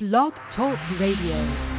Blog 0.00 0.32
Talk 0.54 0.78
Radio. 1.00 1.77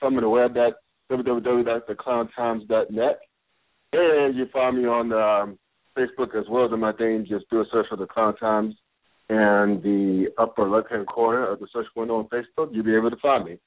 Find 0.00 0.14
me 0.14 0.18
on 0.18 0.24
the 0.24 0.28
web 0.28 0.56
at 0.56 0.74
www.theclowntimes.net. 1.10 3.20
And 3.94 4.36
you 4.36 4.46
find 4.52 4.78
me 4.78 4.86
on 4.86 5.12
um, 5.12 5.58
Facebook 5.96 6.36
as 6.38 6.46
well 6.48 6.64
as 6.64 6.72
on 6.72 6.80
my 6.80 6.92
thing. 6.92 7.26
Just 7.28 7.50
do 7.50 7.60
a 7.60 7.64
search 7.70 7.86
for 7.90 7.96
the 7.96 8.06
Clown 8.06 8.34
Times 8.36 8.74
and 9.28 9.82
the 9.82 10.26
upper 10.38 10.68
left 10.68 10.90
hand 10.90 11.06
corner 11.06 11.48
of 11.48 11.60
the 11.60 11.66
search 11.72 11.86
window 11.96 12.18
on 12.18 12.28
Facebook, 12.28 12.70
you'll 12.72 12.84
be 12.84 12.94
able 12.94 13.10
to 13.10 13.16
find 13.16 13.44
me. 13.44 13.58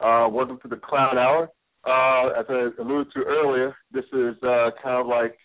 Uh, 0.00 0.28
welcome 0.30 0.58
to 0.62 0.68
the 0.68 0.76
Clown 0.76 1.16
Hour. 1.16 1.48
Uh, 1.84 2.40
as 2.40 2.46
I 2.48 2.70
alluded 2.80 3.12
to 3.12 3.20
earlier, 3.20 3.74
this 3.92 4.04
is 4.12 4.36
uh, 4.42 4.70
kind 4.82 5.00
of 5.00 5.06
like 5.06 5.36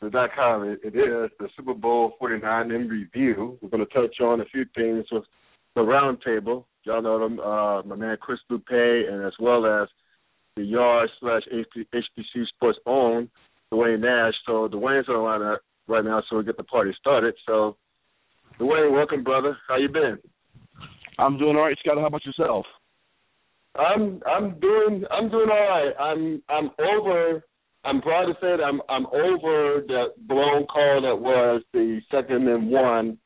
the 0.00 0.26
kind 0.34 0.62
of 0.62 0.78
it 0.82 0.96
is 0.96 1.30
the 1.38 1.48
Super 1.56 1.74
Bowl 1.74 2.14
49 2.18 2.70
in 2.70 2.88
review. 2.88 3.58
We're 3.60 3.68
going 3.68 3.86
to 3.86 3.92
touch 3.92 4.20
on 4.20 4.40
a 4.40 4.44
few 4.46 4.64
things 4.74 5.04
with 5.12 5.24
the 5.74 5.80
roundtable. 5.82 6.64
Y'all 6.84 7.02
know 7.02 7.18
them, 7.18 7.38
uh, 7.40 7.82
my 7.82 7.96
man 7.96 8.16
Chris 8.20 8.38
Loupe, 8.50 8.70
and 8.70 9.24
as 9.24 9.34
well 9.38 9.66
as 9.66 9.88
the 10.56 10.64
Yard 10.64 11.08
slash 11.20 11.42
HBCU 11.52 12.46
Sports 12.54 12.78
own 12.86 13.28
Duane 13.70 14.00
Nash. 14.00 14.34
So 14.46 14.68
Duane's 14.68 15.08
on 15.08 15.14
the 15.14 15.20
line 15.20 15.56
right 15.88 16.04
now, 16.04 16.22
so 16.28 16.38
we 16.38 16.44
get 16.44 16.56
the 16.56 16.64
party 16.64 16.92
started. 16.98 17.34
So 17.46 17.76
Duane, 18.58 18.92
welcome, 18.92 19.22
brother. 19.22 19.56
How 19.68 19.76
you 19.76 19.88
been? 19.88 20.18
I'm 21.18 21.38
doing 21.38 21.56
all 21.56 21.62
right, 21.62 21.76
Scott. 21.78 21.98
How 21.98 22.06
about 22.06 22.24
yourself? 22.24 22.66
I'm 23.76 24.20
I'm 24.26 24.58
doing 24.58 25.04
I'm 25.10 25.30
doing 25.30 25.48
all 25.50 25.68
right. 25.68 25.92
I'm 25.98 26.42
I'm 26.48 26.70
over. 26.78 27.44
I'm 27.84 28.02
proud 28.02 28.26
to 28.26 28.34
say 28.34 28.56
that 28.56 28.64
I'm 28.64 28.80
I'm 28.88 29.06
over 29.06 29.82
the 29.86 30.06
blown 30.26 30.66
call 30.66 31.02
that 31.02 31.16
was 31.16 31.62
the 31.72 32.00
second 32.10 32.48
and 32.48 32.70
one 32.70 33.18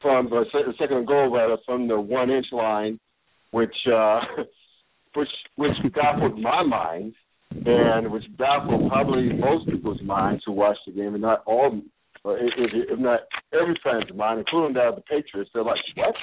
from 0.00 0.28
the 0.30 0.44
second 0.78 1.06
goal 1.06 1.32
rather 1.34 1.56
from 1.64 1.88
the 1.88 1.98
one 1.98 2.30
inch 2.30 2.46
line, 2.52 2.98
which 3.50 3.74
uh, 3.92 4.20
which 5.14 5.28
which 5.56 5.94
baffled 5.94 6.40
my 6.40 6.62
mind 6.62 7.14
and 7.64 8.10
which 8.10 8.24
baffled 8.38 8.90
probably 8.90 9.32
most 9.32 9.68
people's 9.68 10.02
minds 10.02 10.42
who 10.44 10.52
watched 10.52 10.80
the 10.86 10.92
game, 10.92 11.14
and 11.14 11.22
not 11.22 11.42
all, 11.46 11.80
or 12.24 12.38
if, 12.38 12.52
if 12.56 12.98
not 12.98 13.20
every 13.52 13.78
fan's 13.82 14.16
mind, 14.16 14.40
including 14.40 14.74
that 14.74 14.88
of 14.88 14.96
the 14.96 15.02
Patriots. 15.02 15.50
They're 15.54 15.64
like, 15.64 15.78
what? 15.96 16.14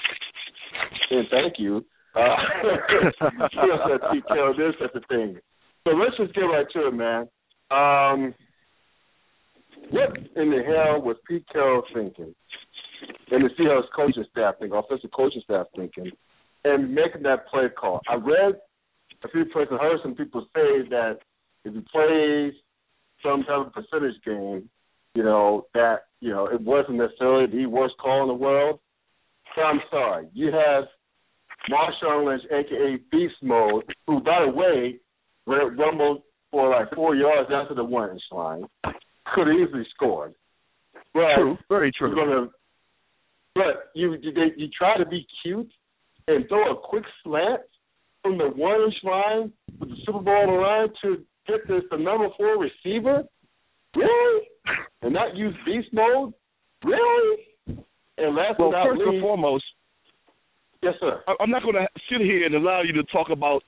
And 1.12 1.28
thank 1.31 1.53
you. 1.57 1.85
Uh, 2.16 2.19
Pete 4.12 4.23
Carroll, 4.28 4.56
this 4.56 4.75
such 4.79 5.01
a 5.01 5.07
thing. 5.07 5.38
So 5.88 5.95
let's 5.95 6.16
just 6.17 6.33
get 6.35 6.41
right 6.41 6.66
to 6.73 6.88
it, 6.88 6.94
man. 6.94 7.28
Um, 7.72 8.33
what 9.89 10.16
in 10.35 10.51
the 10.51 10.62
hell 10.66 11.01
was 11.01 11.17
Pete 11.28 11.45
Carroll 11.51 11.83
thinking? 11.94 12.35
And 13.31 13.43
the 13.43 13.49
Seahawks 13.59 13.91
coaching 13.95 14.25
staff 14.31 14.55
thinking, 14.59 14.77
offensive 14.77 15.11
coaching 15.15 15.41
staff 15.43 15.67
thinking, 15.75 16.11
and 16.63 16.93
making 16.93 17.23
that 17.23 17.47
play 17.47 17.67
call. 17.69 18.01
I 18.07 18.15
read 18.15 18.55
a 19.23 19.29
few 19.29 19.45
places, 19.45 19.73
heard 19.79 19.99
some 20.03 20.15
people 20.15 20.41
say 20.55 20.87
that 20.89 21.17
if 21.65 21.73
he 21.73 21.79
plays 21.91 22.53
some 23.23 23.43
type 23.43 23.67
of 23.67 23.73
percentage 23.73 24.21
game, 24.25 24.69
you 25.15 25.23
know, 25.23 25.67
that, 25.73 26.05
you 26.19 26.29
know, 26.29 26.47
it 26.47 26.61
wasn't 26.61 26.97
necessarily 26.97 27.47
the 27.47 27.65
worst 27.65 27.95
call 28.01 28.23
in 28.23 28.27
the 28.27 28.33
world. 28.33 28.79
So 29.55 29.61
I'm 29.61 29.79
sorry. 29.89 30.27
You 30.33 30.47
have 30.47 30.85
Marshawn 31.69 32.25
Lynch, 32.25 32.43
aka 32.51 32.97
Beast 33.11 33.35
Mode, 33.41 33.83
who, 34.07 34.19
by 34.19 34.45
the 34.45 34.51
way, 34.51 34.99
rumbled 35.45 36.23
for 36.51 36.69
like 36.69 36.93
four 36.95 37.15
yards 37.15 37.49
after 37.53 37.75
the 37.75 37.83
one 37.83 38.11
inch 38.11 38.21
line, 38.31 38.63
could 39.33 39.47
have 39.47 39.55
easily 39.55 39.85
scored. 39.93 40.33
But 41.13 41.35
True, 41.35 41.57
very 41.69 41.91
true. 41.97 42.15
You're 42.15 42.25
gonna, 42.25 42.49
but 43.55 43.91
you 43.93 44.13
you, 44.21 44.31
they, 44.33 44.51
you 44.57 44.67
try 44.77 44.97
to 44.97 45.05
be 45.05 45.25
cute 45.43 45.71
and 46.27 46.47
throw 46.47 46.71
a 46.73 46.77
quick 46.77 47.03
slant 47.23 47.61
from 48.21 48.37
the 48.37 48.45
one 48.55 48.81
inch 48.81 48.95
line 49.03 49.51
with 49.79 49.89
the 49.89 49.95
Super 50.05 50.19
Bowl 50.19 50.33
on 50.33 50.47
the 50.47 50.61
line 50.61 50.87
to 51.03 51.23
get 51.47 51.67
this 51.67 51.83
the 51.91 51.97
number 51.97 52.27
four 52.37 52.57
receiver, 52.57 53.23
really, 53.95 54.41
and 55.01 55.13
not 55.13 55.35
use 55.35 55.53
beast 55.65 55.89
mode, 55.91 56.33
really. 56.83 57.37
And 58.17 58.35
last 58.35 58.59
Well, 58.59 58.71
but 58.71 58.77
not 58.77 58.87
first 58.87 58.99
least, 58.99 59.09
and 59.09 59.21
foremost, 59.21 59.65
yes, 60.81 60.93
sir. 60.99 61.21
I- 61.27 61.35
I'm 61.41 61.49
not 61.49 61.63
going 61.63 61.75
to 61.75 61.87
sit 62.09 62.21
here 62.21 62.45
and 62.45 62.55
allow 62.55 62.81
you 62.83 62.93
to 62.93 63.03
talk 63.11 63.29
about, 63.31 63.63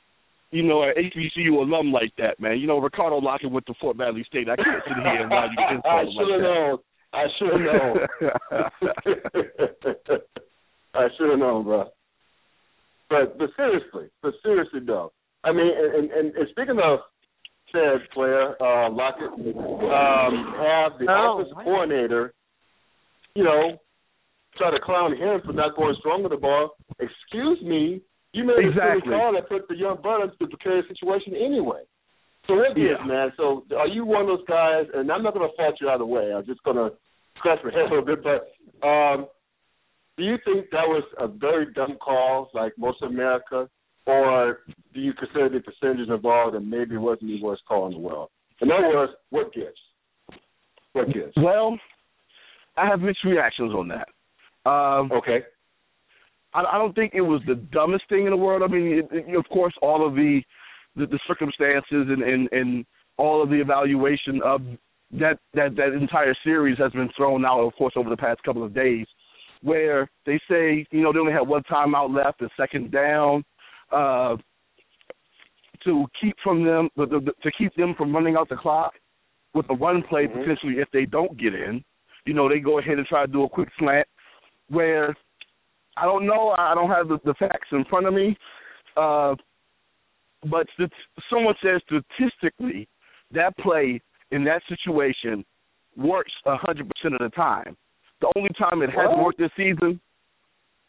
you 0.51 0.61
know, 0.63 0.83
an 0.83 0.93
HBCU 0.95 1.51
alum 1.57 1.91
like 1.91 2.13
that, 2.19 2.39
man. 2.39 2.59
You 2.59 2.67
know, 2.67 2.77
Ricardo 2.77 3.19
Lockette 3.19 3.49
went 3.51 3.65
to 3.65 3.73
Fort 3.81 3.97
Valley 3.97 4.23
State. 4.27 4.47
I 4.47 4.55
can't 4.55 4.83
sit 4.87 4.93
here 4.95 5.23
and 5.23 5.31
allow 5.31 5.45
you 5.49 5.55
to 5.57 5.63
I 5.63 5.75
insult 5.75 6.07
him 6.07 6.13
should 6.13 6.31
have 6.31 6.41
like 6.41 6.41
known. 6.43 6.77
I 7.15 7.25
should 7.37 7.51
have 7.51 7.61
known. 7.61 7.95
I 10.93 11.07
should 11.17 11.29
have 11.29 11.39
known, 11.39 11.63
bro. 11.63 11.85
But 13.09 13.37
but 13.37 13.49
seriously, 13.55 14.09
but 14.21 14.33
seriously 14.43 14.79
though, 14.85 15.11
I 15.43 15.51
mean, 15.51 15.71
and 15.75 16.11
and, 16.11 16.35
and 16.35 16.47
speaking 16.51 16.79
of 16.83 16.99
said 17.71 18.01
player, 18.13 18.55
uh, 18.59 18.89
Lockette, 18.89 19.33
um, 19.33 20.35
have 20.57 20.97
the 20.99 21.05
Oh, 21.09 21.39
offensive 21.41 21.57
coordinator, 21.63 22.33
you 23.35 23.43
know, 23.43 23.77
try 24.57 24.71
to 24.71 24.79
clown 24.83 25.15
him 25.15 25.41
for 25.45 25.53
not 25.53 25.75
going 25.75 25.95
strong 25.99 26.23
with 26.23 26.31
the 26.31 26.37
ball. 26.37 26.71
Excuse 26.99 27.61
me, 27.63 28.01
you 28.33 28.43
made 28.43 28.57
a 28.65 28.69
Exactly. 28.69 29.01
silly 29.05 29.15
call 29.17 29.33
that 29.33 29.49
put 29.49 29.67
the 29.67 29.75
young 29.75 29.97
Buttons 30.01 30.31
to 30.39 30.45
the 30.45 30.49
precarious 30.49 30.87
situation 30.87 31.35
anyway. 31.35 31.81
So 32.47 32.55
what 32.55 32.77
Yeah. 32.77 33.01
is, 33.01 33.07
man? 33.07 33.33
So 33.37 33.65
are 33.77 33.87
you 33.87 34.05
one 34.05 34.21
of 34.21 34.27
those 34.27 34.45
guys? 34.47 34.85
And 34.93 35.11
I'm 35.11 35.23
not 35.23 35.33
going 35.33 35.49
to 35.49 35.55
fault 35.55 35.75
you 35.81 35.89
either 35.89 36.05
way. 36.05 36.33
I'm 36.33 36.45
just 36.45 36.63
going 36.63 36.77
to 36.77 36.95
scratch 37.37 37.59
my 37.63 37.71
head 37.71 37.81
a 37.91 37.95
little 37.95 38.05
bit. 38.05 38.23
But 38.23 38.87
um, 38.87 39.27
do 40.17 40.23
you 40.23 40.37
think 40.45 40.69
that 40.71 40.87
was 40.87 41.03
a 41.17 41.27
very 41.27 41.73
dumb 41.73 41.97
call, 41.97 42.49
like 42.53 42.73
most 42.77 43.01
of 43.01 43.09
America, 43.11 43.69
or 44.05 44.59
do 44.93 44.99
you 45.01 45.13
consider 45.13 45.49
the 45.49 45.59
percentages 45.59 46.09
involved 46.09 46.55
and 46.55 46.69
maybe 46.69 46.95
it 46.95 46.99
wasn't 46.99 47.27
the 47.27 47.41
worst 47.41 47.63
call 47.67 47.87
in 47.87 47.93
the 47.93 47.99
world? 47.99 48.29
In 48.61 48.71
other 48.71 48.87
words, 48.87 49.13
what 49.31 49.53
gives? 49.53 49.77
What 50.93 51.07
gives? 51.13 51.33
Well, 51.35 51.77
I 52.77 52.87
have 52.87 53.01
mixed 53.01 53.23
reactions 53.23 53.73
on 53.73 53.87
that. 53.89 54.07
Um, 54.69 55.11
Okay. 55.11 55.43
I, 56.53 56.63
I 56.73 56.77
don't 56.77 56.93
think 56.95 57.13
it 57.13 57.21
was 57.21 57.41
the 57.47 57.55
dumbest 57.55 58.07
thing 58.07 58.25
in 58.25 58.29
the 58.31 58.37
world. 58.37 58.63
I 58.63 58.67
mean, 58.67 58.99
it, 58.99 59.09
it, 59.11 59.35
of 59.35 59.45
course, 59.49 59.73
all 59.81 60.07
of 60.07 60.15
the 60.15 60.41
the, 60.95 61.05
the 61.05 61.19
circumstances 61.27 61.85
and, 61.91 62.21
and 62.21 62.49
and 62.51 62.85
all 63.17 63.41
of 63.41 63.49
the 63.49 63.59
evaluation 63.59 64.41
of 64.43 64.61
that 65.11 65.39
that 65.53 65.75
that 65.75 65.93
entire 65.93 66.35
series 66.43 66.77
has 66.77 66.91
been 66.91 67.09
thrown 67.15 67.45
out, 67.45 67.59
of 67.61 67.73
course, 67.75 67.93
over 67.95 68.09
the 68.09 68.17
past 68.17 68.41
couple 68.43 68.63
of 68.63 68.73
days, 68.73 69.05
where 69.61 70.09
they 70.25 70.39
say 70.49 70.85
you 70.91 71.01
know 71.01 71.13
they 71.13 71.19
only 71.19 71.33
had 71.33 71.47
one 71.47 71.63
timeout 71.63 72.13
left, 72.15 72.41
and 72.41 72.49
second 72.57 72.91
down, 72.91 73.43
uh, 73.91 74.35
to 75.83 76.05
keep 76.19 76.35
from 76.43 76.65
them 76.65 76.89
the, 76.95 77.05
the, 77.05 77.31
to 77.43 77.51
keep 77.57 77.73
them 77.75 77.93
from 77.97 78.13
running 78.13 78.35
out 78.35 78.49
the 78.49 78.55
clock 78.55 78.93
with 79.53 79.65
a 79.69 79.75
run 79.75 80.03
play 80.03 80.27
Mhm. 80.27 80.33
potentially 80.33 80.79
if 80.79 80.89
they 80.91 81.05
don't 81.05 81.37
get 81.37 81.53
in. 81.53 81.83
You 82.25 82.33
know, 82.33 82.49
they 82.49 82.59
go 82.59 82.79
ahead 82.79 82.97
and 82.97 83.07
try 83.07 83.25
to 83.25 83.31
do 83.31 83.43
a 83.43 83.49
quick 83.49 83.69
slant 83.77 84.07
where 84.69 85.15
I 85.97 86.05
don't 86.05 86.25
know. 86.25 86.53
I 86.57 86.73
don't 86.75 86.89
have 86.89 87.07
the, 87.07 87.19
the 87.23 87.35
facts 87.35 87.69
in 87.71 87.85
front 87.85 88.05
of 88.05 88.13
me. 88.13 88.35
Uh, 88.97 89.35
but 90.49 90.67
st- 90.73 90.91
someone 91.29 91.55
says 91.63 91.81
statistically 91.85 92.87
that 93.31 93.57
play 93.57 94.01
in 94.31 94.43
that 94.45 94.61
situation 94.67 95.45
works 95.97 96.31
a 96.45 96.55
hundred 96.55 96.89
percent 96.89 97.15
of 97.15 97.19
the 97.19 97.35
time. 97.35 97.75
The 98.21 98.31
only 98.35 98.49
time 98.57 98.81
it 98.81 98.89
hasn't 98.89 99.19
worked 99.19 99.39
this 99.39 99.51
season 99.57 99.99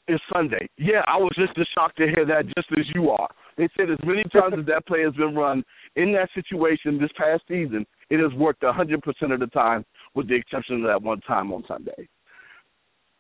is 0.08 0.20
Sunday. 0.32 0.69
Yeah, 0.79 1.03
I 1.06 1.17
was 1.17 1.32
just 1.37 1.58
as 1.58 1.67
shocked 1.75 1.99
to 1.99 2.06
hear 2.06 2.25
that, 2.26 2.47
just 2.56 2.69
as 2.79 2.87
you 2.94 3.11
are. 3.11 3.29
They 3.56 3.69
said 3.76 3.91
as 3.91 3.99
many 4.05 4.23
times 4.25 4.55
as 4.58 4.67
that 4.67 4.87
play 4.87 5.03
has 5.03 5.14
been 5.14 5.35
run 5.35 5.64
in 5.97 6.12
that 6.12 6.29
situation 6.35 7.00
this 7.00 7.11
past 7.17 7.43
season, 7.49 7.87
it 8.11 8.20
has 8.20 8.32
worked 8.38 8.62
a 8.62 8.73
hundred 8.73 9.02
percent 9.02 9.32
of 9.32 9.41
the 9.41 9.47
time, 9.49 9.85
with 10.14 10.29
the 10.29 10.35
exception 10.35 10.76
of 10.76 10.82
that 10.82 11.02
one 11.02 11.20
time 11.23 11.52
on 11.52 11.64
Sunday. 11.67 12.09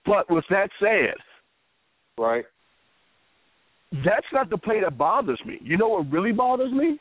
But 0.04 0.30
with 0.30 0.44
that 0.50 0.70
said, 0.78 1.14
Right. 2.18 2.44
That's 4.04 4.26
not 4.32 4.50
the 4.50 4.58
play 4.58 4.80
that 4.80 4.98
bothers 4.98 5.40
me. 5.46 5.58
You 5.62 5.76
know 5.76 5.88
what 5.88 6.10
really 6.10 6.32
bothers 6.32 6.72
me? 6.72 6.98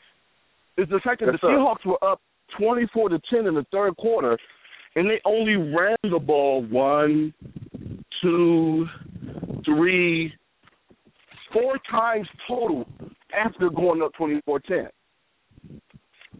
Is 0.78 0.88
the 0.88 1.00
fact 1.02 1.20
that 1.20 1.26
Yes, 1.26 1.38
the 1.40 1.48
sir. 1.48 1.52
Seahawks 1.52 1.86
were 1.86 2.02
up 2.04 2.20
twenty 2.58 2.86
four 2.92 3.08
to 3.08 3.20
ten 3.30 3.46
in 3.46 3.54
the 3.54 3.66
third 3.72 3.96
quarter 3.96 4.38
and 4.96 5.08
they 5.08 5.20
only 5.24 5.56
ran 5.56 5.96
the 6.10 6.18
ball 6.18 6.64
one, 6.70 7.32
two, 8.22 8.86
three, 9.64 10.32
four 11.52 11.78
times 11.90 12.26
total 12.48 12.86
after 13.36 13.70
going 13.70 14.02
up 14.02 14.12
twenty 14.14 14.40
four 14.44 14.58
ten. 14.60 14.88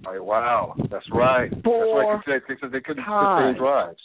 Right, 0.05 0.23
wow, 0.23 0.75
that's 0.91 1.05
right. 1.13 1.51
Four 1.63 2.17
that's 2.17 2.29
right. 2.29 2.43
They 2.49 2.55
said 2.61 2.73
they 2.73 2.81
couldn't 2.81 3.05
sustain 3.05 3.57
drives. 3.59 3.99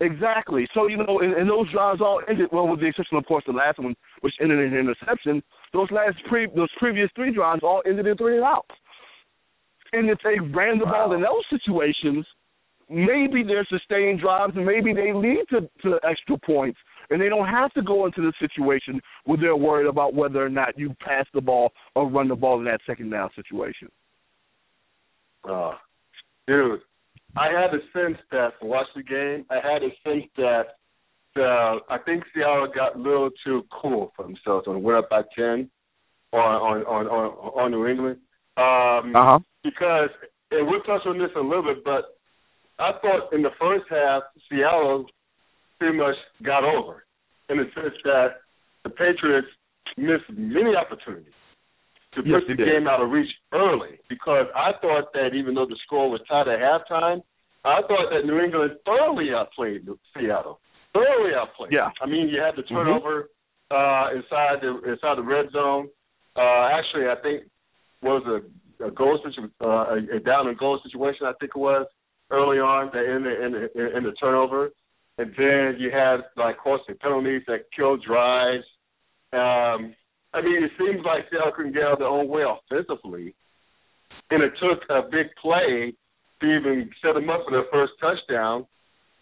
Exactly. 0.00 0.66
So 0.74 0.88
you 0.88 0.96
know, 0.96 1.20
and, 1.20 1.34
and 1.34 1.48
those 1.48 1.70
drives 1.72 2.00
all 2.00 2.20
ended 2.28 2.48
well, 2.52 2.68
with 2.68 2.80
the 2.80 2.86
exception 2.86 3.16
of 3.16 3.26
course 3.26 3.44
the 3.46 3.52
last 3.52 3.78
one, 3.78 3.94
which 4.20 4.34
ended 4.40 4.58
in 4.58 4.72
an 4.72 4.78
interception. 4.78 5.42
Those 5.72 5.90
last 5.90 6.16
pre 6.28 6.46
those 6.54 6.70
previous 6.78 7.10
three 7.14 7.32
drives 7.32 7.62
all 7.62 7.82
ended 7.86 8.06
in 8.06 8.16
three 8.16 8.36
and 8.36 8.44
outs. 8.44 8.74
And 9.92 10.08
if 10.08 10.18
they 10.24 10.38
ran 10.40 10.78
the 10.78 10.86
ball 10.86 11.10
Wow. 11.10 11.14
in 11.14 11.20
those 11.20 11.44
situations, 11.50 12.26
maybe 12.88 13.42
they're 13.42 13.66
sustained 13.68 14.20
drives, 14.20 14.54
and 14.56 14.64
maybe 14.64 14.92
they 14.92 15.12
lead 15.12 15.44
to, 15.50 15.68
to 15.82 15.98
extra 16.08 16.38
points, 16.38 16.78
and 17.10 17.20
they 17.20 17.28
don't 17.28 17.48
have 17.48 17.72
to 17.74 17.82
go 17.82 18.06
into 18.06 18.22
the 18.22 18.32
situation 18.40 19.00
where 19.24 19.38
they're 19.38 19.56
worried 19.56 19.86
about 19.86 20.14
whether 20.14 20.44
or 20.44 20.48
not 20.48 20.78
you 20.78 20.94
pass 21.00 21.26
the 21.34 21.40
ball 21.40 21.72
or 21.94 22.08
run 22.08 22.28
the 22.28 22.34
ball 22.34 22.58
in 22.58 22.64
that 22.64 22.80
second 22.86 23.10
down 23.10 23.30
situation. 23.36 23.88
Uh, 25.48 25.72
dude, 26.46 26.80
I 27.36 27.46
had 27.46 27.72
a 27.74 27.80
sense 27.92 28.18
that 28.30 28.50
to 28.60 28.66
watch 28.66 28.86
the 28.94 29.02
game, 29.02 29.46
I 29.50 29.56
had 29.56 29.82
a 29.82 29.90
sense 30.04 30.24
that 30.36 30.64
uh, 31.36 31.78
I 31.88 31.98
think 32.04 32.24
Seattle 32.34 32.68
got 32.74 32.96
a 32.96 32.98
little 32.98 33.30
too 33.44 33.64
cool 33.72 34.12
for 34.14 34.24
themselves 34.24 34.66
when 34.66 34.82
went 34.82 34.98
up 34.98 35.08
by 35.10 35.22
ten 35.34 35.70
on 36.32 36.40
on 36.40 36.82
on 36.84 37.06
on, 37.06 37.28
on 37.64 37.70
New 37.70 37.86
England. 37.86 38.18
Um, 38.56 39.16
Uh 39.16 39.24
huh. 39.24 39.38
because 39.64 40.10
and 40.50 40.66
we'll 40.68 40.82
touch 40.82 41.06
on 41.06 41.18
this 41.18 41.30
a 41.36 41.40
little 41.40 41.62
bit, 41.62 41.82
but 41.84 42.18
I 42.78 42.92
thought 43.00 43.32
in 43.32 43.42
the 43.42 43.50
first 43.58 43.84
half 43.88 44.24
Seattle 44.50 45.06
pretty 45.78 45.96
much 45.96 46.16
got 46.42 46.64
over 46.64 47.04
in 47.48 47.56
the 47.56 47.64
sense 47.74 47.94
that 48.04 48.28
the 48.84 48.90
Patriots 48.90 49.48
missed 49.96 50.28
many 50.36 50.74
opportunities 50.76 51.32
to 52.14 52.22
Yes, 52.24 52.42
push 52.46 52.56
the 52.56 52.64
game 52.64 52.86
out 52.86 53.00
of 53.00 53.10
reach 53.10 53.30
early 53.52 53.98
because 54.08 54.46
I 54.54 54.72
thought 54.80 55.12
that 55.14 55.30
even 55.34 55.54
though 55.54 55.66
the 55.66 55.78
score 55.86 56.10
was 56.10 56.20
tied 56.28 56.48
at 56.48 56.58
halftime, 56.60 57.22
I 57.64 57.80
thought 57.82 58.10
that 58.10 58.26
New 58.26 58.38
England 58.40 58.72
thoroughly 58.84 59.32
outplayed 59.34 59.88
Seattle. 60.14 60.60
Thoroughly 60.92 61.32
outplayed. 61.34 61.72
Yeah. 61.72 61.90
I 62.02 62.06
mean, 62.06 62.28
you 62.28 62.40
had 62.40 62.56
the 62.56 62.62
Mhm. 62.62 62.68
turnover 62.68 63.30
uh, 63.70 64.10
inside 64.14 64.60
the 64.60 64.78
inside 64.84 65.16
the 65.16 65.22
red 65.22 65.50
zone. 65.52 65.88
Uh, 66.36 66.68
actually, 66.72 67.08
I 67.08 67.16
think 67.22 67.44
was 68.02 68.22
a, 68.26 68.84
a 68.84 68.90
goal 68.90 69.16
situation, 69.18 69.50
uh, 69.62 69.96
a, 69.96 70.16
a 70.16 70.20
down 70.20 70.48
and 70.48 70.58
goal 70.58 70.78
situation. 70.82 71.26
I 71.26 71.32
think 71.40 71.52
it 71.54 71.58
was 71.58 71.86
early 72.30 72.58
on 72.58 72.90
the, 72.92 73.16
in 73.16 73.22
the 73.22 73.44
in 73.44 73.52
the 73.52 73.96
in 73.96 74.04
the 74.04 74.12
turnover, 74.20 74.70
and 75.16 75.32
then 75.38 75.76
you 75.78 75.90
had 75.90 76.18
like 76.36 76.58
costly 76.58 76.94
penalties 76.94 77.42
that 77.46 77.70
killed 77.74 78.02
drives. 78.04 78.64
Um, 79.32 79.94
I 80.34 80.40
mean, 80.40 80.64
it 80.64 80.72
seems 80.78 81.04
like 81.04 81.28
Seattle 81.30 81.52
couldn't 81.54 81.72
get 81.72 81.82
out 81.82 81.92
of 81.94 81.98
their 81.98 82.08
own 82.08 82.28
way 82.28 82.42
offensively, 82.42 83.34
and 84.30 84.42
it 84.42 84.52
took 84.56 84.80
a 84.88 85.02
big 85.02 85.28
play 85.40 85.92
to 86.40 86.46
even 86.46 86.90
set 87.04 87.14
them 87.14 87.28
up 87.28 87.44
for 87.44 87.52
their 87.52 87.68
first 87.70 87.92
touchdown. 88.00 88.66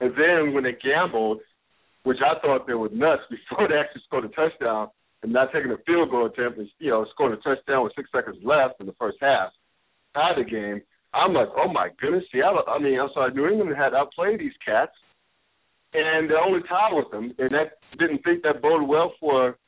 And 0.01 0.13
then 0.15 0.55
when 0.55 0.65
they 0.65 0.79
gambled, 0.79 1.41
which 2.05 2.19
I 2.25 2.39
thought 2.41 2.67
they 2.67 2.75
were 2.75 2.89
nuts 2.89 3.23
before 3.31 3.69
they 3.69 3.75
actually 3.75 4.03
scored 4.07 4.25
a 4.25 4.29
touchdown, 4.29 4.89
and 5.23 5.33
not 5.33 5.53
taking 5.53 5.71
a 5.71 5.77
field 5.85 6.11
goal 6.11 6.27
attempt, 6.27 6.59
and 6.59 6.69
you 6.79 6.91
know, 6.91 7.05
scoring 7.13 7.37
a 7.37 7.43
touchdown 7.43 7.85
with 7.85 7.93
six 7.95 8.09
seconds 8.15 8.39
left 8.43 8.81
in 8.81 8.87
the 8.87 8.97
first 8.99 9.19
half, 9.21 9.53
tied 10.15 10.39
the 10.39 10.49
game. 10.49 10.81
I'm 11.13 11.35
like, 11.35 11.49
oh 11.57 11.69
my 11.69 11.89
goodness, 12.01 12.25
Seattle. 12.33 12.63
I 12.67 12.79
mean, 12.79 12.99
I'm 12.99 13.11
sorry, 13.13 13.35
New 13.35 13.47
England 13.49 13.77
had 13.77 13.95
outplayed 13.95 14.41
these 14.41 14.57
cats, 14.65 14.95
and 15.93 16.31
they 16.31 16.35
only 16.35 16.63
tied 16.69 16.95
with 16.95 17.11
them, 17.11 17.35
and 17.37 17.51
that 17.51 17.83
didn't 17.99 18.23
think 18.23 18.43
that 18.45 18.63
boded 18.63 18.89
well 18.89 19.13
for 19.21 19.59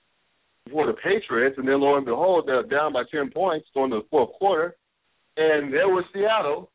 for 0.71 0.87
the 0.87 0.95
Patriots. 0.95 1.57
And 1.59 1.67
then 1.67 1.81
lo 1.81 1.97
and 1.97 2.07
behold, 2.07 2.45
they're 2.47 2.63
down 2.63 2.93
by 2.93 3.03
ten 3.11 3.31
points 3.31 3.67
going 3.75 3.91
to 3.91 3.99
the 3.99 4.07
fourth 4.11 4.31
quarter, 4.39 4.77
and 5.37 5.73
there 5.73 5.89
was 5.89 6.05
Seattle. 6.13 6.71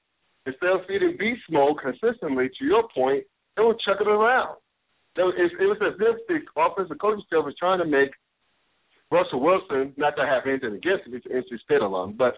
Instead 0.46 0.70
of 0.70 0.82
feeding 0.88 1.18
beast 1.20 1.42
mode 1.52 1.76
consistently, 1.84 2.48
to 2.58 2.64
your 2.64 2.88
point, 2.96 3.26
they 3.58 3.64
were 3.64 3.76
chucking 3.84 4.08
around. 4.08 4.56
It 5.18 5.22
was, 5.22 5.78
as 5.82 5.94
if 6.00 6.18
the 6.28 6.40
offensive 6.56 6.98
coaching 7.02 7.24
staff 7.28 7.44
was 7.44 7.56
trying 7.60 7.80
to 7.80 7.86
make 7.86 8.12
Russell 9.12 9.42
Wilson, 9.42 9.94
not 9.98 10.16
to 10.16 10.26
have 10.26 10.44
anything 10.48 10.76
against 10.76 11.08
him, 11.08 11.14
he's 11.14 11.26
an 11.26 11.44
NC 11.44 11.60
State 11.66 11.82
alum, 11.82 12.16
but 12.18 12.38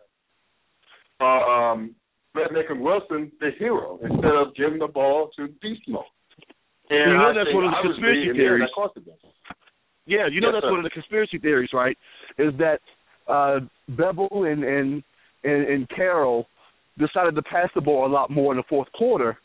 uh, 1.19 1.25
um, 1.25 1.93
making 2.33 2.81
Wilson 2.81 3.31
the 3.39 3.51
hero 3.59 3.99
instead 4.01 4.33
of 4.33 4.55
giving 4.55 4.79
the 4.79 4.87
ball 4.87 5.29
to 5.35 5.47
beast 5.61 5.81
mode. 5.87 6.03
And 6.89 7.11
You 7.11 7.17
know 7.17 7.29
I 7.29 7.33
that's 7.33 7.53
one 7.53 7.65
of 7.65 7.71
the 7.71 7.89
conspiracy 7.89 8.33
theories. 8.33 8.69
That 10.09 10.17
cost 10.17 10.27
them. 10.27 10.27
Yeah, 10.27 10.27
you 10.33 10.41
know 10.41 10.47
Yes, 10.49 10.55
that's 10.61 10.65
sir. 10.65 10.71
one 10.71 10.79
of 10.79 10.83
the 10.83 10.89
conspiracy 10.89 11.37
theories, 11.37 11.69
right? 11.73 11.97
Is 12.37 12.53
that 12.57 12.79
uh 13.27 13.59
Bevell 13.91 14.51
and 14.51 14.63
and 14.63 15.03
and, 15.43 15.67
and 15.67 15.89
Carroll 15.89 16.47
decided 16.97 17.35
to 17.35 17.41
pass 17.43 17.69
the 17.75 17.81
ball 17.81 18.05
a 18.05 18.11
lot 18.11 18.29
more 18.29 18.51
in 18.53 18.57
the 18.57 18.63
fourth 18.69 18.91
quarter 18.93 19.37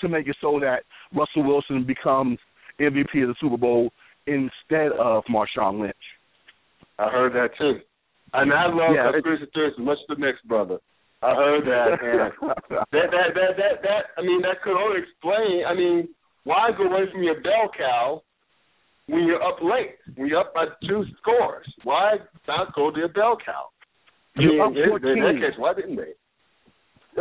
to 0.00 0.08
make 0.08 0.28
it 0.28 0.36
so 0.40 0.60
that 0.60 0.84
Russell 1.14 1.42
Wilson 1.44 1.84
becomes 1.86 2.38
MVP 2.80 3.22
of 3.22 3.28
the 3.28 3.34
Super 3.40 3.56
Bowl 3.56 3.90
instead 4.26 4.92
of 4.98 5.24
Marshawn 5.24 5.80
Lynch. 5.80 5.96
I 6.98 7.08
heard 7.10 7.32
that 7.34 7.56
too. 7.58 7.80
And 8.32 8.52
I 8.52 8.66
love 8.66 8.94
Yeah, 8.94 9.10
conspiracy 9.12 9.46
theories 9.52 9.74
as 9.78 9.84
much 9.84 9.98
as 10.08 10.16
the 10.16 10.24
next 10.24 10.46
brother. 10.46 10.78
I 11.22 11.34
heard 11.34 11.64
that, 11.66 11.98
that 12.92 13.10
that 13.12 13.34
that 13.34 13.56
that 13.58 13.82
that 13.82 14.02
I 14.16 14.22
mean 14.22 14.40
that 14.42 14.62
could 14.62 14.76
only 14.78 15.00
explain. 15.02 15.64
I 15.66 15.74
mean, 15.74 16.08
why 16.44 16.70
go 16.76 16.84
away 16.84 17.10
from 17.12 17.22
your 17.22 17.40
bell 17.42 17.70
cow 17.76 18.22
when 19.06 19.24
you're 19.24 19.42
up 19.42 19.58
late? 19.62 19.96
When 20.16 20.28
you're 20.28 20.40
up 20.40 20.54
by 20.54 20.66
two 20.86 21.04
scores, 21.20 21.66
why 21.84 22.14
not 22.46 22.74
go 22.74 22.90
to 22.90 22.98
your 22.98 23.08
bell 23.08 23.36
cow? 23.44 23.66
You're 24.36 24.52
mean, 24.52 24.60
up 24.60 24.72
in, 24.72 24.78
in 24.82 24.88
14. 24.88 25.22
that 25.22 25.48
case, 25.50 25.58
why 25.58 25.74
didn't 25.74 25.96
they? 25.96 26.12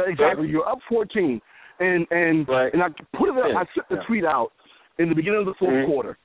Exactly. 0.08 0.48
You're 0.48 0.68
up 0.68 0.80
14, 0.88 1.42
and 1.80 2.06
and 2.12 2.48
Right. 2.48 2.72
and 2.74 2.84
I 2.84 2.90
put 3.18 3.30
it. 3.30 3.36
Yeah, 3.36 3.58
I 3.58 3.66
sent 3.74 3.90
the 3.90 3.96
yeah. 3.96 4.04
tweet 4.08 4.26
out 4.26 4.52
in 5.00 5.10
the 5.10 5.16
beginning 5.16 5.40
of 5.40 5.46
the 5.46 5.56
4th 5.56 5.74
Mhm. 5.74 5.86
quarter. 5.88 6.18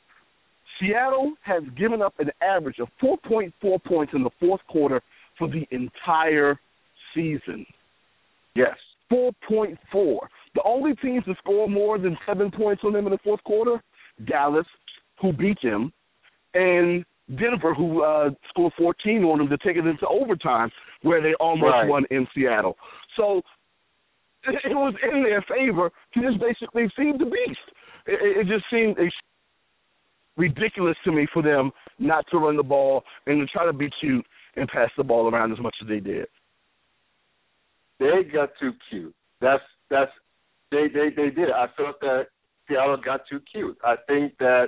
Seattle 0.78 1.32
has 1.42 1.62
given 1.76 2.02
up 2.02 2.18
an 2.18 2.30
average 2.42 2.78
of 2.80 2.88
4.4 3.00 3.78
points 3.78 4.12
in 4.12 4.22
the 4.22 4.30
fourth 4.40 4.60
quarter 4.66 5.00
for 5.38 5.48
the 5.48 5.66
entire 5.70 6.58
season. 7.14 7.64
Yes. 8.54 8.76
4.4. 9.10 10.28
The 10.54 10.62
only 10.64 10.94
teams 10.96 11.24
to 11.24 11.34
score 11.36 11.68
more 11.68 11.98
than 11.98 12.18
seven 12.26 12.50
points 12.50 12.82
on 12.84 12.92
them 12.92 13.06
in 13.06 13.12
the 13.12 13.18
fourth 13.18 13.42
quarter, 13.44 13.82
Dallas, 14.24 14.66
who 15.24 15.32
beat 15.32 15.58
them, 15.62 15.90
and 16.52 17.04
Denver, 17.28 17.72
who 17.72 18.02
uh, 18.02 18.30
scored 18.50 18.74
14 18.76 19.24
on 19.24 19.38
them 19.38 19.48
to 19.48 19.56
take 19.58 19.76
it 19.76 19.86
into 19.86 20.06
overtime, 20.06 20.70
where 21.02 21.22
they 21.22 21.32
almost 21.40 21.72
Right. 21.72 21.88
won 21.88 22.04
in 22.10 22.26
Seattle. 22.34 22.76
So 23.16 23.40
it, 24.46 24.74
was 24.74 24.94
in 25.02 25.22
their 25.22 25.42
favor 25.42 25.90
to 26.12 26.20
just 26.20 26.38
basically 26.38 26.88
feed 26.94 27.18
the 27.18 27.24
beast. 27.24 27.66
It, 28.06 28.20
it 28.20 28.40
it 28.40 28.46
just 28.46 28.66
seemed 28.70 28.96
ridiculous 30.36 30.96
to 31.04 31.12
me 31.12 31.26
for 31.32 31.42
them 31.42 31.70
not 31.98 32.26
to 32.30 32.38
run 32.38 32.56
the 32.56 32.62
ball 32.62 33.02
and 33.26 33.40
to 33.40 33.46
try 33.46 33.64
to 33.64 33.72
be 33.72 33.88
cute 34.00 34.26
and 34.56 34.68
pass 34.68 34.90
the 34.98 35.04
ball 35.04 35.32
around 35.32 35.52
as 35.52 35.60
much 35.60 35.74
as 35.80 35.88
they 35.88 36.00
did. 36.00 36.26
They 37.98 38.24
got 38.30 38.50
too 38.60 38.72
cute. 38.90 39.14
That's 39.40 39.62
that's 39.88 40.12
they 40.70 40.88
they 40.88 41.08
they 41.16 41.30
did. 41.30 41.50
I 41.50 41.68
felt 41.76 42.00
that 42.00 42.26
Seattle 42.68 42.98
got 42.98 43.22
too 43.30 43.40
cute. 43.50 43.78
I 43.82 43.94
think 44.06 44.36
that 44.38 44.66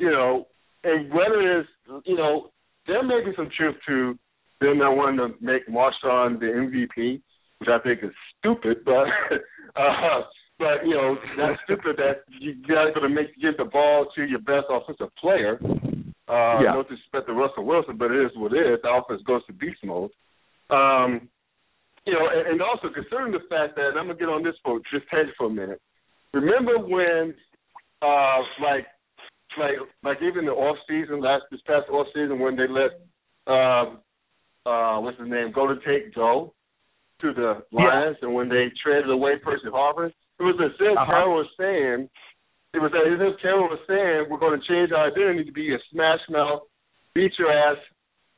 you 0.00 0.10
know, 0.10 0.46
and 0.82 1.12
whether 1.12 1.60
it's 1.60 1.68
you 2.04 2.16
know, 2.16 2.50
there 2.86 3.02
may 3.02 3.20
be 3.24 3.32
some 3.36 3.50
truth 3.56 3.76
to 3.86 4.18
them 4.60 4.78
not 4.78 4.96
wanting 4.96 5.18
to 5.18 5.44
make 5.44 5.68
Marshawn 5.68 6.40
the 6.40 6.46
MVP, 6.46 7.20
which 7.58 7.68
I 7.68 7.78
think 7.80 8.00
is 8.02 8.10
stupid, 8.38 8.84
but 8.84 9.06
uh 9.76 10.20
but 10.58 10.84
you 10.84 10.94
know, 10.94 11.16
that's 11.36 11.60
stupid 11.64 11.96
that 11.96 12.24
you 12.40 12.54
guys 12.68 12.92
gonna 12.94 13.08
make 13.08 13.28
give 13.40 13.56
the 13.56 13.64
ball 13.64 14.06
to 14.16 14.24
your 14.24 14.40
best 14.40 14.66
offensive 14.70 15.14
player. 15.20 15.58
Uh 16.28 16.60
Yeah. 16.62 16.72
no 16.74 16.82
disrespect 16.82 17.26
to 17.28 17.32
Russell 17.34 17.64
Wilson, 17.64 17.96
but 17.96 18.10
it 18.10 18.24
is 18.24 18.32
what 18.36 18.52
it 18.52 18.66
is. 18.66 18.78
The 18.82 18.90
offense 18.90 19.22
goes 19.26 19.44
to 19.46 19.52
beast 19.52 19.84
mode. 19.84 20.10
Um, 20.70 21.28
you 22.06 22.12
know, 22.14 22.28
and, 22.32 22.46
and 22.52 22.62
also 22.62 22.88
considering 22.94 23.32
the 23.32 23.44
fact 23.48 23.76
that 23.76 23.88
and 23.90 23.98
I'm 23.98 24.06
gonna 24.06 24.18
get 24.18 24.28
on 24.28 24.42
this 24.42 24.54
for 24.64 24.80
just 24.92 25.08
tangent 25.10 25.36
for 25.36 25.46
a 25.46 25.50
minute. 25.50 25.80
Remember 26.32 26.78
when, 26.78 27.34
uh, 28.02 28.38
like, 28.62 28.86
like, 29.58 29.74
like 30.02 30.18
even 30.22 30.46
the 30.46 30.52
off 30.52 30.76
season 30.88 31.20
last 31.20 31.44
this 31.50 31.60
past 31.66 31.88
off 31.90 32.06
season 32.14 32.38
when 32.38 32.56
they 32.56 32.68
let, 32.68 33.00
um, 33.46 34.00
uh, 34.66 35.00
what's 35.00 35.18
his 35.18 35.28
name, 35.28 35.52
go 35.54 35.66
to 35.66 35.76
take 35.86 36.14
go 36.14 36.52
to 37.20 37.32
the 37.32 37.62
Lions, 37.72 38.16
yeah. 38.20 38.28
and 38.28 38.34
when 38.34 38.48
they 38.48 38.68
traded 38.82 39.10
away 39.10 39.32
Percy 39.42 39.66
Harvin, 39.66 40.12
it 40.38 40.42
was 40.42 40.56
as 40.64 40.72
if 40.80 40.96
uh-huh. 40.96 41.06
Carroll 41.06 41.36
was 41.36 41.50
saying, 41.58 42.08
it 42.72 42.78
was 42.78 42.92
as 42.94 43.20
if 43.20 43.40
Carroll 43.42 43.68
was 43.68 43.80
saying, 43.88 44.30
we're 44.30 44.38
going 44.38 44.58
to 44.58 44.66
change 44.66 44.92
our 44.92 45.10
identity 45.10 45.44
to 45.44 45.52
be 45.52 45.74
a 45.74 45.78
smash 45.92 46.20
mouth, 46.30 46.62
beat 47.14 47.32
your 47.38 47.52
ass 47.52 47.76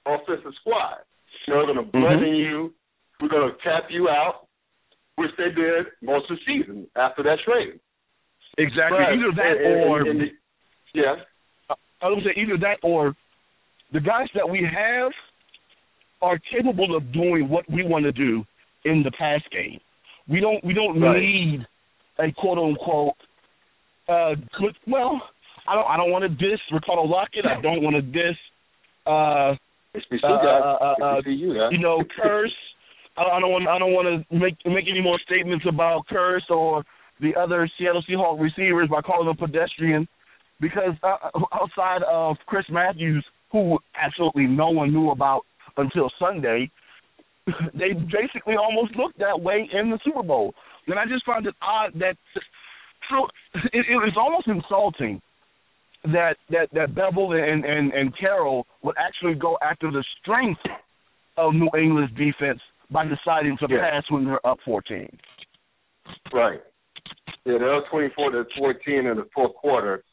offensive 0.07 0.53
squad. 0.61 1.05
You 1.47 1.55
know, 1.55 1.61
we're 1.61 1.75
going 1.75 1.85
to 1.85 1.93
blend 1.93 2.23
mm-hmm. 2.23 2.35
you 2.35 2.75
we're 3.23 3.29
going 3.31 3.49
to 3.49 3.57
tap 3.63 3.87
you 3.89 4.09
out, 4.11 4.51
which 5.15 5.31
they 5.39 5.55
did 5.55 5.87
most 6.03 6.27
of 6.29 6.37
the 6.37 6.43
season 6.43 6.91
after 6.97 7.23
that 7.23 7.39
trade. 7.47 7.79
Exactly. 8.59 8.99
But, 8.99 9.15
either 9.15 9.33
that 9.39 9.57
and, 9.63 9.81
or 9.87 10.01
and, 10.01 10.09
and 10.11 10.21
the, 10.21 10.27
yeah. 10.95 11.15
I 12.03 12.09
would 12.09 12.19
say 12.25 12.41
either 12.41 12.59
that 12.59 12.79
or 12.83 13.15
the 13.93 14.01
guys 14.01 14.29
that 14.35 14.49
we 14.49 14.61
have 14.61 15.13
are 16.21 16.39
capable 16.51 16.97
of 16.97 17.13
doing 17.13 17.49
what 17.49 17.65
we 17.71 17.85
want 17.85 18.05
to 18.05 18.13
do 18.13 18.45
in 18.85 19.03
the 19.03 19.11
pass 19.13 19.41
game. 19.53 19.81
We 20.29 20.41
don't 20.41 20.65
we 20.65 20.73
don't 20.75 21.01
right. 21.01 21.21
need 21.21 21.67
a 22.19 22.33
quote 22.33 22.59
unquote 22.59 23.15
uh 24.09 24.35
good 24.59 24.77
well, 24.87 25.21
I 25.69 25.75
don't 25.75 25.87
I 25.87 25.97
don't 25.97 26.11
want 26.11 26.23
to 26.23 26.29
diss 26.29 26.61
Ricardo 26.73 27.03
Lockette, 27.07 27.47
I 27.47 27.61
don't 27.61 27.83
want 27.83 27.97
to 27.97 28.03
diss 28.03 28.37
uh 29.07 29.55
uh, 29.95 30.27
uh, 30.27 30.95
uh, 31.03 31.21
you, 31.27 31.53
you 31.71 31.79
know, 31.79 32.03
Kearse. 32.19 32.49
I 33.17 33.41
don't 33.41 33.51
want 33.53 33.69
I 33.69 33.79
don't 33.79 33.93
want 33.93 34.27
to 34.29 34.35
make 34.35 34.57
make 34.65 34.87
any 34.91 35.03
more 35.03 35.19
statements 35.27 35.67
about 35.69 36.07
Kearse 36.11 36.49
or 36.49 36.83
the 37.21 37.33
other 37.39 37.71
Seattle 37.79 38.03
Seahawks 38.09 38.41
receivers 38.41 38.89
by 38.89 39.03
calling 39.03 39.27
them 39.27 39.37
pedestrian, 39.37 40.09
because 40.61 40.95
uh, 41.03 41.17
outside 41.53 42.03
of 42.11 42.37
Chris 42.47 42.65
Matthews, 42.71 43.25
who 43.51 43.79
absolutely 44.01 44.47
no 44.47 44.71
one 44.71 44.93
knew 44.93 45.11
about 45.11 45.43
until 45.77 46.11
Sunday, 46.19 46.71
they 47.47 47.93
basically 47.93 48.55
almost 48.57 48.95
looked 48.97 49.19
that 49.19 49.41
way 49.41 49.69
in 49.73 49.91
the 49.91 49.99
Super 50.05 50.23
Bowl. 50.23 50.55
And 50.87 50.99
I 50.99 51.05
just 51.07 51.25
found 51.25 51.47
it 51.47 51.55
odd 51.63 51.93
that 51.99 52.17
how 53.01 53.27
it, 53.55 53.87
it 53.89 53.97
was 53.97 54.15
almost 54.17 54.49
insulting 54.49 55.21
that 56.05 56.37
that 56.51 56.69
that 56.73 56.95
Bevell 56.95 57.33
and 57.33 57.65
and 57.65 57.93
and 57.93 58.17
Carroll 58.19 58.67
would 58.83 58.97
actually 58.99 59.35
go 59.35 59.59
after 59.63 59.91
the 59.91 60.05
strength 60.21 60.61
of 61.37 61.55
New 61.55 61.71
England's 61.79 62.13
defense 62.13 62.61
by 62.91 63.05
deciding 63.05 63.57
to 63.59 63.67
yeah. 63.71 63.91
pass 63.91 64.05
when 64.11 64.25
they're 64.25 64.47
up 64.47 64.59
14. 64.65 65.09
Right. 66.33 66.61
Yeah, 67.45 67.59
they're 67.59 67.77
up 67.77 67.85
24 67.91 68.31
to 68.33 68.45
14 68.59 68.95
in 68.95 69.17
the 69.17 69.27
fourth 69.35 69.55
quarter, 69.55 70.05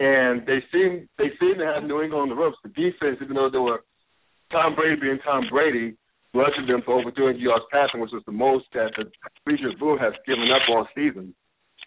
and 0.00 0.46
they 0.48 0.64
seem 0.72 1.08
they 1.18 1.28
seem 1.38 1.60
to 1.60 1.66
have 1.68 1.84
New 1.84 2.00
England 2.00 2.24
on 2.24 2.28
the 2.32 2.34
ropes. 2.34 2.56
The 2.64 2.72
defense, 2.72 3.20
even 3.22 3.36
though 3.36 3.52
they 3.52 3.60
were 3.60 3.84
Tom 4.50 4.74
Brady 4.74 4.98
being 4.98 5.20
Tom 5.22 5.44
Brady, 5.52 5.94
rushing 6.32 6.66
them 6.66 6.80
for 6.84 6.98
over 6.98 7.12
200 7.12 7.36
yards 7.38 7.64
passing, 7.70 8.00
which 8.00 8.10
was 8.10 8.24
the 8.24 8.32
most 8.32 8.64
that 8.72 8.96
the 8.96 9.04
Regis 9.44 9.76
Boone 9.78 9.98
has 9.98 10.14
given 10.26 10.48
up 10.50 10.64
all 10.72 10.88
season. 10.96 11.36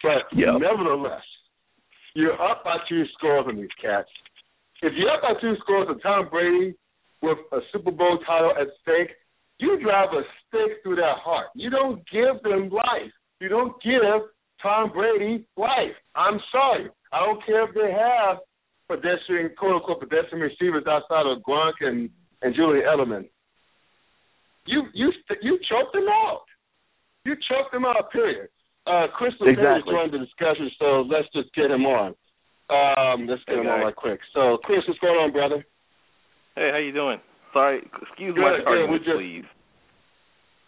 But 0.01 0.29
yep. 0.31 0.61
nevertheless, 0.61 1.25
you're 2.13 2.39
up 2.39 2.63
by 2.63 2.77
two 2.87 3.03
scores 3.17 3.45
on 3.49 3.57
these 3.57 3.73
cats. 3.81 4.09
If 4.83 4.93
you're 4.95 5.09
up 5.09 5.21
by 5.21 5.33
two 5.41 5.55
scores 5.63 5.87
on 5.89 5.99
Tom 5.99 6.29
Brady 6.29 6.75
with 7.21 7.39
a 7.51 7.59
Super 7.71 7.91
Bowl 7.91 8.19
title 8.27 8.53
at 8.59 8.67
stake, 8.83 9.15
you 9.57 9.79
drive 9.81 10.09
a 10.13 10.21
stake 10.47 10.83
through 10.83 10.97
their 10.97 11.15
heart. 11.15 11.47
You 11.55 11.69
don't 11.69 12.03
give 12.11 12.43
them 12.43 12.69
life. 12.69 13.13
You 13.39 13.49
don't 13.49 13.73
give 13.81 14.29
Tom 14.61 14.91
Brady 14.91 15.47
life. 15.57 15.97
I'm 16.15 16.39
sorry. 16.51 16.89
I 17.13 17.19
don't 17.25 17.45
care 17.45 17.69
if 17.69 17.75
they 17.75 17.93
have 17.93 18.41
pedestrian, 18.89 19.51
quote 19.57 19.75
unquote, 19.75 20.01
pedestrian 20.01 20.41
receivers 20.41 20.83
outside 20.89 21.29
of 21.29 21.43
Gronk 21.43 21.73
and 21.81 22.09
and 22.41 22.55
Julian 22.55 22.85
Edelman. 22.85 23.29
You 24.65 24.83
you 24.93 25.11
you 25.41 25.59
choked 25.69 25.93
them 25.93 26.07
out. 26.09 26.43
You 27.25 27.35
choked 27.47 27.71
them 27.71 27.85
out. 27.85 28.11
Period. 28.11 28.49
Uh, 28.85 29.07
Chris 29.15 29.31
exactly. 29.39 29.93
joined 29.93 30.11
the 30.11 30.19
discussion, 30.19 30.69
so 30.77 31.07
let's 31.07 31.27
just 31.31 31.53
get 31.55 31.71
him 31.71 31.85
on. 31.85 32.15
Um, 32.67 33.27
let's 33.27 33.43
get 33.47 33.59
him 33.59 33.67
on 33.67 33.79
right 33.79 33.95
quick. 33.95 34.19
So, 34.33 34.57
Chris, 34.63 34.83
what's 34.87 34.99
going 34.99 35.15
on, 35.15 35.31
brother? 35.31 35.63
Hey, 36.55 36.69
how 36.71 36.79
you 36.79 36.91
doing? 36.91 37.19
Sorry, 37.53 37.79
excuse 37.79 38.35
Good, 38.35 38.41
my 38.41 38.59
tardiness, 38.63 39.01
yeah, 39.07 39.13
please. 39.15 39.47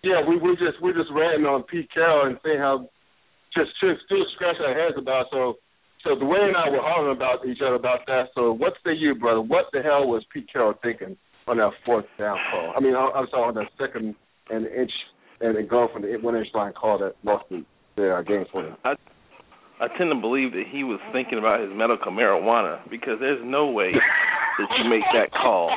Yeah, 0.03 0.21
we 0.27 0.37
we 0.37 0.55
just 0.55 0.79
we're 0.81 0.93
just 0.93 1.11
ranting 1.11 1.45
on 1.45 1.63
Pete 1.63 1.89
Carroll 1.91 2.27
and 2.27 2.37
saying 2.45 2.59
how 2.59 2.87
just 3.57 3.71
just 3.81 4.05
still 4.05 4.23
scratch 4.35 4.57
our 4.61 4.73
heads 4.73 4.95
about. 4.97 5.25
So 5.31 5.57
so 6.05 6.15
Duane 6.15 6.53
and 6.53 6.57
I 6.57 6.69
were 6.69 6.79
arguing 6.79 7.17
about 7.17 7.45
each 7.45 7.59
other 7.65 7.75
about 7.75 8.05
that. 8.07 8.29
So 8.35 8.53
what 8.53 8.73
say 8.85 8.93
you, 8.93 9.15
brother? 9.15 9.41
What 9.41 9.65
the 9.73 9.81
hell 9.81 10.07
was 10.07 10.23
Pete 10.31 10.47
Carroll 10.51 10.75
thinking 10.81 11.17
on 11.47 11.57
that 11.57 11.71
fourth 11.85 12.05
down 12.17 12.37
call? 12.51 12.73
I 12.77 12.79
mean, 12.79 12.95
I, 12.95 13.09
I'm 13.15 13.27
sorry, 13.31 13.49
on 13.49 13.55
that 13.55 13.69
second 13.79 14.15
and 14.49 14.65
inch 14.67 14.91
and 15.41 15.69
going 15.69 15.89
from 15.91 16.03
the 16.03 16.15
one 16.21 16.35
inch 16.35 16.47
line 16.53 16.73
call 16.73 16.99
that 16.99 17.13
lost 17.23 17.45
the, 17.49 17.65
the 17.95 18.23
game 18.27 18.45
for 18.51 18.65
him. 18.65 18.77
I 18.85 18.93
I 19.81 19.87
tend 19.97 20.09
to 20.13 20.21
believe 20.21 20.51
that 20.53 20.63
he 20.71 20.85
was 20.85 21.01
thinking 21.11 21.37
about 21.37 21.59
his 21.59 21.69
medical 21.73 22.11
marijuana 22.11 22.79
because 22.89 23.17
there's 23.19 23.41
no 23.43 23.67
way 23.71 23.91
that 23.91 24.67
you 24.77 24.89
make 24.89 25.03
that 25.11 25.31
call 25.33 25.69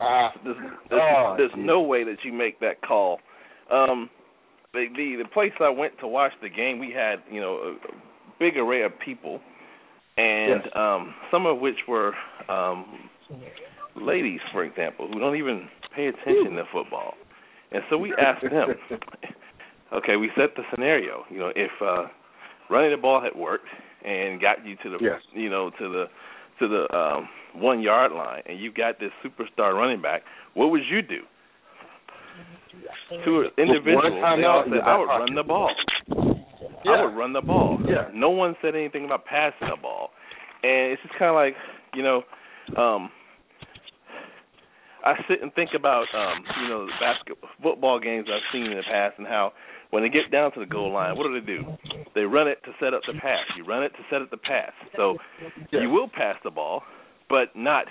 there's, 0.44 0.56
there's, 0.88 1.02
oh, 1.02 1.34
there's 1.36 1.52
no 1.56 1.82
way 1.82 2.04
that 2.04 2.16
you 2.24 2.32
make 2.32 2.58
that 2.60 2.80
call. 2.82 3.18
Um, 3.70 4.08
the, 4.72 4.86
the 4.96 5.22
the 5.22 5.28
place 5.28 5.52
I 5.60 5.68
went 5.68 5.98
to 6.00 6.08
watch 6.08 6.32
the 6.42 6.48
game, 6.48 6.78
we 6.78 6.92
had 6.94 7.16
you 7.30 7.40
know 7.40 7.54
a 7.54 7.76
big 8.42 8.56
array 8.56 8.82
of 8.82 8.92
people, 9.04 9.40
and 10.16 10.62
yes. 10.64 10.72
um, 10.74 11.14
some 11.30 11.46
of 11.46 11.60
which 11.60 11.76
were 11.86 12.12
um, 12.48 13.08
ladies, 13.94 14.40
for 14.52 14.64
example, 14.64 15.06
who 15.06 15.20
don't 15.20 15.36
even 15.36 15.68
pay 15.94 16.06
attention 16.06 16.56
to 16.56 16.64
football. 16.72 17.14
And 17.70 17.82
so 17.88 17.96
we 17.96 18.12
asked 18.20 18.42
them. 18.42 18.74
okay, 19.94 20.16
we 20.16 20.30
set 20.36 20.56
the 20.56 20.62
scenario. 20.72 21.22
You 21.30 21.38
know, 21.38 21.52
if 21.54 21.70
uh, 21.80 22.08
running 22.68 22.90
the 22.90 22.96
ball 22.96 23.22
had 23.22 23.38
worked 23.38 23.68
and 24.04 24.40
got 24.40 24.66
you 24.66 24.74
to 24.82 24.90
the 24.90 24.98
yes. 25.00 25.20
you 25.32 25.48
know 25.48 25.70
to 25.78 25.88
the 25.88 26.04
to 26.58 26.68
the 26.68 26.96
um, 26.96 27.28
one 27.54 27.80
yard 27.80 28.12
line 28.12 28.42
and 28.46 28.58
you've 28.58 28.74
got 28.74 28.98
this 28.98 29.10
superstar 29.24 29.74
running 29.74 30.02
back, 30.02 30.22
what 30.54 30.70
would 30.70 30.82
you 30.90 31.00
do? 31.02 31.20
To 33.24 33.44
individuals, 33.58 34.04
they 34.08 34.44
all 34.44 34.64
said, 34.64 34.80
I 34.84 34.98
would 34.98 35.04
run 35.04 35.34
the 35.34 35.42
ball. 35.42 35.70
Yeah. 36.84 36.92
I 36.92 37.04
would 37.04 37.16
run 37.16 37.32
the 37.32 37.40
ball. 37.40 37.78
Yeah. 37.86 38.08
No 38.14 38.30
one 38.30 38.56
said 38.62 38.74
anything 38.74 39.04
about 39.04 39.24
passing 39.24 39.68
the 39.68 39.80
ball. 39.80 40.10
And 40.62 40.92
it's 40.92 41.02
just 41.02 41.14
kind 41.18 41.30
of 41.30 41.34
like, 41.34 41.54
you 41.94 42.02
know, 42.02 42.22
um, 42.80 43.10
I 45.04 45.14
sit 45.28 45.42
and 45.42 45.52
think 45.54 45.70
about, 45.74 46.06
um, 46.14 46.44
you 46.62 46.68
know, 46.68 46.86
the 46.86 46.92
basketball 47.00 47.50
football 47.62 48.00
games 48.00 48.28
I've 48.32 48.46
seen 48.52 48.70
in 48.70 48.76
the 48.76 48.84
past 48.88 49.14
and 49.18 49.26
how 49.26 49.52
when 49.90 50.02
they 50.02 50.08
get 50.08 50.30
down 50.30 50.52
to 50.52 50.60
the 50.60 50.66
goal 50.66 50.92
line, 50.92 51.16
what 51.16 51.26
do 51.26 51.38
they 51.38 51.44
do? 51.44 51.64
They 52.14 52.22
run 52.22 52.48
it 52.48 52.58
to 52.64 52.70
set 52.80 52.94
up 52.94 53.02
the 53.06 53.18
pass. 53.20 53.44
You 53.56 53.64
run 53.64 53.82
it 53.82 53.90
to 53.90 54.02
set 54.10 54.22
up 54.22 54.30
the 54.30 54.36
pass. 54.36 54.72
So 54.96 55.18
you 55.70 55.90
will 55.90 56.08
pass 56.08 56.36
the 56.44 56.50
ball, 56.50 56.82
but 57.28 57.54
not 57.54 57.86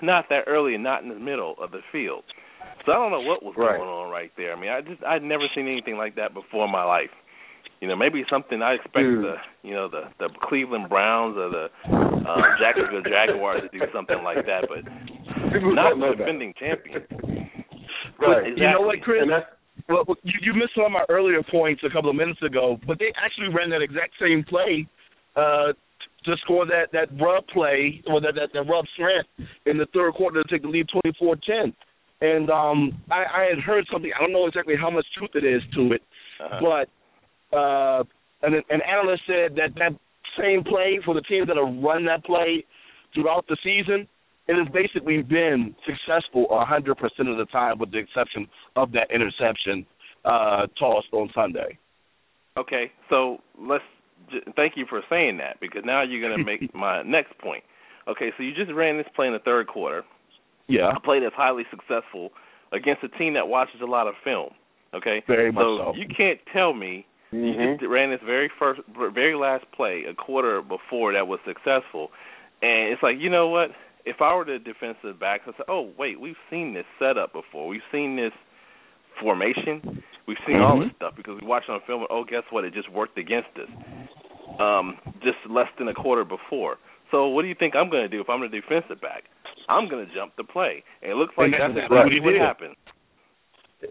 not 0.00 0.26
that 0.30 0.44
early 0.46 0.74
and 0.74 0.82
not 0.82 1.02
in 1.02 1.08
the 1.08 1.18
middle 1.18 1.54
of 1.60 1.70
the 1.70 1.80
field. 1.92 2.24
So 2.86 2.92
I 2.92 2.94
don't 2.94 3.10
know 3.10 3.20
what 3.20 3.42
was 3.42 3.54
right. 3.58 3.76
going 3.76 3.88
on 3.88 4.10
right 4.10 4.30
there. 4.36 4.54
I 4.54 4.60
mean, 4.60 4.70
I 4.70 4.80
just 4.80 5.02
I'd 5.04 5.22
never 5.22 5.44
seen 5.54 5.66
anything 5.68 5.96
like 5.96 6.16
that 6.16 6.32
before 6.32 6.64
in 6.64 6.72
my 6.72 6.84
life. 6.84 7.10
You 7.80 7.88
know, 7.88 7.96
maybe 7.96 8.24
something 8.28 8.60
I 8.60 8.74
expect 8.74 9.08
Dude. 9.08 9.24
the 9.24 9.36
you 9.62 9.74
know 9.74 9.88
the 9.88 10.02
the 10.18 10.28
Cleveland 10.42 10.88
Browns 10.88 11.36
or 11.36 11.48
the 11.48 11.66
um, 11.88 12.42
Jacksonville 12.60 13.02
Jaguars 13.02 13.62
to 13.62 13.78
do 13.78 13.84
something 13.92 14.20
like 14.22 14.44
that, 14.44 14.68
but 14.68 14.84
People 15.52 15.74
not 15.74 15.98
the 15.98 16.14
defending 16.16 16.54
champion. 16.58 17.02
Right. 18.20 18.46
Exactly. 18.46 18.62
You 18.62 18.70
know 18.70 18.82
what, 18.82 19.00
Chris? 19.02 19.24
Well, 19.88 20.04
you, 20.22 20.38
you 20.42 20.52
missed 20.54 20.76
some 20.76 20.84
of 20.84 20.92
my 20.92 21.04
earlier 21.08 21.42
points 21.50 21.82
a 21.84 21.90
couple 21.90 22.10
of 22.10 22.16
minutes 22.16 22.42
ago, 22.42 22.78
but 22.86 22.98
they 22.98 23.12
actually 23.16 23.48
ran 23.48 23.70
that 23.70 23.82
exact 23.82 24.12
same 24.20 24.44
play 24.44 24.86
uh, 25.34 25.72
to 26.24 26.36
score 26.44 26.66
that 26.66 26.92
that 26.92 27.08
rub 27.20 27.46
play 27.48 28.02
or 28.06 28.20
that 28.20 28.34
that, 28.36 28.50
that 28.52 28.70
rub 28.70 28.84
slant 28.96 29.26
in 29.66 29.78
the 29.78 29.86
third 29.92 30.14
quarter 30.14 30.42
to 30.42 30.48
take 30.48 30.62
the 30.62 30.68
lead 30.68 30.86
24-10. 31.04 31.72
And 32.20 32.50
um, 32.50 33.00
I, 33.10 33.24
I 33.24 33.46
had 33.48 33.58
heard 33.64 33.86
something. 33.90 34.10
I 34.14 34.20
don't 34.20 34.32
know 34.32 34.46
exactly 34.46 34.74
how 34.78 34.90
much 34.90 35.06
truth 35.16 35.30
it 35.34 35.44
is 35.44 35.62
to 35.74 35.94
it, 35.94 36.02
uh-huh. 36.38 36.60
but 36.60 36.88
uh, 37.52 38.04
an, 38.42 38.54
an 38.54 38.80
analyst 38.88 39.22
said 39.26 39.56
that 39.56 39.74
that 39.76 39.92
same 40.38 40.62
play 40.64 41.00
for 41.04 41.14
the 41.14 41.22
teams 41.22 41.48
that 41.48 41.56
have 41.56 41.82
run 41.82 42.04
that 42.06 42.24
play 42.24 42.64
throughout 43.14 43.46
the 43.48 43.56
season, 43.62 44.06
it 44.48 44.56
has 44.56 44.66
basically 44.72 45.22
been 45.22 45.74
successful 45.84 46.46
100% 46.50 46.90
of 47.30 47.36
the 47.38 47.46
time, 47.52 47.78
with 47.78 47.92
the 47.92 47.98
exception 47.98 48.46
of 48.76 48.92
that 48.92 49.10
interception 49.12 49.86
uh, 50.24 50.66
tossed 50.78 51.12
on 51.12 51.30
Sunday. 51.34 51.78
Okay, 52.56 52.90
so 53.08 53.38
let's 53.58 53.84
thank 54.56 54.74
you 54.76 54.86
for 54.88 55.02
saying 55.08 55.38
that 55.38 55.58
because 55.60 55.82
now 55.84 56.02
you're 56.02 56.20
going 56.20 56.36
to 56.36 56.44
make 56.44 56.74
my 56.74 57.02
next 57.02 57.36
point. 57.38 57.62
Okay, 58.08 58.30
so 58.36 58.42
you 58.42 58.54
just 58.54 58.72
ran 58.72 58.96
this 58.96 59.06
play 59.14 59.26
in 59.26 59.32
the 59.32 59.38
third 59.40 59.66
quarter. 59.66 60.02
Yeah. 60.68 60.92
A 60.96 61.00
play 61.00 61.20
that's 61.20 61.34
highly 61.34 61.64
successful 61.70 62.30
against 62.72 63.02
a 63.02 63.08
team 63.18 63.34
that 63.34 63.48
watches 63.48 63.80
a 63.82 63.86
lot 63.86 64.06
of 64.06 64.14
film. 64.22 64.50
Okay, 64.94 65.22
very 65.26 65.52
much 65.52 65.62
so, 65.62 65.92
so. 65.92 65.94
you 65.96 66.06
can't 66.08 66.40
tell 66.52 66.74
me 66.74 67.06
Mm-hmm. 67.32 67.80
he 67.80 67.86
ran 67.86 68.10
his 68.10 68.20
very 68.26 68.50
first, 68.58 68.80
very 69.14 69.36
last 69.36 69.64
play 69.74 70.04
a 70.10 70.14
quarter 70.14 70.62
before 70.62 71.12
that 71.12 71.28
was 71.28 71.38
successful, 71.46 72.10
and 72.60 72.92
it's 72.92 73.02
like 73.02 73.16
you 73.18 73.30
know 73.30 73.48
what? 73.48 73.70
If 74.04 74.16
I 74.20 74.34
were 74.34 74.44
the 74.44 74.58
defensive 74.58 75.20
back, 75.20 75.42
I 75.46 75.50
say, 75.52 75.64
oh 75.68 75.92
wait, 75.98 76.20
we've 76.20 76.40
seen 76.50 76.74
this 76.74 76.86
setup 76.98 77.32
before. 77.32 77.68
We've 77.68 77.86
seen 77.92 78.16
this 78.16 78.32
formation. 79.22 80.02
We've 80.26 80.40
seen 80.46 80.56
all 80.56 80.78
this 80.80 80.90
stuff 80.96 81.14
because 81.16 81.38
we 81.40 81.46
watched 81.46 81.68
it 81.68 81.72
on 81.72 81.80
film. 81.86 82.00
And, 82.02 82.08
oh, 82.10 82.24
guess 82.24 82.44
what? 82.50 82.64
It 82.64 82.72
just 82.72 82.90
worked 82.90 83.18
against 83.18 83.50
us. 83.56 83.68
Um, 84.58 84.96
just 85.22 85.38
less 85.48 85.68
than 85.78 85.88
a 85.88 85.94
quarter 85.94 86.24
before. 86.24 86.76
So 87.10 87.28
what 87.28 87.42
do 87.42 87.48
you 87.48 87.54
think 87.58 87.74
I'm 87.74 87.90
going 87.90 88.02
to 88.02 88.08
do 88.08 88.20
if 88.20 88.28
I'm 88.28 88.40
the 88.40 88.48
defensive 88.48 89.00
back? 89.00 89.24
I'm 89.68 89.88
going 89.88 90.06
to 90.06 90.14
jump 90.14 90.32
the 90.36 90.44
play, 90.44 90.82
and 91.02 91.10
it 91.10 91.16
looks 91.16 91.34
like 91.36 91.50
And 91.52 91.54
that's 91.54 91.74
that's 91.74 91.90
exactly 91.90 91.98
what 91.98 92.12
he 92.12 92.20
what 92.20 92.32
did. 92.32 92.40
happened. 92.40 92.76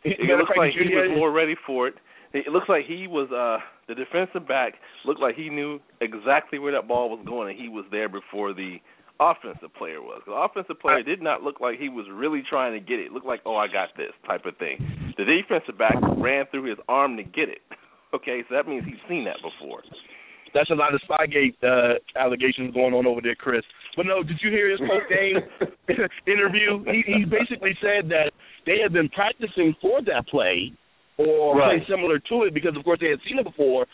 It 0.03 0.38
looks 0.38 0.51
like 0.58 0.72
he 0.74 0.96
was 0.96 1.12
more 1.15 1.31
ready 1.31 1.55
for 1.65 1.88
it. 1.88 1.96
It 2.33 2.51
looks 2.51 2.69
like 2.69 2.86
he 2.86 3.07
was 3.07 3.29
uh 3.31 3.63
the 3.88 3.95
defensive 3.95 4.48
back 4.48 4.74
looked 5.05 5.21
like 5.21 5.36
he 5.36 5.50
knew 5.50 5.79
exactly 6.01 6.59
where 6.59 6.71
that 6.74 6.88
ball 6.88 7.09
was 7.09 7.24
going 7.25 7.50
and 7.50 7.59
he 7.59 7.69
was 7.69 7.86
there 7.91 8.07
before 8.07 8.53
the 8.53 8.77
offensive 9.19 9.74
player 9.77 10.01
was. 10.01 10.21
The 10.25 10.33
offensive 10.33 10.79
player 10.79 11.03
did 11.03 11.21
not 11.21 11.41
look 11.43 11.59
like 11.59 11.79
he 11.79 11.89
was 11.89 12.05
really 12.12 12.43
trying 12.48 12.74
to 12.74 12.79
get 12.79 13.00
it. 13.00 13.07
it. 13.07 13.12
Looked 13.12 13.25
like, 13.25 13.41
"Oh, 13.45 13.55
I 13.55 13.67
got 13.67 13.89
this" 13.98 14.13
type 14.25 14.45
of 14.45 14.55
thing. 14.57 14.77
The 15.17 15.25
defensive 15.25 15.77
back 15.77 15.95
ran 16.17 16.45
through 16.51 16.69
his 16.69 16.79
arm 16.88 17.17
to 17.17 17.24
get 17.24 17.50
it. 17.50 17.62
Okay, 18.12 18.41
so 18.50 18.55
that 18.55 18.67
means 18.67 18.81
he's 18.86 18.98
seen 19.07 19.24
that 19.25 19.38
before. 19.38 19.83
That's 20.51 20.71
a 20.71 20.74
lot 20.74 20.95
of 20.95 21.01
Spygate 21.05 21.53
uh, 21.62 22.01
allegations 22.17 22.74
going 22.74 22.95
on 22.95 23.05
over 23.05 23.21
there, 23.21 23.36
Chris. 23.36 23.62
But 23.95 24.07
no, 24.07 24.24
did 24.24 24.39
you 24.41 24.50
hear 24.50 24.67
his 24.71 24.79
post 24.79 25.05
game 25.13 25.38
interview? 26.25 26.83
He, 26.89 27.03
he 27.05 27.25
basically 27.25 27.77
said 27.79 28.09
that 28.09 28.31
they 28.65 28.79
had 28.81 28.93
been 28.93 29.09
practicing 29.09 29.75
for 29.79 30.01
that 30.09 30.27
play 30.27 30.74
or 31.19 31.57
Right. 31.57 31.85
play 31.85 31.95
similar 31.95 32.17
to 32.17 32.43
it 32.43 32.53
because, 32.53 32.75
of 32.75 32.83
course, 32.83 32.99
they 32.99 33.09
had 33.09 33.19
seen 33.27 33.38
it 33.38 33.43
before. 33.43 33.85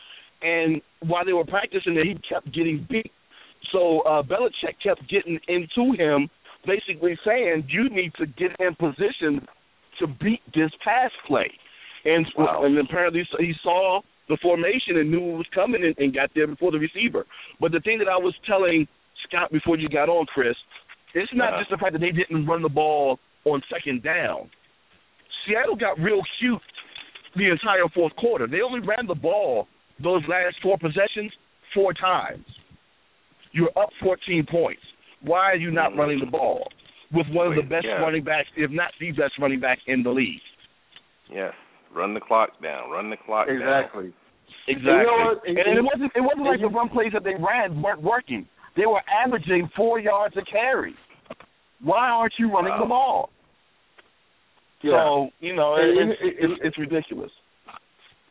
And 0.42 0.82
while 1.02 1.26
they 1.26 1.34
were 1.34 1.46
practicing 1.46 1.98
it, 1.98 2.06
he 2.06 2.16
kept 2.30 2.52
getting 2.54 2.86
beat. 2.90 3.12
So 3.72 4.02
uh, 4.02 4.22
Belichick 4.22 4.78
kept 4.84 5.02
getting 5.10 5.40
into 5.48 5.94
him, 5.98 6.30
basically 6.66 7.18
saying, 7.26 7.66
"You 7.68 7.90
need 7.90 8.14
to 8.16 8.28
get 8.28 8.52
in 8.60 8.76
position 8.76 9.42
to 10.00 10.08
beat 10.08 10.42
this 10.54 10.72
pass 10.84 11.12
play." 11.26 11.50
And 12.06 12.26
Wow. 12.38 12.64
and 12.64 12.78
apparently 12.78 13.26
he 13.40 13.54
saw 13.64 14.02
the 14.30 14.38
formation 14.38 14.98
and 14.98 15.10
knew 15.10 15.34
it 15.34 15.38
was 15.38 15.48
coming 15.54 15.84
and, 15.84 15.96
and 15.98 16.14
got 16.14 16.30
there 16.36 16.48
before 16.48 16.72
the 16.72 16.80
receiver. 16.80 17.26
But 17.60 17.72
the 17.72 17.80
thing 17.80 17.98
that 18.00 18.08
I 18.10 18.18
was 18.18 18.36
telling 18.46 18.88
Scott 19.28 19.52
before 19.52 19.78
you 19.78 19.90
got 19.90 20.10
on, 20.10 20.26
Chris, 20.28 20.56
it's 21.16 21.32
not 21.34 21.50
Uh-huh. 21.54 21.60
just 21.62 21.70
the 21.72 21.78
fact 21.78 21.94
that 21.94 22.02
they 22.02 22.12
didn't 22.12 22.46
run 22.46 22.62
the 22.62 22.70
ball 22.70 23.20
on 23.46 23.64
second 23.74 24.04
down. 24.04 24.50
Seattle 25.46 25.76
got 25.76 25.98
real 26.00 26.22
cute 26.40 26.62
the 27.36 27.50
entire 27.52 27.88
fourth 27.94 28.16
quarter. 28.16 28.48
They 28.48 28.62
only 28.62 28.80
ran 28.86 29.08
the 29.08 29.16
ball 29.16 29.68
those 30.04 30.22
last 30.28 30.56
four 30.62 30.78
possessions 30.78 31.32
four 31.74 31.94
times. 31.94 32.46
You're 33.52 33.72
up 33.78 33.90
14 34.04 34.46
points. 34.50 34.82
Why 35.22 35.52
are 35.52 35.56
you 35.56 35.72
not 35.72 35.96
running 35.96 36.20
the 36.20 36.26
ball 36.26 36.68
with 37.14 37.28
one 37.32 37.48
of 37.48 37.56
the 37.56 37.62
best 37.64 37.86
Yeah. 37.86 38.02
running 38.02 38.24
backs, 38.24 38.50
if 38.58 38.70
not 38.72 38.92
the 39.00 39.12
best 39.12 39.34
running 39.40 39.60
back 39.60 39.80
in 39.88 40.04
the 40.04 40.10
league? 40.12 40.42
Yes, 41.32 41.54
run 41.94 42.14
the 42.14 42.20
clock 42.20 42.62
down. 42.62 42.90
Run 42.92 43.10
the 43.10 43.18
clock 43.18 43.48
down. 43.48 43.56
Exactly. 43.58 44.14
Exactly. 44.68 44.92
You 44.92 45.04
know 45.06 45.26
what? 45.34 45.48
And, 45.48 45.58
and 45.58 45.78
it 45.78 45.84
wasn't 45.84 46.12
it 46.16 46.22
wasn't 46.22 46.46
like 46.46 46.60
the 46.62 46.68
run 46.68 46.90
plays 46.90 47.12
that 47.14 47.24
they 47.24 47.36
ran 47.36 47.82
weren't 47.82 48.02
working. 48.02 48.46
They 48.76 48.86
were 48.86 49.02
averaging 49.24 49.70
four 49.76 50.00
yards 50.00 50.36
a 50.38 50.44
carry. 50.44 50.94
Why 51.82 52.10
aren't 52.10 52.34
you 52.38 52.52
running 52.52 52.74
Wow. 52.74 52.80
the 52.80 52.86
ball? 52.86 53.30
Yeah. 54.86 55.02
So 55.02 55.30
you 55.42 55.56
know 55.58 55.76
it, 55.82 55.90
And- 55.98 56.12
it's, 56.14 56.38
and- 56.46 56.60
it's 56.62 56.78
ridiculous. 56.78 57.32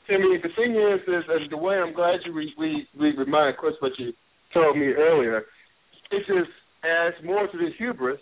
I 0.06 0.18
mean, 0.20 0.36
the 0.44 0.52
thing 0.52 0.76
is, 0.76 1.00
is, 1.08 1.24
and 1.32 1.48
the 1.50 1.56
way 1.56 1.76
I'm 1.80 1.94
glad 1.96 2.20
you 2.26 2.32
re, 2.36 2.52
re, 2.60 2.86
re 2.94 3.16
reminded 3.16 3.56
Chris 3.56 3.72
what 3.80 3.92
you 3.98 4.12
told 4.52 4.76
me 4.76 4.92
earlier. 4.92 5.46
It 6.12 6.20
just 6.28 6.52
adds 6.84 7.16
more 7.24 7.48
to 7.48 7.56
the 7.56 7.70
hubris 7.80 8.20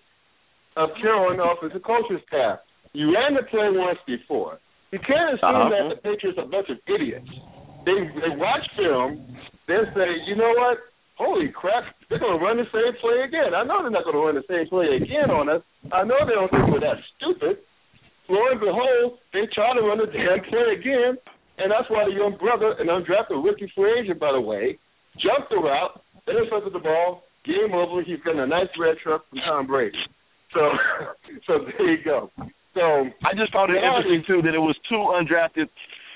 of 0.78 0.90
the 0.94 1.42
offensive 1.42 1.82
coaching 1.82 2.22
staff. 2.30 2.60
You 2.94 3.10
ran 3.12 3.34
the 3.34 3.42
play 3.50 3.66
once 3.74 3.98
before. 4.06 4.58
You 4.94 5.00
can't 5.02 5.34
assume 5.34 5.58
Uh-huh. 5.58 5.74
that 5.74 5.84
the 5.90 5.98
Patriots 6.06 6.38
are 6.38 6.46
a 6.46 6.52
bunch 6.54 6.70
of 6.70 6.78
idiots. 6.86 7.26
They 7.84 7.98
they 8.22 8.30
watch 8.38 8.62
film, 8.78 9.26
they 9.66 9.82
say, 9.92 10.08
you 10.30 10.36
know 10.36 10.54
what? 10.54 10.78
Holy 11.18 11.48
crap, 11.50 11.82
they're 12.08 12.18
going 12.22 12.38
to 12.38 12.44
run 12.44 12.56
the 12.62 12.68
same 12.70 12.94
play 13.02 13.26
again. 13.26 13.54
I 13.58 13.64
know 13.66 13.82
they're 13.82 13.90
not 13.90 14.04
going 14.06 14.14
to 14.16 14.22
run 14.22 14.34
the 14.38 14.46
same 14.48 14.68
play 14.70 14.86
again 15.02 15.30
on 15.34 15.48
us. 15.50 15.62
I 15.90 16.04
know 16.04 16.14
they 16.24 16.32
don't 16.38 16.50
think 16.50 16.70
we're 16.70 16.80
that 16.86 17.02
stupid. 17.18 17.58
Lo 18.28 18.38
and 18.50 18.60
behold, 18.60 19.18
they 19.32 19.44
try 19.54 19.74
to 19.74 19.82
run 19.82 19.98
the 19.98 20.06
damn 20.06 20.40
play 20.48 20.76
again, 20.78 21.18
and 21.58 21.70
that's 21.70 21.88
why 21.90 22.04
the 22.06 22.14
young 22.14 22.36
brother, 22.38 22.74
an 22.78 22.86
undrafted 22.88 23.42
rookie 23.44 23.70
free 23.74 24.00
agent, 24.00 24.18
by 24.20 24.32
the 24.32 24.40
way, 24.40 24.78
jumped 25.18 25.50
the 25.50 25.56
route, 25.58 26.00
intercepted 26.28 26.72
the 26.72 26.78
ball, 26.78 27.24
game 27.44 27.74
over. 27.74 28.02
He's 28.02 28.22
getting 28.24 28.40
a 28.40 28.46
nice 28.46 28.70
red 28.78 28.96
truck 29.02 29.28
from 29.28 29.38
Tom 29.46 29.66
Brady. 29.66 29.98
So, 30.54 30.60
so 31.46 31.52
there 31.66 31.90
you 31.90 32.04
go. 32.04 32.30
So 32.74 32.80
I 33.26 33.34
just 33.36 33.52
found 33.52 33.70
it 33.70 33.76
Yeah. 33.82 33.98
interesting 33.98 34.24
too 34.26 34.40
that 34.42 34.54
it 34.54 34.62
was 34.62 34.76
two 34.88 35.02
undrafted. 35.12 35.68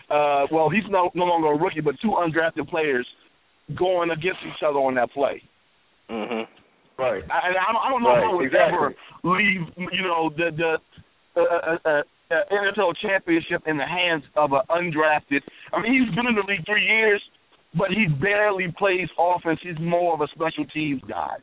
Uh, 0.09 0.47
well, 0.53 0.71
he's 0.71 0.87
no 0.88 1.11
no 1.14 1.25
longer 1.25 1.53
a 1.53 1.59
rookie, 1.59 1.81
but 1.83 1.97
two 2.01 2.14
undrafted 2.16 2.69
players 2.71 3.07
going 3.77 4.11
against 4.11 4.38
each 4.47 4.62
other 4.64 4.79
on 4.79 4.95
that 4.95 5.11
play. 5.12 5.42
Mm-hmm. 6.09 6.47
right, 7.03 7.23
I, 7.29 7.51
I 7.51 7.73
don't, 7.73 7.83
I 7.83 7.88
don't 7.90 8.03
know 8.03 8.11
Right, 8.14 8.23
if 8.23 8.31
I 8.31 8.35
would 8.35 8.47
exactly. 8.47 8.79
ever 8.79 8.95
leave, 9.25 9.90
you 9.92 10.03
know, 10.07 10.31
the 10.31 10.55
the 10.57 10.79
uh, 11.37 11.77
uh, 11.85 12.03
uh, 12.31 12.35
NFL 12.51 12.94
championship 13.01 13.62
in 13.66 13.77
the 13.77 13.87
hands 13.87 14.25
of 14.37 14.53
an 14.53 14.62
undrafted. 14.70 15.42
I 15.72 15.81
mean, 15.81 15.92
he's 15.92 16.14
been 16.14 16.27
in 16.27 16.35
the 16.35 16.44
league 16.46 16.64
three 16.66 16.85
years, 16.85 17.22
but 17.77 17.88
he 17.90 18.07
barely 18.07 18.72
plays 18.79 19.09
offense. 19.18 19.61
He's 19.62 19.79
more 19.81 20.14
of 20.14 20.20
a 20.20 20.29
special 20.35 20.64
teams 20.72 21.03
guy, 21.09 21.37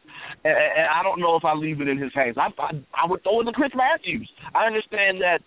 and, 0.43 0.53
and 0.53 0.87
I 0.87 1.03
don't 1.03 1.19
know 1.19 1.35
if 1.35 1.45
I 1.45 1.53
leave 1.53 1.81
it 1.81 1.87
in 1.87 1.97
his 1.97 2.13
hands. 2.13 2.37
I, 2.37 2.49
I 2.61 2.71
I 2.93 3.09
would 3.09 3.23
throw 3.23 3.41
it 3.41 3.45
to 3.45 3.51
Chris 3.51 3.71
Matthews. 3.75 4.29
I 4.53 4.65
understand 4.65 5.21
that. 5.21 5.39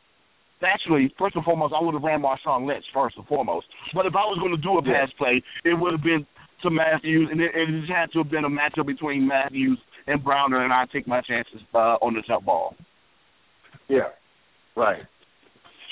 Naturally, 0.62 1.12
first 1.18 1.36
and 1.36 1.44
foremost, 1.44 1.74
I 1.76 1.84
would 1.84 1.92
have 1.92 2.02
ran 2.02 2.22
Marshawn 2.22 2.66
Lynch 2.66 2.86
first 2.94 3.18
and 3.18 3.26
foremost. 3.26 3.66
But 3.92 4.06
if 4.06 4.14
I 4.16 4.24
was 4.24 4.38
going 4.40 4.56
to 4.56 4.62
do 4.62 4.78
a 4.78 4.82
pass 4.82 5.12
play, 5.18 5.42
it 5.66 5.74
would 5.74 5.92
have 5.92 6.02
been 6.02 6.24
to 6.62 6.70
Matthews, 6.70 7.28
and 7.30 7.42
it, 7.42 7.50
it 7.54 7.80
just 7.80 7.92
had 7.92 8.10
to 8.12 8.22
have 8.22 8.30
been 8.30 8.44
a 8.44 8.48
matchup 8.48 8.86
between 8.86 9.28
Matthews 9.28 9.78
and 10.06 10.24
Browner, 10.24 10.64
and 10.64 10.72
I 10.72 10.84
take 10.90 11.06
my 11.06 11.20
chances 11.20 11.60
uh, 11.74 12.00
on 12.00 12.14
the 12.14 12.22
jump 12.26 12.46
ball. 12.46 12.74
yeah, 13.88 14.08
right. 14.76 15.02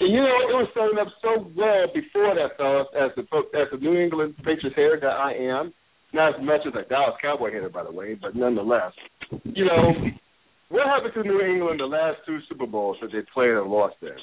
And 0.01 0.13
you 0.13 0.21
know, 0.21 0.37
it 0.51 0.55
was 0.59 0.69
setting 0.75 0.99
up 0.99 1.09
so 1.23 1.51
well 1.57 1.87
before 1.95 2.35
that, 2.35 2.57
fellas, 2.59 2.89
as 2.99 3.11
the 3.17 3.23
as 3.59 3.69
the 3.71 3.79
New 3.79 3.97
England 3.97 4.35
Patriots 4.39 4.75
hater 4.77 4.99
that 5.01 5.07
I 5.17 5.33
am. 5.35 5.73
Not 6.13 6.39
as 6.39 6.47
much 6.47 6.61
as 6.67 6.73
a 6.79 6.89
Dallas 6.89 7.17
Cowboy 7.21 7.51
hater, 7.51 7.69
by 7.69 7.83
the 7.83 7.91
way, 7.91 8.15
but 8.15 8.37
nonetheless, 8.37 8.93
you 9.43 9.65
know, 9.65 9.91
what 10.69 10.87
happened 10.87 11.13
to 11.15 11.23
New 11.29 11.41
England 11.41 11.81
the 11.81 11.87
last 11.87 12.19
two 12.25 12.39
Super 12.49 12.67
Bowls 12.67 12.99
that 13.03 13.11
they 13.11 13.23
played 13.35 13.51
and 13.51 13.67
lost 13.69 13.97
in? 14.01 14.15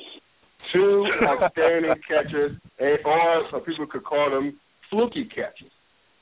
Two 0.72 1.06
outstanding 1.28 1.92
catches, 2.08 2.56
or 2.80 3.44
some 3.52 3.62
people 3.62 3.88
could 3.88 4.06
call 4.06 4.30
them 4.32 4.58
fluky 4.90 5.26
catches. 5.26 5.72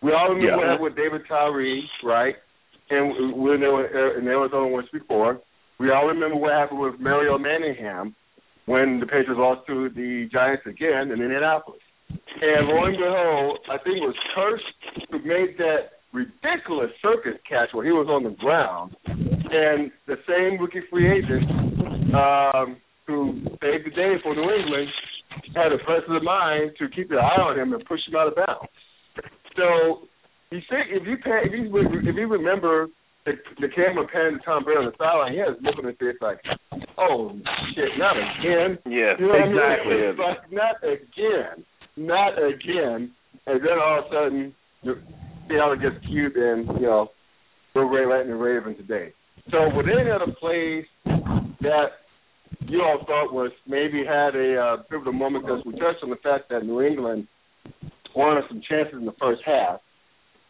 We 0.01 0.11
all 0.11 0.29
remember 0.29 0.47
Yeah. 0.47 0.55
what 0.57 0.65
happened 0.65 0.83
with 0.85 0.95
David 0.95 1.21
Tyree, 1.27 1.83
right? 2.03 2.35
And 2.89 3.37
when 3.37 3.59
they 3.61 3.67
were 3.67 4.17
in 4.17 4.27
Arizona 4.27 4.67
once 4.67 4.87
before. 4.91 5.39
We 5.79 5.91
all 5.91 6.07
remember 6.07 6.35
what 6.35 6.51
happened 6.51 6.79
with 6.79 6.99
Mario 6.99 7.37
Manningham 7.37 8.15
when 8.69 8.99
the 8.99 9.07
Patriots 9.09 9.41
lost 9.41 9.65
to 9.65 9.89
the 9.89 10.29
Giants 10.31 10.61
again 10.69 11.09
in 11.09 11.17
Indianapolis. 11.17 11.81
And 12.07 12.69
lo 12.69 12.85
and 12.85 12.93
behold, 13.01 13.57
I 13.65 13.81
think 13.81 13.97
it 13.97 14.05
was 14.05 14.13
Kearse 14.37 14.61
who 15.09 15.17
made 15.25 15.57
that 15.57 15.97
ridiculous 16.13 16.93
circus 17.01 17.41
catch 17.49 17.73
where 17.73 17.83
he 17.83 17.89
was 17.89 18.05
on 18.05 18.21
the 18.29 18.37
ground. 18.37 18.93
And 19.09 19.89
the 20.05 20.21
same 20.29 20.61
rookie 20.61 20.85
free 20.85 21.09
agent 21.09 21.49
um, 22.13 22.77
who 23.09 23.41
saved 23.57 23.89
the 23.89 23.93
day 23.97 24.21
for 24.21 24.37
New 24.37 24.45
England 24.45 24.89
had 25.57 25.73
the 25.73 25.81
presence 25.81 26.13
of 26.13 26.21
mind 26.21 26.77
to 26.77 26.93
keep 26.93 27.09
their 27.09 27.25
eye 27.25 27.41
on 27.41 27.57
him 27.57 27.73
and 27.73 27.83
push 27.89 28.05
him 28.05 28.13
out 28.13 28.27
of 28.27 28.35
bounds. 28.37 28.69
So 29.57 30.05
you 30.53 30.61
see, 30.69 30.81
if 30.93 31.09
you 31.09 31.17
pay, 31.17 31.41
if 31.49 31.57
you 31.57 31.73
if 31.73 32.15
you 32.15 32.27
remember 32.27 32.85
the, 33.25 33.33
the 33.59 33.67
camera 33.67 34.07
to 34.07 34.39
Tom 34.45 34.63
Brady 34.63 34.79
on 34.79 34.85
the 34.85 34.97
sideline, 34.97 35.33
he 35.33 35.39
has 35.39 35.57
a 35.57 35.61
look 35.61 35.77
on 35.77 35.85
his 35.85 35.97
face 35.99 36.17
like, 36.21 36.39
"Oh 36.97 37.31
shit, 37.75 37.89
not 37.97 38.15
again." 38.17 38.77
Yes, 38.85 39.19
You 39.19 39.27
know 39.27 39.33
what 39.33 39.41
I 39.41 39.47
mean? 39.47 39.57
exactly. 39.57 39.97
It's 40.07 40.19
like, 40.19 40.51
not 40.51 40.75
again, 40.83 41.65
not 41.97 42.33
again. 42.39 43.11
And 43.45 43.61
then 43.61 43.75
all 43.81 43.99
of 43.99 44.05
a 44.05 44.09
sudden, 44.09 44.55
Seattle 45.47 45.75
gets 45.75 46.05
cute 46.07 46.35
and 46.35 46.67
you 46.79 46.87
know, 46.87 47.09
we're 47.75 47.87
Ray 47.89 48.05
Lightning 48.05 48.37
Raven 48.37 48.75
today. 48.75 49.13
So 49.51 49.69
were 49.75 49.83
there 49.83 49.99
any 49.99 50.11
other 50.11 50.31
plays 50.39 50.85
that 51.61 52.05
you 52.67 52.81
all 52.81 52.99
thought 53.05 53.33
was 53.33 53.51
maybe 53.67 54.03
had 54.05 54.35
a 54.35 54.57
uh, 54.57 54.77
pivotal 54.89 55.13
moment? 55.13 55.45
Because 55.45 55.63
we 55.65 55.73
touched 55.73 56.03
on 56.03 56.09
the 56.09 56.17
fact 56.17 56.49
that 56.49 56.63
New 56.65 56.81
England 56.81 57.27
wanted 58.15 58.43
some 58.47 58.61
chances 58.69 58.95
in 58.95 59.05
the 59.05 59.15
first 59.19 59.41
half, 59.45 59.79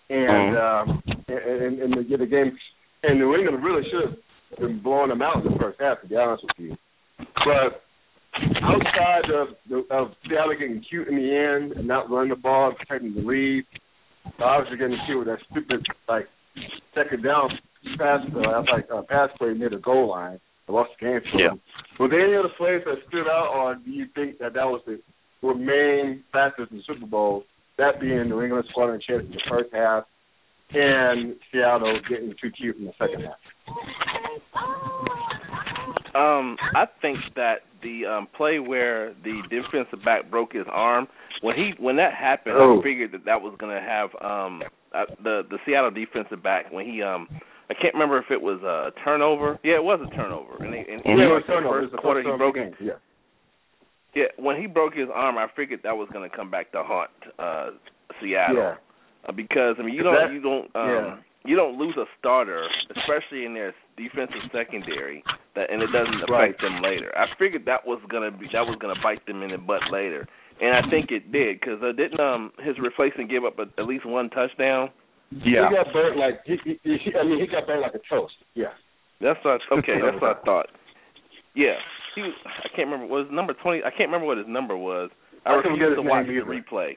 and 0.09 0.57
um, 0.57 1.03
and, 1.29 1.63
and, 1.63 1.79
and 1.81 1.93
the, 1.93 2.17
the 2.17 2.25
game, 2.25 2.57
and 3.03 3.19
New 3.19 3.35
England 3.35 3.63
really 3.63 3.83
should 3.89 4.17
have 4.51 4.59
been 4.59 4.81
blowing 4.81 5.09
them 5.09 5.21
out 5.21 5.37
in 5.37 5.51
the 5.51 5.59
first 5.59 5.79
half. 5.79 6.01
To 6.01 6.07
be 6.07 6.15
honest 6.15 6.43
with 6.43 6.57
you, 6.57 6.77
but 7.45 7.81
outside 8.63 9.29
of 9.33 9.47
the, 9.69 9.77
of 9.93 10.11
Seattle 10.27 10.55
getting 10.59 10.83
cute 10.89 11.07
in 11.07 11.15
the 11.15 11.29
end 11.35 11.73
and 11.73 11.87
not 11.87 12.09
running 12.09 12.29
the 12.29 12.35
ball 12.35 12.69
and 12.69 12.77
protecting 12.77 13.13
the 13.13 13.21
lead, 13.21 13.65
obviously 14.39 14.77
getting 14.77 14.97
cute 15.05 15.19
with 15.19 15.27
that 15.27 15.39
stupid 15.51 15.85
like 16.07 16.27
second 16.95 17.23
down 17.23 17.49
pass, 17.97 18.19
uh, 18.35 18.61
like 18.71 18.87
uh, 18.93 19.01
pass 19.09 19.29
play 19.37 19.53
near 19.53 19.69
the 19.69 19.77
goal 19.77 20.09
line. 20.09 20.39
I 20.67 20.71
lost 20.71 20.91
the 20.99 21.05
game 21.05 21.19
for 21.31 21.39
yeah. 21.39 21.49
them. 21.49 21.61
Were 21.99 22.09
there 22.09 22.25
any 22.25 22.35
other 22.35 22.53
plays 22.57 22.81
that 22.85 23.01
stood 23.07 23.27
out, 23.27 23.51
or 23.55 23.75
do 23.75 23.89
you 23.89 24.05
think 24.13 24.37
that 24.39 24.53
that 24.53 24.65
was 24.65 24.81
the 24.85 24.99
were 25.41 25.55
main 25.55 26.23
factors 26.31 26.67
in 26.71 26.77
the 26.77 26.83
Super 26.85 27.07
Bowl? 27.07 27.43
That 27.77 27.99
being 28.01 28.29
New 28.29 28.41
England 28.41 28.65
scoring 28.69 29.01
chance 29.07 29.23
in 29.25 29.31
the 29.31 29.41
first 29.49 29.69
half, 29.73 30.03
and 30.73 31.35
Seattle 31.51 31.99
getting 32.09 32.33
too 32.41 32.51
cute 32.51 32.77
in 32.77 32.85
the 32.85 32.93
second 32.99 33.21
half. 33.21 33.39
Um, 36.15 36.57
I 36.75 36.85
think 37.01 37.19
that 37.35 37.59
the 37.81 38.05
um 38.05 38.27
play 38.35 38.59
where 38.59 39.13
the 39.23 39.41
defensive 39.49 40.03
back 40.03 40.29
broke 40.29 40.53
his 40.53 40.65
arm 40.71 41.07
when 41.41 41.55
he 41.55 41.71
when 41.79 41.95
that 41.97 42.13
happened, 42.13 42.55
oh. 42.57 42.79
I 42.79 42.83
figured 42.83 43.11
that 43.13 43.25
that 43.25 43.41
was 43.41 43.55
going 43.59 43.73
to 43.73 43.81
have 43.81 44.09
um 44.21 44.63
uh, 44.93 45.05
the 45.23 45.43
the 45.49 45.57
Seattle 45.65 45.91
defensive 45.91 46.41
back 46.43 46.71
when 46.71 46.85
he 46.85 47.01
um 47.01 47.27
I 47.69 47.75
can't 47.75 47.93
remember 47.93 48.17
if 48.17 48.31
it 48.31 48.41
was 48.41 48.61
a 48.63 48.91
turnover. 49.03 49.59
Yeah, 49.63 49.75
it 49.75 49.83
was 49.83 49.99
a 50.01 50.09
turnover. 50.15 50.63
And, 50.63 50.73
he, 50.73 50.79
and 50.79 51.01
yeah, 51.05 51.11
it 51.11 51.29
was 51.29 51.43
turnover. 51.45 51.87
First 51.87 52.01
quarter, 52.01 52.23
he 52.23 52.37
broke. 52.37 52.55
Game. 52.55 52.73
Yeah. 52.81 52.93
Yeah, 54.15 54.25
when 54.37 54.59
he 54.59 54.65
broke 54.65 54.95
his 54.95 55.07
arm, 55.13 55.37
I 55.37 55.45
figured 55.55 55.81
that 55.83 55.95
was 55.95 56.09
going 56.11 56.27
to 56.27 56.35
come 56.35 56.49
back 56.49 56.71
to 56.71 56.81
haunt 56.83 57.11
uh 57.37 57.69
Seattle. 58.19 58.55
Yeah. 58.55 58.75
Uh, 59.27 59.31
because 59.31 59.75
I 59.79 59.83
mean, 59.83 59.95
you 59.95 60.03
don't 60.03 60.15
that, 60.15 60.33
you 60.33 60.41
don't 60.41 60.65
um 60.75 60.89
yeah. 60.89 61.17
you 61.45 61.55
don't 61.55 61.77
lose 61.77 61.95
a 61.97 62.05
starter, 62.19 62.67
especially 62.95 63.45
in 63.45 63.53
their 63.53 63.73
defensive 63.97 64.43
secondary, 64.51 65.23
that 65.55 65.69
and 65.71 65.81
it 65.81 65.91
doesn't 65.91 66.23
Right. 66.31 66.49
affect 66.49 66.61
them 66.61 66.81
later. 66.81 67.11
I 67.17 67.25
figured 67.37 67.65
that 67.65 67.85
was 67.85 67.99
gonna 68.09 68.31
be 68.31 68.47
that 68.53 68.65
was 68.65 68.77
gonna 68.79 68.99
bite 69.03 69.25
them 69.25 69.43
in 69.43 69.51
the 69.51 69.57
butt 69.57 69.81
later, 69.91 70.27
and 70.61 70.71
I 70.75 70.89
think 70.89 71.11
it 71.11 71.31
did 71.31 71.59
because 71.59 71.83
uh, 71.83 71.91
didn't 71.91 72.19
um 72.19 72.51
his 72.63 72.79
replacement 72.79 73.29
give 73.29 73.43
up 73.43 73.59
a, 73.59 73.67
at 73.79 73.85
least 73.87 74.05
one 74.05 74.29
touchdown? 74.29 74.89
Yeah. 75.31 75.69
He 75.69 75.75
got 75.75 75.93
burnt 75.93 76.17
like 76.17 76.39
he, 76.45 76.57
he, 76.63 76.79
he, 76.83 77.11
I 77.13 77.23
mean 77.23 77.39
he 77.39 77.47
got 77.47 77.67
burnt 77.67 77.81
like 77.81 77.93
a 77.93 78.01
toast. 78.09 78.33
Yeah. 78.55 78.73
That's 79.21 79.39
what 79.43 79.59
okay. 79.79 79.99
that's 80.01 80.21
what 80.21 80.37
I 80.37 80.41
thought. 80.45 80.67
Yeah, 81.55 81.75
he 82.15 82.21
was. 82.21 82.33
I 82.45 82.69
can't 82.75 82.87
remember 82.89 83.07
what 83.07 83.25
his 83.25 83.33
number 83.33 83.53
twenty. 83.53 83.79
I 83.83 83.91
can't 83.91 84.07
remember 84.09 84.27
what 84.27 84.37
his 84.37 84.47
number 84.47 84.77
was. 84.77 85.09
I, 85.45 85.53
I 85.53 85.61
couldn't 85.61 85.79
refused 85.79 85.97
to 85.97 86.07
watch 86.07 86.25
the 86.27 86.39
replay. 86.39 86.95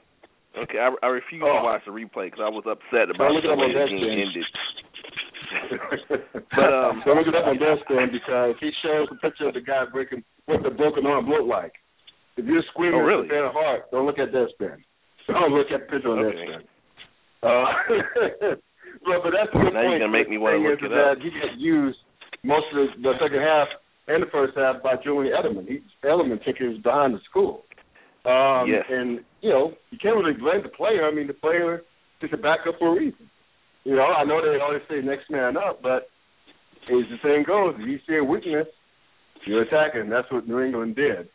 Okay, 0.53 0.79
I, 0.79 0.93
I 1.03 1.09
refused 1.09 1.45
Oh. 1.45 1.59
to 1.59 1.65
watch 1.65 1.83
the 1.87 1.93
replay 1.93 2.29
because 2.29 2.45
I 2.45 2.49
was 2.53 2.65
upset 2.69 3.09
about 3.09 3.33
look 3.33 3.45
the 3.45 3.57
way 3.57 3.73
the 3.73 3.89
game 3.89 4.01
thing. 4.05 4.21
ended. 4.21 4.47
but 6.57 6.71
um, 6.73 7.03
so 7.05 7.13
look 7.13 7.27
it 7.29 7.35
up 7.35 7.47
on 7.49 7.57
Deadspin 7.59 8.13
because 8.19 8.55
he 8.61 8.71
shows 8.85 9.09
a 9.11 9.17
picture 9.21 9.49
of 9.49 9.55
the 9.55 9.61
guy 9.65 9.85
breaking 9.91 10.23
what 10.47 10.63
the 10.63 10.71
broken 10.71 11.07
arm 11.07 11.29
looked 11.29 11.49
like. 11.49 11.73
If 12.37 12.45
you're 12.47 12.63
screaming 12.73 13.01
Oh, 13.01 13.05
really? 13.05 13.29
at 13.29 13.53
heart, 13.53 13.91
don't 13.91 14.07
look 14.07 14.19
at 14.19 14.33
Deadspin. 14.33 14.81
Don't 15.29 15.53
look 15.53 15.69
at 15.73 15.87
the 15.87 15.93
picture 15.93 16.09
on 16.13 16.19
Okay. 16.27 16.37
Deadspin. 16.37 16.63
Uh, 17.43 17.67
but, 19.05 19.19
but 19.25 19.33
that's 19.35 19.51
the 19.53 19.59
good 19.61 19.75
Now 19.75 19.83
you're 19.83 19.91
point. 19.99 20.01
gonna 20.05 20.13
make 20.13 20.29
me 20.31 20.39
wanna 20.39 20.59
look 20.59 20.81
it 20.83 20.93
up. 20.93 21.19
He 21.19 21.31
got 21.33 21.59
used 21.59 21.99
most 22.45 22.67
of 22.73 22.77
the, 22.77 22.87
the 23.03 23.13
second 23.21 23.41
half 23.41 23.69
and 24.09 24.23
the 24.23 24.31
first 24.31 24.53
half 24.57 24.83
by 24.83 24.95
Julian 25.03 25.33
Edelman. 25.35 25.67
He, 25.69 25.81
Edelman 26.05 26.43
took 26.45 26.57
his 26.57 26.79
behind 26.83 27.15
the 27.15 27.21
school. 27.29 27.65
Um, 28.25 28.69
Yes. 28.69 28.85
And, 28.89 29.21
you 29.41 29.51
know, 29.51 29.75
you 29.91 29.99
can't 29.99 30.17
really 30.17 30.35
blame 30.39 30.63
the 30.63 30.69
player. 30.69 31.07
I 31.07 31.15
mean, 31.15 31.27
the 31.27 31.35
player 31.35 31.83
is 32.23 32.31
a 32.33 32.37
backup 32.37 32.79
for 32.79 32.97
a 32.97 32.99
reason. 32.99 33.29
You 33.85 33.97
know, 33.97 34.03
I 34.03 34.25
know 34.25 34.41
they 34.41 34.61
always 34.61 34.83
say 34.89 35.01
next 35.03 35.29
man 35.29 35.57
up, 35.57 35.83
but 35.83 36.09
as 36.87 37.07
the 37.11 37.17
saying 37.23 37.45
goes, 37.47 37.75
if 37.79 37.89
you 37.89 37.99
see 38.07 38.17
a 38.17 38.25
weakness, 38.25 38.69
you're 39.47 39.63
attacking. 39.63 40.09
That's 40.09 40.31
what 40.31 40.47
New 40.47 40.61
England 40.61 40.95
did. 40.95 41.29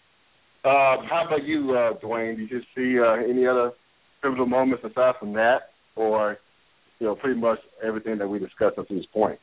Uh, 0.64 1.04
how 1.10 1.26
about 1.28 1.44
you, 1.44 1.76
uh, 1.76 2.00
Duane? 2.00 2.38
Did 2.38 2.52
you 2.52 2.62
see 2.76 3.00
uh, 3.00 3.16
any 3.30 3.46
other 3.46 3.72
pivotal 4.22 4.46
moments 4.46 4.84
aside 4.84 5.16
from 5.20 5.34
that, 5.34 5.74
or 5.96 6.38
you 7.00 7.08
know, 7.08 7.16
pretty 7.16 7.40
much 7.40 7.60
everything 7.86 8.18
that 8.18 8.28
we 8.28 8.40
discussed 8.40 8.78
up 8.78 8.88
to 8.88 8.96
this 8.96 9.06
point? 9.14 9.40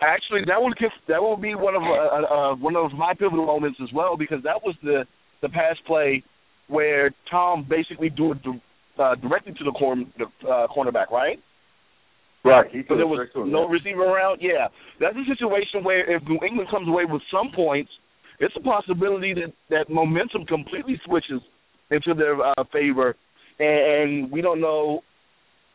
Actually, 0.00 0.40
that 0.46 0.60
would 0.60 0.74
that 1.06 1.22
would 1.22 1.40
be 1.40 1.54
one 1.54 1.74
of 1.76 1.82
uh, 1.82 2.34
uh, 2.34 2.54
one 2.56 2.76
of 2.76 2.92
my 2.92 3.14
pivotal 3.14 3.46
moments 3.46 3.78
as 3.82 3.88
well 3.94 4.16
because 4.16 4.42
that 4.42 4.60
was 4.64 4.74
the 4.82 5.04
the 5.42 5.48
pass 5.48 5.76
play 5.86 6.22
where 6.68 7.10
Tom 7.30 7.66
basically 7.68 8.10
threw 8.16 8.32
it 8.32 8.38
uh, 8.98 9.14
directly 9.16 9.52
to 9.52 9.64
the, 9.64 9.72
corner, 9.72 10.04
the 10.16 10.24
uh, 10.48 10.66
cornerback, 10.74 11.10
right? 11.10 11.38
Right. 12.44 12.66
He 12.72 12.82
So 12.88 12.96
there 12.96 13.06
was 13.06 13.28
no 13.36 13.68
receiver 13.68 14.02
around. 14.02 14.40
Yeah, 14.40 14.66
that's 14.98 15.14
a 15.14 15.26
situation 15.28 15.84
where 15.84 16.16
if 16.16 16.22
New 16.24 16.38
England 16.44 16.68
comes 16.70 16.88
away 16.88 17.04
with 17.04 17.22
some 17.30 17.52
points, 17.54 17.90
it's 18.40 18.54
a 18.56 18.60
possibility 18.60 19.32
that 19.34 19.52
that 19.70 19.88
momentum 19.88 20.44
completely 20.46 21.00
switches 21.06 21.40
into 21.90 22.14
their 22.14 22.40
uh, 22.40 22.64
favor, 22.72 23.14
and, 23.60 23.68
and 24.24 24.32
we 24.32 24.40
don't 24.40 24.60
know 24.60 25.02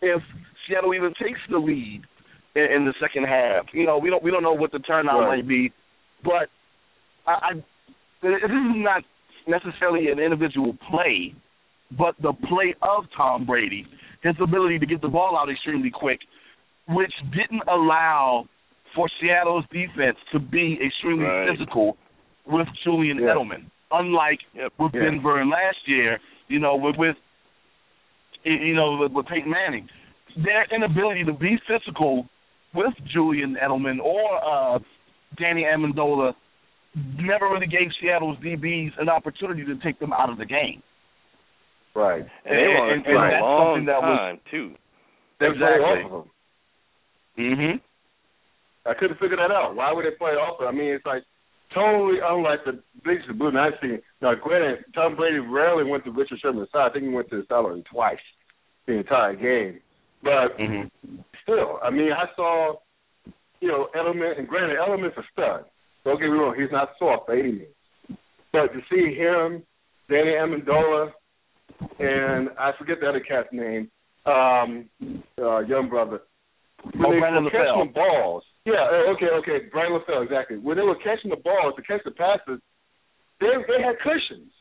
if 0.01 0.21
Seattle 0.67 0.93
even 0.93 1.13
takes 1.21 1.39
the 1.49 1.57
lead 1.57 2.01
in, 2.55 2.63
in 2.63 2.85
the 2.85 2.93
second 2.99 3.23
half. 3.23 3.65
You 3.71 3.85
know, 3.85 3.97
we 3.97 4.09
don't 4.09 4.21
we 4.21 4.31
don't 4.31 4.43
know 4.43 4.53
what 4.53 4.73
the 4.73 4.79
turnout 4.79 5.21
Right. 5.21 5.37
might 5.37 5.47
be, 5.47 5.71
but 6.23 6.49
I, 7.25 7.31
I 7.31 7.53
this 8.21 8.43
is 8.43 8.75
not 8.75 9.03
necessarily 9.47 10.09
an 10.11 10.19
individual 10.19 10.75
play, 10.89 11.33
but 11.97 12.15
the 12.21 12.33
play 12.47 12.75
of 12.81 13.05
Tom 13.15 13.45
Brady, 13.45 13.85
his 14.21 14.35
ability 14.41 14.79
to 14.79 14.85
get 14.85 15.01
the 15.01 15.07
ball 15.07 15.37
out 15.37 15.49
extremely 15.49 15.89
quick, 15.89 16.19
which 16.89 17.13
didn't 17.31 17.63
allow 17.67 18.45
for 18.95 19.07
Seattle's 19.21 19.65
defense 19.71 20.17
to 20.31 20.39
be 20.39 20.77
extremely 20.85 21.25
Right. 21.25 21.49
physical 21.49 21.97
with 22.45 22.67
Julian 22.83 23.17
Yeah. 23.19 23.35
Edelman. 23.35 23.65
Unlike 23.91 24.39
Yep. 24.53 24.73
with 24.79 24.93
Yeah. 24.95 25.01
Denver 25.03 25.45
last 25.45 25.87
year, 25.87 26.19
you 26.47 26.59
know, 26.59 26.75
with, 26.75 26.95
with 26.97 27.15
you 28.43 28.75
know 28.75 28.97
with, 28.97 29.11
with 29.11 29.25
Peyton 29.27 29.49
Manning, 29.51 29.89
their 30.37 30.65
inability 30.73 31.23
to 31.25 31.33
be 31.33 31.57
physical 31.67 32.27
with 32.73 32.93
Julian 33.05 33.55
Edelman 33.61 33.99
or 34.01 34.43
uh, 34.45 34.79
Danny 35.37 35.63
Amendola 35.63 36.33
never 37.19 37.45
really 37.49 37.67
gave 37.67 37.89
Seattle's 38.01 38.37
DBs 38.39 38.91
an 38.99 39.09
opportunity 39.09 39.63
to 39.65 39.75
take 39.83 39.99
them 39.99 40.13
out 40.13 40.29
of 40.29 40.37
the 40.37 40.45
game. 40.45 40.81
Right. 41.95 42.25
And 42.45 42.57
they 42.57 42.67
were 42.67 42.77
on 42.77 42.89
And- 42.91 43.05
and 43.07 43.15
that's 43.17 43.41
long 43.41 43.67
something 43.75 43.85
that 43.85 44.01
was- 44.01 44.39
too. 44.51 44.75
They 45.39 45.45
play 45.47 45.53
Exactly. 45.55 45.85
off 46.03 46.11
of 46.11 46.25
him. 46.25 46.31
Mm-hmm. 47.37 47.77
I 48.89 48.93
couldn't 48.93 49.19
figure 49.19 49.37
that 49.37 49.51
out. 49.51 49.75
Why 49.75 49.91
would 49.91 50.05
they 50.05 50.11
play 50.17 50.31
off? 50.31 50.59
of? 50.61 50.67
I 50.67 50.71
mean, 50.71 50.93
it's 50.93 51.05
like 51.05 51.23
totally 51.73 52.19
unlike 52.23 52.63
the 52.65 52.81
biggest 53.03 53.29
blue 53.37 53.57
I've 53.57 53.73
seen. 53.81 54.01
Now, 54.21 54.33
granted, 54.35 54.85
Tom 54.93 55.15
Brady 55.15 55.39
rarely 55.39 55.83
went 55.83 56.03
to 56.05 56.11
Richard 56.11 56.39
Sherman's 56.39 56.69
side. 56.71 56.89
I 56.89 56.93
think 56.93 57.03
he 57.05 57.09
went 57.13 57.29
to 57.29 57.37
his 57.37 57.47
sideline 57.47 57.83
twice 57.83 58.17
the 58.85 58.93
entire 58.93 59.35
game. 59.35 59.81
But 60.23 60.57
Mm-hmm. 60.57 61.17
still, 61.43 61.79
I 61.83 61.89
mean, 61.91 62.11
I 62.11 62.25
saw, 62.35 62.75
you 63.59 63.67
know, 63.67 63.87
Edelman, 63.95 64.39
and 64.39 64.47
granted, 64.47 64.77
Edelman's 64.77 65.17
a 65.17 65.23
stud. 65.33 65.65
Don't 66.07 66.23
get 66.23 66.31
me 66.31 66.39
wrong, 66.39 66.55
he's 66.55 66.71
not 66.71 66.95
soft 66.97 67.27
by 67.27 67.33
any 67.35 67.51
means. 67.51 67.75
But 68.55 68.71
to 68.71 68.79
see 68.87 69.11
him, 69.11 69.59
Danny 70.07 70.39
Amendola, 70.39 71.11
and 71.99 72.47
I 72.57 72.71
forget 72.79 73.03
the 73.03 73.09
other 73.11 73.19
cat's 73.19 73.51
name, 73.51 73.91
um, 74.25 74.87
uh, 75.35 75.67
young 75.67 75.89
brother. 75.91 76.23
When 76.95 77.05
Oh, 77.05 77.11
they 77.11 77.19
Brandon 77.19 77.43
were 77.43 77.51
catching 77.51 77.91
the 77.91 77.91
balls. 77.91 78.43
Yeah, 78.63 78.87
uh, 78.87 79.11
okay, 79.19 79.27
okay, 79.43 79.67
Brian 79.69 79.91
LaFell, 79.91 80.23
exactly. 80.23 80.55
When 80.55 80.77
they 80.77 80.83
were 80.87 80.95
catching 81.03 81.27
the 81.29 81.43
balls 81.43 81.75
to 81.75 81.81
catch 81.83 81.99
the 82.05 82.11
passes, 82.11 82.63
they 83.43 83.51
they 83.67 83.83
had 83.83 83.99
cushions. 83.99 84.51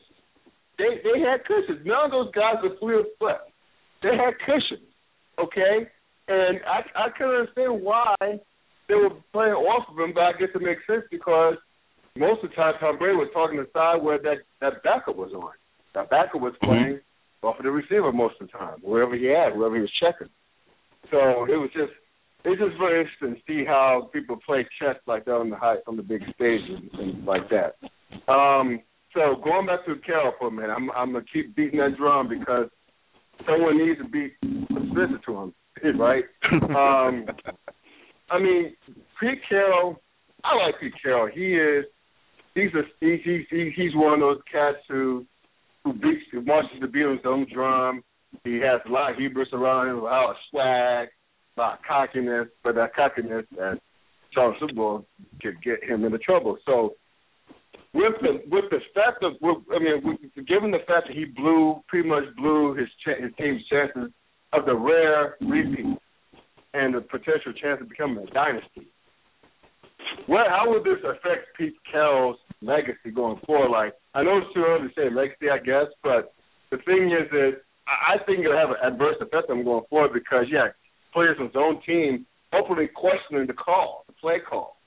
They 0.77 0.99
they 0.99 1.23
had 1.23 1.47
cushions. 1.47 1.79
None 1.87 2.05
of 2.05 2.11
those 2.11 2.31
guys 2.35 2.59
were 2.59 2.99
of 2.99 3.05
foot. 3.19 3.39
They 4.03 4.11
had 4.19 4.35
cushions. 4.43 4.91
Okay? 5.39 5.87
And 6.27 6.59
I 6.67 7.07
I 7.07 7.07
couldn't 7.15 7.47
understand 7.47 7.81
why 7.87 8.15
they 8.87 8.95
were 8.95 9.09
playing 9.33 9.53
off 9.53 9.87
of 9.89 9.99
him, 9.99 10.13
but 10.13 10.23
I 10.23 10.31
guess 10.33 10.49
it 10.53 10.61
makes 10.61 10.81
sense 10.87 11.03
because 11.11 11.55
most 12.15 12.43
of 12.43 12.49
the 12.49 12.55
time 12.55 12.73
Tom 12.79 12.97
Brady 12.97 13.15
was 13.15 13.29
talking 13.33 13.57
to 13.57 13.63
the 13.63 13.71
side 13.73 14.01
where 14.01 14.17
that, 14.17 14.47
that 14.61 14.83
backup 14.83 15.15
was 15.15 15.31
on. 15.33 15.51
That 15.93 16.09
backup 16.09 16.41
was 16.41 16.53
playing 16.63 16.99
off 17.43 17.59
of 17.59 17.65
the 17.65 17.71
receiver 17.71 18.11
most 18.11 18.35
of 18.41 18.47
the 18.47 18.57
time, 18.57 18.77
wherever 18.81 19.15
he 19.15 19.25
had, 19.25 19.57
wherever 19.57 19.75
he 19.75 19.81
was 19.81 19.93
checking. 19.99 20.29
So 21.11 21.45
it 21.45 21.57
was 21.57 21.69
just 21.73 21.93
it's 22.45 22.61
just 22.61 22.77
very 22.77 23.01
interesting 23.01 23.35
to 23.35 23.41
see 23.47 23.65
how 23.65 24.09
people 24.13 24.37
play 24.45 24.65
chess 24.79 24.95
like 25.05 25.25
that 25.25 25.35
on 25.35 25.49
the 25.49 25.57
high 25.57 25.77
on 25.87 25.97
the 25.97 26.03
big 26.03 26.21
stage 26.35 26.61
and 26.69 26.91
things 26.91 27.25
like 27.25 27.49
that. 27.49 27.75
Um, 28.31 28.81
so 29.13 29.35
going 29.43 29.65
back 29.65 29.85
to 29.85 29.95
Carroll 30.05 30.33
for 30.39 30.47
a 30.47 30.51
minute, 30.51 30.69
I'm 30.69 30.91
I'm 30.91 31.13
gonna 31.13 31.25
keep 31.31 31.55
beating 31.55 31.79
that 31.79 31.97
drum 31.97 32.29
because 32.29 32.69
someone 33.45 33.77
needs 33.77 33.99
to 33.99 34.07
beat 34.07 34.33
visit 34.41 35.23
to 35.25 35.37
him, 35.83 35.99
right? 35.99 36.23
Um, 36.47 37.25
I 38.29 38.39
mean, 38.39 38.75
Pete 39.19 39.39
Carroll, 39.47 40.01
I 40.43 40.55
like 40.55 40.79
Pete 40.79 40.93
Carroll. 41.01 41.29
He 41.33 41.55
is 41.55 41.85
he's 42.53 42.73
a 42.73 42.83
he's 42.99 43.19
he's 43.23 43.73
he's 43.75 43.95
one 43.95 44.15
of 44.15 44.19
those 44.19 44.41
cats 44.51 44.77
who 44.89 45.25
who 45.83 45.93
beats 45.93 46.25
who 46.31 46.41
marches 46.41 46.79
to 46.81 46.87
beat 46.87 47.05
on 47.05 47.17
his 47.17 47.25
own 47.25 47.47
drum. 47.53 48.03
He 48.43 48.55
has 48.55 48.81
a 48.85 48.91
lot 48.91 49.11
of 49.11 49.17
hubris 49.17 49.49
around 49.53 49.89
him, 49.89 49.99
a 49.99 50.03
lot 50.03 50.31
of 50.31 50.35
swag, 50.49 51.07
a 51.57 51.59
lot 51.59 51.79
of 51.79 51.85
cockiness, 51.87 52.47
but 52.63 52.75
that 52.75 52.93
cockiness 52.93 53.45
at 53.53 53.79
Charles 54.33 54.57
Bowl 54.75 55.05
could 55.41 55.61
get 55.63 55.83
him 55.83 56.03
into 56.03 56.17
trouble. 56.17 56.57
So 56.65 56.95
with 57.93 58.13
the 58.21 58.41
with 58.49 58.65
the 58.69 58.79
fact 58.93 59.23
of 59.23 59.33
with, 59.41 59.63
I 59.73 59.79
mean, 59.79 60.01
with, 60.03 60.47
given 60.47 60.71
the 60.71 60.83
fact 60.87 61.07
that 61.07 61.15
he 61.15 61.25
blew 61.25 61.81
pretty 61.87 62.07
much 62.07 62.23
blew 62.35 62.75
his 62.75 62.87
ch- 63.03 63.21
his 63.21 63.31
team's 63.37 63.65
chances 63.67 64.11
of 64.53 64.65
the 64.65 64.75
rare 64.75 65.37
repeat 65.41 65.97
and 66.77 66.93
the 66.93 67.01
potential 67.01 67.53
chance 67.53 67.81
of 67.81 67.89
becoming 67.89 68.23
a 68.23 68.31
dynasty. 68.31 68.93
What 70.27 70.47
how 70.49 70.69
would 70.69 70.83
this 70.83 71.01
affect 71.03 71.57
Pete 71.57 71.75
Carroll's 71.91 72.37
legacy 72.61 73.11
going 73.13 73.39
forward? 73.45 73.71
Like 73.71 73.93
I 74.13 74.23
know 74.23 74.37
it's 74.37 74.53
too 74.53 74.63
early 74.65 74.87
to 74.87 74.93
say 74.93 75.13
legacy, 75.13 75.49
I 75.49 75.57
guess, 75.57 75.89
but 76.03 76.33
the 76.69 76.77
thing 76.85 77.11
is 77.11 77.29
that 77.31 77.61
I 77.87 78.23
think 78.25 78.39
it'll 78.39 78.57
have 78.57 78.69
an 78.69 78.93
adverse 78.93 79.15
effect 79.21 79.49
on 79.49 79.59
him 79.59 79.65
going 79.65 79.85
forward 79.89 80.13
because 80.13 80.45
yeah, 80.51 80.67
players 81.13 81.37
on 81.39 81.47
his 81.47 81.55
own 81.55 81.81
team 81.85 82.25
openly 82.53 82.89
questioning 82.93 83.47
the 83.47 83.53
call, 83.53 84.03
the 84.07 84.13
play 84.13 84.37
call. 84.47 84.77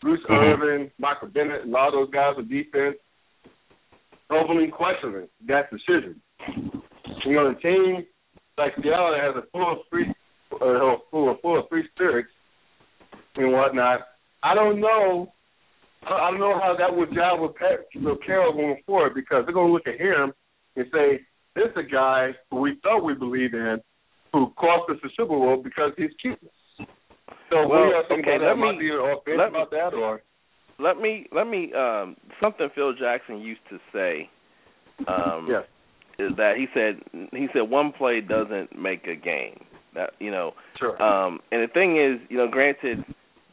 Bruce 0.00 0.20
mm-hmm. 0.28 0.62
Irvin, 0.62 0.90
Michael 0.98 1.28
Bennett, 1.28 1.62
and 1.62 1.74
all 1.74 1.90
those 1.90 2.10
guys 2.10 2.34
on 2.36 2.48
defense 2.48 2.96
openly 4.30 4.68
questioning 4.68 5.28
that 5.46 5.70
decision. 5.70 6.20
You 7.24 7.34
know, 7.34 7.54
the 7.54 7.60
team 7.60 8.06
like 8.58 8.72
Seattle 8.82 9.16
has 9.20 9.36
a 9.36 9.46
full 9.50 9.72
of 9.72 9.78
free, 9.90 10.06
uh, 10.62 10.96
full 11.10 11.30
of 11.30 11.40
full 11.40 11.58
of 11.58 11.68
free 11.68 11.84
spirits 11.94 12.28
and 13.36 13.52
whatnot. 13.52 14.00
I 14.42 14.54
don't 14.54 14.80
know. 14.80 15.32
I 16.06 16.30
don't 16.30 16.40
know 16.40 16.54
how 16.54 16.76
that 16.78 16.94
would 16.94 17.10
jive 17.10 17.42
with 17.42 17.56
Pat, 17.56 17.86
with 17.94 18.18
Carroll 18.24 18.52
going 18.52 18.80
forward 18.86 19.14
because 19.14 19.44
they're 19.44 19.54
going 19.54 19.68
to 19.68 19.72
look 19.72 19.86
at 19.86 20.00
him 20.00 20.32
and 20.76 20.86
say, 20.92 21.20
"This 21.54 21.66
is 21.66 21.76
a 21.76 21.82
guy 21.82 22.30
who 22.50 22.60
we 22.60 22.78
thought 22.82 23.04
we 23.04 23.14
believed 23.14 23.54
in, 23.54 23.78
who 24.32 24.50
cost 24.58 24.90
us 24.90 24.98
the 25.02 25.10
Super 25.16 25.36
Bowl 25.36 25.60
because 25.62 25.92
he's 25.96 26.10
cuteness." 26.20 26.52
So 27.50 27.66
well, 27.68 27.86
we 27.86 27.94
have 27.94 28.04
okay, 28.10 28.36
about 28.36 28.54
that. 28.54 28.56
Might 28.56 28.78
be 28.78 29.36
let, 29.36 29.48
about 29.48 29.70
that, 29.70 29.94
or 29.94 30.22
let 30.78 30.98
me 30.98 31.26
let 31.32 31.46
me 31.46 31.72
um 31.72 32.16
something 32.40 32.68
Phil 32.74 32.94
Jackson 32.94 33.40
used 33.40 33.60
to 33.70 33.78
say. 33.92 34.30
Um, 35.06 35.48
yes. 35.50 35.64
Is 36.18 36.34
that 36.38 36.54
he 36.56 36.66
said 36.72 37.00
he 37.32 37.46
said 37.52 37.68
one 37.68 37.92
play 37.92 38.20
doesn't 38.20 38.78
make 38.78 39.06
a 39.06 39.14
game. 39.14 39.64
That 39.96 40.10
you 40.20 40.30
know. 40.30 40.52
Sure. 40.78 41.00
Um, 41.02 41.40
and 41.50 41.62
the 41.62 41.72
thing 41.72 41.96
is, 41.96 42.20
you 42.28 42.36
know, 42.36 42.48
granted, 42.48 43.04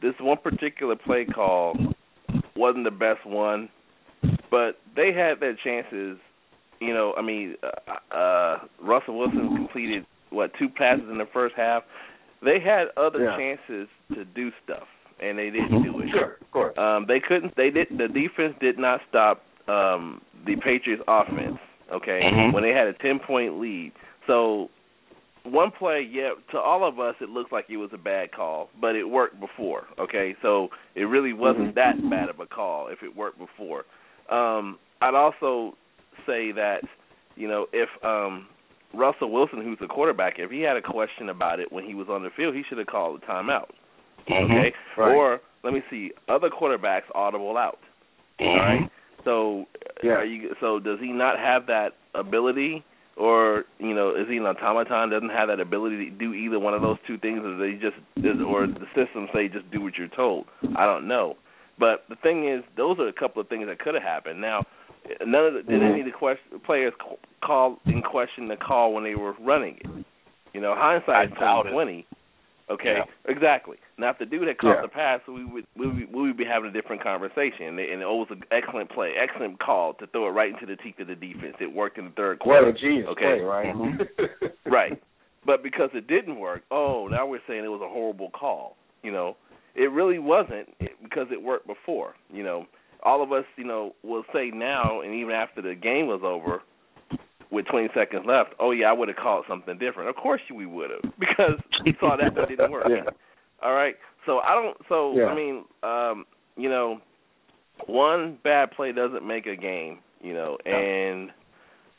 this 0.02 0.14
one 0.20 0.36
particular 0.36 0.94
play 0.94 1.24
call 1.24 1.74
wasn't 2.54 2.84
the 2.84 2.90
best 2.90 3.26
one, 3.26 3.68
but 4.50 4.78
they 4.94 5.12
had 5.12 5.40
their 5.40 5.56
chances. 5.56 6.18
You 6.80 6.92
know, 6.92 7.14
I 7.16 7.22
mean, 7.22 7.56
uh, 7.62 8.14
uh 8.14 8.58
Russell 8.82 9.18
Wilson 9.18 9.56
completed 9.56 10.04
what 10.30 10.50
two 10.58 10.68
passes 10.68 11.06
in 11.10 11.18
the 11.18 11.28
first 11.32 11.54
half. 11.56 11.82
They 12.44 12.58
had 12.62 12.88
other 12.96 13.24
yeah. 13.24 13.36
chances 13.38 13.88
to 14.14 14.26
do 14.26 14.50
stuff, 14.62 14.86
and 15.20 15.38
they 15.38 15.48
didn't 15.48 15.82
do 15.82 15.98
it. 16.00 16.10
Sure, 16.12 16.36
of 16.40 16.50
course. 16.50 16.74
Um, 16.76 17.06
they 17.08 17.20
couldn't. 17.26 17.56
They 17.56 17.70
did. 17.70 17.88
The 17.90 18.08
defense 18.08 18.54
did 18.60 18.78
not 18.78 19.00
stop 19.08 19.42
um, 19.66 20.20
the 20.44 20.56
Patriots' 20.56 21.02
offense. 21.08 21.58
Okay, 21.90 22.20
mm-hmm. 22.22 22.52
when 22.52 22.62
they 22.62 22.70
had 22.70 22.86
a 22.86 22.92
ten 22.92 23.18
point 23.18 23.58
lead. 23.60 23.92
So 24.26 24.68
one 25.44 25.70
play, 25.70 26.06
yeah, 26.10 26.30
to 26.52 26.58
all 26.58 26.86
of 26.86 26.98
us 26.98 27.14
it 27.20 27.28
looks 27.28 27.52
like 27.52 27.66
it 27.68 27.76
was 27.76 27.90
a 27.92 27.98
bad 27.98 28.32
call, 28.32 28.70
but 28.80 28.96
it 28.96 29.04
worked 29.04 29.38
before. 29.40 29.84
Okay, 29.98 30.34
so 30.42 30.68
it 30.94 31.02
really 31.02 31.32
wasn't 31.32 31.74
mm-hmm. 31.74 32.02
that 32.02 32.10
bad 32.10 32.28
of 32.28 32.40
a 32.40 32.46
call 32.46 32.88
if 32.88 33.02
it 33.02 33.14
worked 33.14 33.38
before. 33.38 33.84
Um, 34.30 34.78
I'd 35.02 35.14
also 35.14 35.76
say 36.26 36.52
that 36.52 36.80
you 37.36 37.46
know 37.46 37.66
if 37.72 37.88
um, 38.02 38.46
Russell 38.94 39.30
Wilson, 39.30 39.62
who's 39.62 39.78
the 39.80 39.86
quarterback, 39.86 40.34
if 40.38 40.50
he 40.50 40.60
had 40.60 40.76
a 40.76 40.82
question 40.82 41.28
about 41.28 41.60
it 41.60 41.70
when 41.70 41.84
he 41.84 41.94
was 41.94 42.08
on 42.08 42.22
the 42.22 42.30
field, 42.36 42.54
he 42.54 42.62
should 42.68 42.78
have 42.78 42.86
called 42.86 43.20
the 43.20 43.26
timeout. 43.26 43.70
Mm-hmm. 44.28 44.52
Okay, 44.52 44.72
right. 44.96 45.14
or 45.14 45.40
let 45.62 45.72
me 45.72 45.80
see, 45.90 46.12
other 46.28 46.48
quarterbacks 46.48 47.02
audible 47.14 47.56
out. 47.56 47.78
Mm-hmm. 48.40 48.44
All 48.44 48.56
right. 48.56 48.90
So, 49.24 49.64
yeah. 50.02 50.12
are 50.12 50.24
you, 50.24 50.54
so 50.60 50.78
does 50.78 50.98
he 51.00 51.12
not 51.12 51.38
have 51.38 51.66
that 51.66 51.92
ability, 52.14 52.84
or 53.16 53.64
you 53.78 53.94
know, 53.94 54.14
is 54.14 54.26
he 54.28 54.36
an 54.36 54.46
automaton? 54.46 55.10
Doesn't 55.10 55.30
have 55.30 55.48
that 55.48 55.60
ability 55.60 56.10
to 56.10 56.10
do 56.10 56.34
either 56.34 56.58
one 56.58 56.74
of 56.74 56.82
those 56.82 56.98
two 57.06 57.18
things, 57.18 57.40
or 57.44 57.56
they 57.56 57.72
just, 57.72 57.96
or 58.42 58.66
the 58.66 58.86
system 58.94 59.28
say 59.32 59.48
just 59.48 59.70
do 59.70 59.80
what 59.80 59.96
you're 59.96 60.08
told? 60.08 60.46
I 60.76 60.86
don't 60.86 61.06
know. 61.08 61.36
But 61.78 62.04
the 62.08 62.16
thing 62.16 62.48
is, 62.48 62.62
those 62.76 62.98
are 63.00 63.08
a 63.08 63.12
couple 63.12 63.42
of 63.42 63.48
things 63.48 63.66
that 63.66 63.80
could 63.80 63.94
have 63.94 64.02
happened. 64.02 64.40
Now, 64.40 64.64
None 65.26 65.46
of 65.46 65.54
the, 65.54 65.62
did 65.62 65.82
any 65.82 66.00
of 66.00 66.06
the 66.06 66.10
mm-hmm. 66.12 66.18
question, 66.18 66.60
players 66.64 66.94
call 67.44 67.78
in 67.86 68.02
question 68.02 68.48
the 68.48 68.56
call 68.56 68.94
when 68.94 69.04
they 69.04 69.14
were 69.14 69.34
running 69.40 69.76
it. 69.80 70.06
You 70.54 70.60
know, 70.60 70.74
hindsight 70.76 71.32
is 71.32 71.38
twenty 71.38 71.70
twenty. 71.70 72.06
Okay, 72.70 72.96
yeah. 72.96 73.30
exactly. 73.30 73.76
Now, 73.98 74.10
if 74.10 74.18
the 74.18 74.24
dude 74.24 74.48
had 74.48 74.56
caught 74.56 74.76
yeah. 74.76 74.82
the 74.82 74.88
pass, 74.88 75.20
we 75.28 75.44
would 75.44 75.66
we 75.76 75.86
would, 75.86 76.14
we 76.14 76.22
would 76.22 76.36
be 76.36 76.46
having 76.46 76.70
a 76.70 76.72
different 76.72 77.02
conversation. 77.02 77.66
And 77.66 77.78
it, 77.78 77.90
and 77.90 78.00
it 78.00 78.06
was 78.06 78.28
an 78.30 78.42
excellent 78.50 78.90
play, 78.90 79.12
excellent 79.20 79.60
call 79.60 79.94
to 79.94 80.06
throw 80.06 80.28
it 80.28 80.30
right 80.30 80.52
into 80.52 80.64
the 80.64 80.76
teeth 80.76 80.98
of 80.98 81.08
the 81.08 81.14
defense. 81.14 81.56
It 81.60 81.72
worked 81.72 81.98
in 81.98 82.06
the 82.06 82.10
third 82.12 82.38
quarter. 82.38 82.66
What 82.66 82.76
a 82.76 82.78
genius 82.78 83.06
okay, 83.10 83.36
play, 83.36 83.40
right? 83.40 83.74
Mm-hmm. 83.74 84.46
right. 84.70 85.02
But 85.44 85.62
because 85.62 85.90
it 85.92 86.06
didn't 86.06 86.38
work, 86.38 86.62
oh, 86.70 87.06
now 87.10 87.26
we're 87.26 87.40
saying 87.46 87.64
it 87.64 87.68
was 87.68 87.82
a 87.84 87.88
horrible 87.88 88.30
call. 88.30 88.76
You 89.02 89.12
know, 89.12 89.36
it 89.74 89.90
really 89.90 90.18
wasn't 90.18 90.68
because 91.02 91.26
it 91.30 91.42
worked 91.42 91.66
before. 91.66 92.14
You 92.32 92.44
know, 92.44 92.66
all 93.02 93.22
of 93.22 93.32
us, 93.32 93.44
you 93.56 93.64
know, 93.64 93.94
will 94.02 94.24
say 94.32 94.50
now, 94.54 95.02
and 95.02 95.14
even 95.14 95.32
after 95.32 95.60
the 95.60 95.74
game 95.74 96.06
was 96.06 96.22
over, 96.24 96.62
with 97.50 97.66
20 97.66 97.88
seconds 97.94 98.24
left, 98.26 98.54
oh 98.60 98.70
yeah, 98.70 98.86
I 98.86 98.92
would 98.92 99.08
have 99.08 99.16
called 99.16 99.44
something 99.48 99.78
different. 99.78 100.08
Of 100.08 100.16
course 100.16 100.40
we 100.54 100.66
would 100.66 100.90
have 100.90 101.12
because 101.18 101.60
we 101.84 101.94
saw 102.00 102.16
that 102.16 102.34
that 102.34 102.48
didn't 102.48 102.70
work. 102.70 102.86
Yeah. 102.88 103.10
All 103.62 103.74
right. 103.74 103.94
So 104.26 104.38
I 104.38 104.54
don't. 104.54 104.76
So 104.88 105.14
yeah. 105.16 105.26
I 105.26 105.34
mean, 105.34 105.64
um, 105.82 106.24
you 106.56 106.68
know, 106.68 106.98
one 107.86 108.38
bad 108.42 108.70
play 108.72 108.92
doesn't 108.92 109.26
make 109.26 109.46
a 109.46 109.56
game. 109.56 109.98
You 110.20 110.32
know, 110.32 110.56
and 110.64 111.28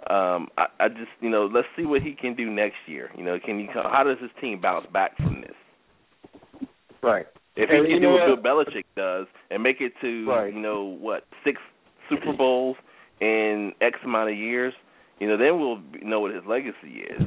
um, 0.10 0.50
I, 0.58 0.66
I 0.80 0.88
just, 0.90 1.12
you 1.22 1.30
know, 1.30 1.46
let's 1.46 1.68
see 1.78 1.86
what 1.86 2.02
he 2.02 2.14
can 2.14 2.36
do 2.36 2.50
next 2.50 2.78
year. 2.88 3.12
You 3.16 3.24
know, 3.24 3.38
can 3.44 3.60
he? 3.60 3.68
How 3.72 4.04
does 4.04 4.18
his 4.20 4.32
team 4.42 4.60
bounce 4.60 4.88
back 4.92 5.16
from 5.18 5.42
this? 5.42 6.68
Right. 7.04 7.28
If 7.56 7.70
and 7.70 7.86
he 7.86 7.94
can 7.94 8.02
do 8.02 8.10
what 8.10 8.30
what 8.30 8.44
Bill 8.44 8.64
Belichick 8.66 8.84
does 8.96 9.28
and 9.50 9.64
make 9.64 9.78
it 9.80 9.94
to 10.02 10.28
right. 10.28 10.54
you 10.54 10.60
know 10.60 10.84
what 10.84 11.24
six 11.44 11.62
Super 12.10 12.34
Bowls 12.34 12.76
in 13.22 13.72
X 13.80 13.98
amount 14.04 14.32
of 14.32 14.38
years, 14.38 14.74
you 15.20 15.28
know 15.28 15.38
then 15.38 15.60
we'll 15.60 15.82
know 16.08 16.20
what 16.20 16.34
his 16.34 16.44
legacy 16.48 17.04
is. 17.10 17.22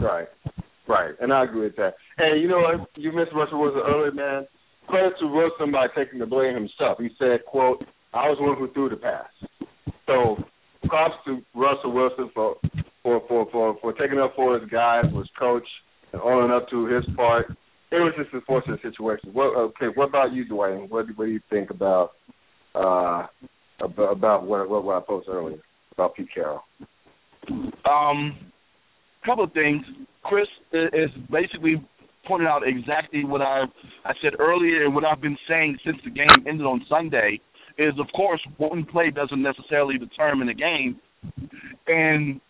Right, 0.00 0.28
right, 0.88 1.14
and 1.20 1.32
I 1.32 1.44
agree 1.44 1.64
with 1.64 1.76
that. 1.76 1.94
And 2.18 2.40
you 2.40 2.48
know 2.48 2.60
what? 2.60 2.88
You 2.96 3.12
mentioned 3.12 3.38
Russell 3.38 3.60
Wilson 3.60 3.82
earlier, 3.84 4.12
man. 4.12 4.46
Credit 4.88 5.12
to 5.20 5.26
Wilson 5.26 5.70
by 5.70 5.86
taking 5.96 6.18
the 6.18 6.26
blame 6.26 6.54
himself. 6.54 6.98
He 6.98 7.10
said, 7.18 7.44
"quote 7.46 7.84
I 8.12 8.28
was 8.28 8.38
the 8.38 8.44
one 8.44 8.58
who 8.58 8.72
threw 8.72 8.88
the 8.88 8.96
pass." 8.96 9.28
So 10.06 10.36
props 10.88 11.14
to 11.26 11.42
Russell 11.54 11.92
Wilson 11.92 12.30
for 12.34 12.56
for 13.02 13.22
for 13.28 13.48
for, 13.50 13.78
for 13.80 13.92
taking 13.92 14.18
up 14.18 14.34
for 14.34 14.58
his 14.58 14.68
guys, 14.70 15.04
for 15.12 15.18
his 15.20 15.30
coach, 15.38 15.66
and 16.12 16.22
owning 16.22 16.50
up 16.50 16.68
to 16.70 16.86
his 16.86 17.04
part 17.16 17.46
it 17.90 17.96
was 17.96 18.12
just 18.16 18.32
a 18.34 18.40
fortunate 18.42 18.80
situation. 18.82 19.30
What 19.32 19.56
okay? 19.56 19.86
What 19.94 20.08
about 20.08 20.32
you, 20.32 20.44
Duane? 20.44 20.88
What 20.88 21.06
what 21.16 21.24
do 21.24 21.30
you 21.30 21.40
think 21.50 21.70
about 21.70 22.12
uh 22.74 23.26
about, 23.80 24.44
what 24.44 24.68
what 24.68 24.96
I 24.96 25.00
posted 25.06 25.34
earlier 25.34 25.58
about 26.00 26.16
Pete 26.16 26.28
Carroll? 26.34 26.62
Um, 27.84 28.36
couple 29.24 29.44
of 29.44 29.52
things. 29.52 29.84
Chris 30.22 30.48
is 30.72 31.10
basically 31.30 31.76
pointed 32.26 32.46
out 32.46 32.62
exactly 32.66 33.24
what 33.24 33.42
I 33.42 33.64
I 34.04 34.12
said 34.22 34.32
earlier 34.38 34.84
and 34.84 34.94
what 34.94 35.04
I've 35.04 35.20
been 35.20 35.38
saying 35.48 35.78
since 35.84 35.96
the 36.04 36.10
game 36.10 36.46
ended 36.46 36.66
on 36.66 36.84
Sunday. 36.88 37.40
Is 37.78 37.94
of 37.98 38.06
course 38.14 38.40
one 38.58 38.84
play 38.84 39.10
doesn't 39.10 39.42
necessarily 39.42 39.96
determine 39.96 40.48
the 40.48 40.54
game, 40.54 41.00
and 41.86 42.40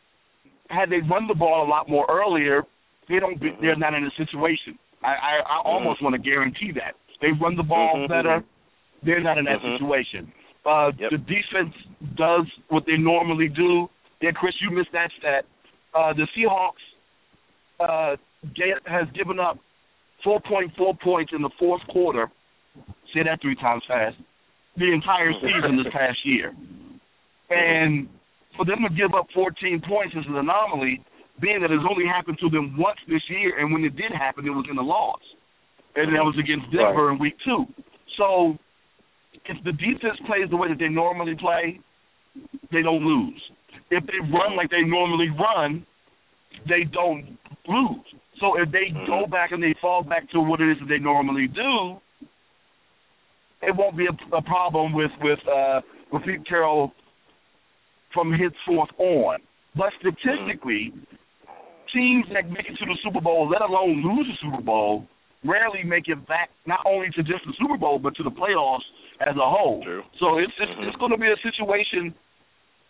had 0.68 0.90
they 0.90 1.00
run 1.08 1.28
the 1.28 1.34
ball 1.34 1.66
a 1.66 1.68
lot 1.68 1.88
more 1.88 2.06
earlier, 2.10 2.62
they 3.08 3.20
don't. 3.20 3.40
Be, 3.40 3.50
they're 3.60 3.76
not 3.76 3.94
in 3.94 4.04
a 4.04 4.10
situation. 4.16 4.78
I, 5.02 5.08
I, 5.08 5.32
I 5.46 5.62
almost 5.64 5.98
mm-hmm. 5.98 6.06
want 6.06 6.22
to 6.22 6.30
guarantee 6.30 6.72
that 6.74 6.94
they 7.20 7.28
run 7.40 7.56
the 7.56 7.62
ball 7.62 7.94
mm-hmm. 7.96 8.12
better. 8.12 8.42
They're 9.04 9.22
not 9.22 9.38
in 9.38 9.44
that 9.44 9.58
mm-hmm. 9.58 9.84
situation. 9.84 10.32
Uh, 10.70 10.92
yep. 10.98 11.10
The 11.10 11.18
defense 11.18 11.74
does 12.16 12.46
what 12.68 12.84
they 12.86 12.96
normally 12.96 13.48
do. 13.48 13.88
Yeah, 14.22 14.30
Chris, 14.34 14.54
you 14.60 14.70
missed 14.70 14.92
that 14.92 15.10
stat. 15.18 15.44
Uh, 15.94 16.12
the 16.12 16.26
Seahawks 16.36 16.84
uh, 17.80 18.16
get, 18.54 18.78
has 18.84 19.08
given 19.16 19.40
up 19.40 19.58
4.4 20.24 21.00
points 21.00 21.32
in 21.34 21.42
the 21.42 21.50
fourth 21.58 21.82
quarter. 21.88 22.30
Say 23.12 23.24
that 23.24 23.40
three 23.42 23.56
times 23.56 23.82
fast. 23.88 24.16
The 24.76 24.92
entire 24.92 25.32
season 25.40 25.76
this 25.76 25.92
past 25.92 26.18
year, 26.24 26.54
and 27.50 28.08
for 28.56 28.64
them 28.64 28.86
to 28.86 28.94
give 28.94 29.12
up 29.18 29.26
14 29.34 29.82
points 29.88 30.14
is 30.14 30.24
an 30.28 30.36
anomaly 30.36 31.02
being 31.40 31.60
that 31.62 31.72
it's 31.72 31.82
only 31.88 32.06
happened 32.06 32.38
to 32.38 32.48
them 32.48 32.76
once 32.78 32.98
this 33.08 33.22
year, 33.28 33.58
and 33.58 33.72
when 33.72 33.82
it 33.84 33.96
did 33.96 34.12
happen, 34.12 34.46
it 34.46 34.54
was 34.54 34.66
in 34.70 34.78
a 34.78 34.82
loss, 34.82 35.20
and 35.96 36.14
that 36.14 36.22
was 36.22 36.36
against 36.38 36.70
Denver 36.70 37.10
right. 37.10 37.14
in 37.14 37.18
Week 37.18 37.34
Two. 37.44 37.66
So, 38.16 38.56
if 39.46 39.62
the 39.64 39.72
defense 39.72 40.18
plays 40.26 40.48
the 40.50 40.56
way 40.56 40.68
that 40.68 40.78
they 40.78 40.88
normally 40.88 41.34
play, 41.38 41.80
they 42.72 42.82
don't 42.82 43.04
lose. 43.04 43.40
If 43.90 44.04
they 44.06 44.20
run 44.32 44.56
like 44.56 44.70
they 44.70 44.82
normally 44.82 45.30
run, 45.30 45.86
they 46.68 46.84
don't 46.92 47.38
lose. 47.66 48.06
So 48.40 48.56
if 48.58 48.70
they 48.70 48.90
go 49.06 49.26
Mm-hmm. 49.26 49.30
back 49.30 49.52
and 49.52 49.62
they 49.62 49.74
fall 49.80 50.02
back 50.02 50.30
to 50.30 50.40
what 50.40 50.60
it 50.60 50.70
is 50.70 50.78
that 50.80 50.88
they 50.88 50.98
normally 50.98 51.46
do, 51.48 51.96
it 53.62 53.76
won't 53.76 53.96
be 53.96 54.06
a, 54.06 54.36
a 54.36 54.42
problem 54.42 54.92
with 54.92 55.10
with 55.20 55.38
uh, 55.48 55.80
with 56.12 56.22
Pete 56.24 56.46
Carroll 56.46 56.92
from 58.14 58.32
henceforth 58.32 58.90
on. 58.98 59.38
But 59.76 59.92
statistically, 60.00 60.92
teams 61.94 62.24
that 62.32 62.48
make 62.48 62.66
it 62.66 62.76
to 62.78 62.86
the 62.86 62.96
Super 63.04 63.20
Bowl, 63.20 63.48
let 63.48 63.62
alone 63.62 64.02
lose 64.02 64.26
the 64.26 64.36
Super 64.42 64.62
Bowl, 64.62 65.06
rarely 65.44 65.84
make 65.84 66.08
it 66.08 66.26
back 66.26 66.50
not 66.66 66.80
only 66.86 67.08
to 67.10 67.22
just 67.22 67.44
the 67.46 67.52
Super 67.60 67.76
Bowl 67.76 67.98
but 67.98 68.14
to 68.16 68.22
the 68.22 68.30
playoffs 68.30 68.80
as 69.20 69.36
a 69.36 69.48
whole. 69.48 69.82
True. 69.84 70.02
So 70.18 70.38
it's 70.38 70.52
it's, 70.58 70.72
Mhm. 70.72 70.88
it's 70.88 70.96
going 70.96 71.12
to 71.12 71.18
be 71.18 71.30
a 71.30 71.36
situation 71.38 72.14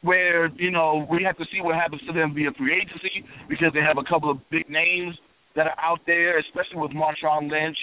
where 0.02 0.46
you 0.56 0.70
know 0.70 1.06
we 1.10 1.22
have 1.24 1.36
to 1.38 1.44
see 1.52 1.60
what 1.60 1.74
happens 1.74 2.00
to 2.06 2.12
them 2.12 2.34
via 2.34 2.50
free 2.52 2.74
agency 2.80 3.24
because 3.48 3.72
they 3.74 3.80
have 3.80 3.98
a 3.98 4.04
couple 4.04 4.30
of 4.30 4.38
big 4.50 4.68
names 4.70 5.16
that 5.56 5.66
are 5.66 5.78
out 5.80 6.00
there, 6.06 6.38
especially 6.38 6.76
with 6.78 6.92
Marshawn 6.92 7.50
Lynch. 7.50 7.76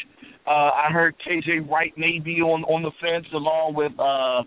Uh, 0.48 0.72
I 0.74 0.90
heard 0.92 1.16
KJ 1.20 1.60
Wright 1.70 1.96
may 1.98 2.20
be 2.20 2.42
on 2.42 2.64
on 2.64 2.82
the 2.82 2.92
fence 3.02 3.28
along 3.34 3.74
with 3.76 3.92
uh, 4.00 4.44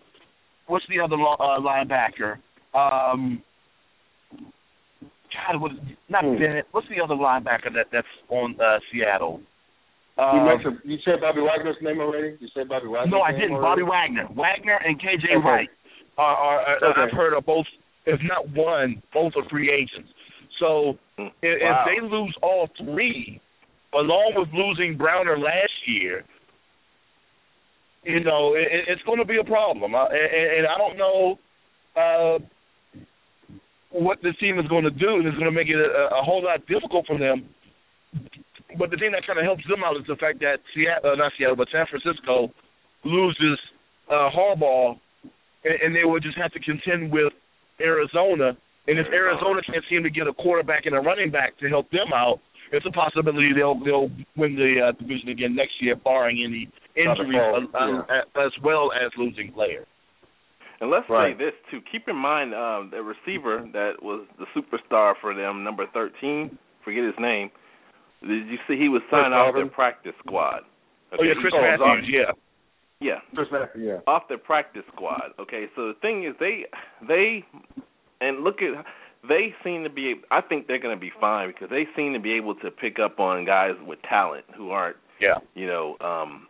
what's 0.67 0.87
the 0.89 0.99
other 1.01 1.17
lo- 1.17 1.37
uh, 1.39 1.61
linebacker? 1.61 2.39
Um, 2.75 3.43
God, 5.33 5.61
what, 5.61 5.73
not 6.09 6.25
Hmm. 6.25 6.39
Bennett. 6.39 6.67
What's 6.73 6.89
the 6.89 7.01
other 7.01 7.15
linebacker 7.15 7.73
that 7.75 7.87
that's 7.93 8.07
on 8.31 8.57
uh, 8.61 8.79
Seattle? 8.91 9.41
You 10.21 10.41
Um, 10.41 10.45
mentioned 10.47 10.79
you 10.85 10.99
said 11.05 11.21
Bobby 11.21 11.41
Wagner's 11.41 11.77
name 11.81 11.99
already. 12.01 12.37
You 12.41 12.49
said 12.53 12.69
Bobby 12.69 12.89
Wagner. 12.89 13.11
no, 13.11 13.23
I 13.23 13.33
didn't. 13.33 13.57
Bobby 13.61 13.83
Wagner, 13.83 14.29
Wagner, 14.37 14.79
and 14.85 15.01
KJ 15.01 15.25
Okay. 15.25 15.47
Wright 15.49 15.69
are, 16.19 16.37
are, 16.37 16.61
are 16.61 16.77
Okay. 16.93 17.01
I've 17.01 17.13
heard 17.17 17.33
of 17.33 17.47
both, 17.47 17.65
if 18.05 18.21
not 18.25 18.49
one, 18.55 19.03
both 19.15 19.33
are 19.37 19.49
free 19.49 19.71
agents. 19.73 20.11
So 20.59 20.99
if, 21.17 21.33
if 21.41 21.77
they 21.89 22.07
lose 22.07 22.35
all 22.43 22.69
three, 22.85 23.41
along 23.95 24.35
with 24.37 24.49
losing 24.53 24.99
Browner 24.99 25.39
last 25.39 25.73
year, 25.87 26.23
you 28.05 28.21
know, 28.23 28.55
it, 28.55 28.69
it's 28.89 29.03
going 29.05 29.19
to 29.19 29.25
be 29.25 29.39
a 29.39 29.45
problem. 29.45 29.95
Uh, 29.95 30.05
and, 30.09 30.59
and 30.59 30.67
I 30.67 30.77
don't 30.77 30.99
know 30.99 31.39
uh, 31.97 32.39
what 33.91 34.19
the 34.23 34.33
team 34.39 34.59
is 34.59 34.67
going 34.69 34.85
to 34.85 34.91
do, 34.91 35.17
and 35.17 35.27
it's 35.27 35.39
going 35.39 35.51
to 35.51 35.57
make 35.57 35.69
it 35.69 35.77
a, 35.81 36.09
a 36.15 36.23
whole 36.23 36.45
lot 36.45 36.61
difficult 36.67 37.07
for 37.07 37.19
them. 37.19 37.49
But 38.79 38.91
the 38.91 38.97
thing 38.97 39.13
that 39.13 39.27
kind 39.27 39.39
of 39.39 39.45
helps 39.45 39.65
them 39.69 39.83
out 39.85 39.97
is 39.97 40.07
the 40.07 40.17
fact 40.17 40.41
that 40.41 40.59
Seattle, 40.75 41.13
uh, 41.13 41.15
not 41.17 41.33
Seattle, 41.39 41.57
but 41.57 41.69
San 41.73 41.87
Francisco 41.87 42.53
loses 43.05 43.59
uh, 44.11 44.29
Harbaugh, 44.31 44.99
and, 45.65 45.75
and 45.83 45.97
they 45.97 46.05
will 46.05 46.21
just 46.21 46.37
have 46.39 46.53
to 46.53 46.61
contend 46.61 47.13
with 47.13 47.33
Arizona. 47.81 48.57
And 48.89 48.99
if 48.99 49.07
Arizona 49.09 49.61
can't 49.63 49.85
seem 49.89 50.03
to 50.03 50.11
get 50.11 50.27
a 50.27 50.33
quarterback 50.33 50.87
and 50.87 50.95
a 50.97 51.01
running 51.01 51.31
back 51.31 51.59
to 51.59 51.69
help 51.69 51.91
them 51.91 52.13
out, 52.15 52.41
it's 52.73 52.87
a 52.87 52.91
possibility 52.91 53.53
they'll 53.53 53.79
they'll 53.85 54.11
win 54.37 54.55
the 54.55 54.89
uh, 54.89 54.93
division 54.93 55.29
again 55.29 55.55
next 55.57 55.75
year, 55.81 55.97
barring 55.97 56.39
any 56.39 56.71
injuries, 56.97 57.35
fall, 57.35 57.67
uh, 57.75 57.79
um, 57.79 58.05
as 58.37 58.53
well 58.63 58.91
as 58.93 59.11
losing 59.19 59.53
players. 59.53 59.87
And 60.81 60.91
let's 60.91 61.09
Right. 61.11 61.37
say 61.37 61.45
this 61.45 61.55
too. 61.71 61.81
Keep 61.93 62.09
in 62.09 62.17
mind 62.17 62.55
um, 62.55 62.91
the 62.91 63.03
receiver 63.03 63.69
that 63.73 64.03
was 64.03 64.27
the 64.39 64.47
superstar 64.57 65.15
for 65.21 65.35
them, 65.35 65.63
number 65.65 65.87
thirteen. 65.93 66.59
Forget 66.85 67.05
his 67.05 67.19
name. 67.19 67.51
Did 68.27 68.49
you 68.49 68.59
see 68.69 68.77
he 68.77 68.89
was 68.89 69.03
signed 69.11 69.33
off 69.35 69.55
their 69.55 69.67
practice 69.67 70.13
squad? 70.25 70.63
Oh 71.13 71.23
yeah, 71.23 71.33
Chris 71.41 71.53
Oh, 71.57 71.61
Matthews, 71.63 72.09
yeah. 72.13 72.33
Yeah, 73.01 73.21
Chris 73.35 73.49
Matthews, 73.51 73.83
yeah. 73.85 73.99
off 74.07 74.29
their 74.29 74.39
practice 74.39 74.83
squad. 74.95 75.33
Okay, 75.39 75.67
so 75.75 75.89
the 75.89 75.95
thing 76.03 76.25
is, 76.25 76.35
they 76.39 76.67
they 77.09 77.45
and 78.21 78.45
look 78.45 78.57
at 78.63 78.85
they 79.29 79.55
seem 79.65 79.85
to 79.85 79.91
be. 79.91 80.15
I 80.31 80.41
think 80.43 80.67
they're 80.67 80.79
going 80.79 80.97
to 80.97 81.01
be 81.01 81.13
fine 81.21 81.49
because 81.49 81.69
they 81.71 81.87
seem 81.97 82.13
to 82.13 82.21
be 82.21 82.33
able 82.33 82.55
to 82.57 82.71
pick 82.71 82.99
up 82.99 83.19
on 83.21 83.45
guys 83.45 83.73
with 83.87 84.01
talent 84.03 84.45
who 84.57 84.71
aren't 84.71 84.97
Yeah. 85.21 85.39
you 85.55 85.67
know, 85.67 85.97
um 86.01 86.47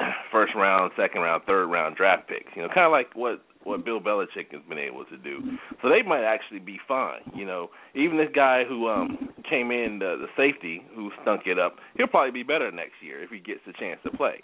first 0.32 0.54
round, 0.56 0.90
second 0.96 1.20
round, 1.22 1.44
third 1.46 1.66
round 1.66 1.96
draft 1.96 2.28
picks. 2.28 2.50
You 2.56 2.62
know, 2.62 2.68
kind 2.68 2.86
of 2.86 2.92
like 2.92 3.14
what 3.14 3.40
what 3.64 3.84
Bill 3.84 4.00
Belichick 4.00 4.52
has 4.52 4.62
been 4.68 4.78
able 4.78 5.04
to 5.06 5.16
do. 5.16 5.40
So 5.82 5.88
they 5.88 6.02
might 6.02 6.24
actually 6.24 6.60
be 6.60 6.78
fine. 6.86 7.20
You 7.34 7.44
know, 7.46 7.70
even 7.94 8.16
this 8.16 8.28
guy 8.34 8.64
who 8.68 8.88
um 8.88 9.28
came 9.48 9.70
in 9.70 9.98
the, 9.98 10.16
the 10.20 10.28
safety 10.36 10.82
who 10.94 11.10
stunk 11.22 11.42
it 11.46 11.58
up, 11.58 11.76
he'll 11.96 12.06
probably 12.06 12.30
be 12.32 12.42
better 12.42 12.70
next 12.70 13.02
year 13.02 13.22
if 13.22 13.30
he 13.30 13.38
gets 13.38 13.60
a 13.68 13.72
chance 13.78 14.00
to 14.04 14.10
play. 14.10 14.42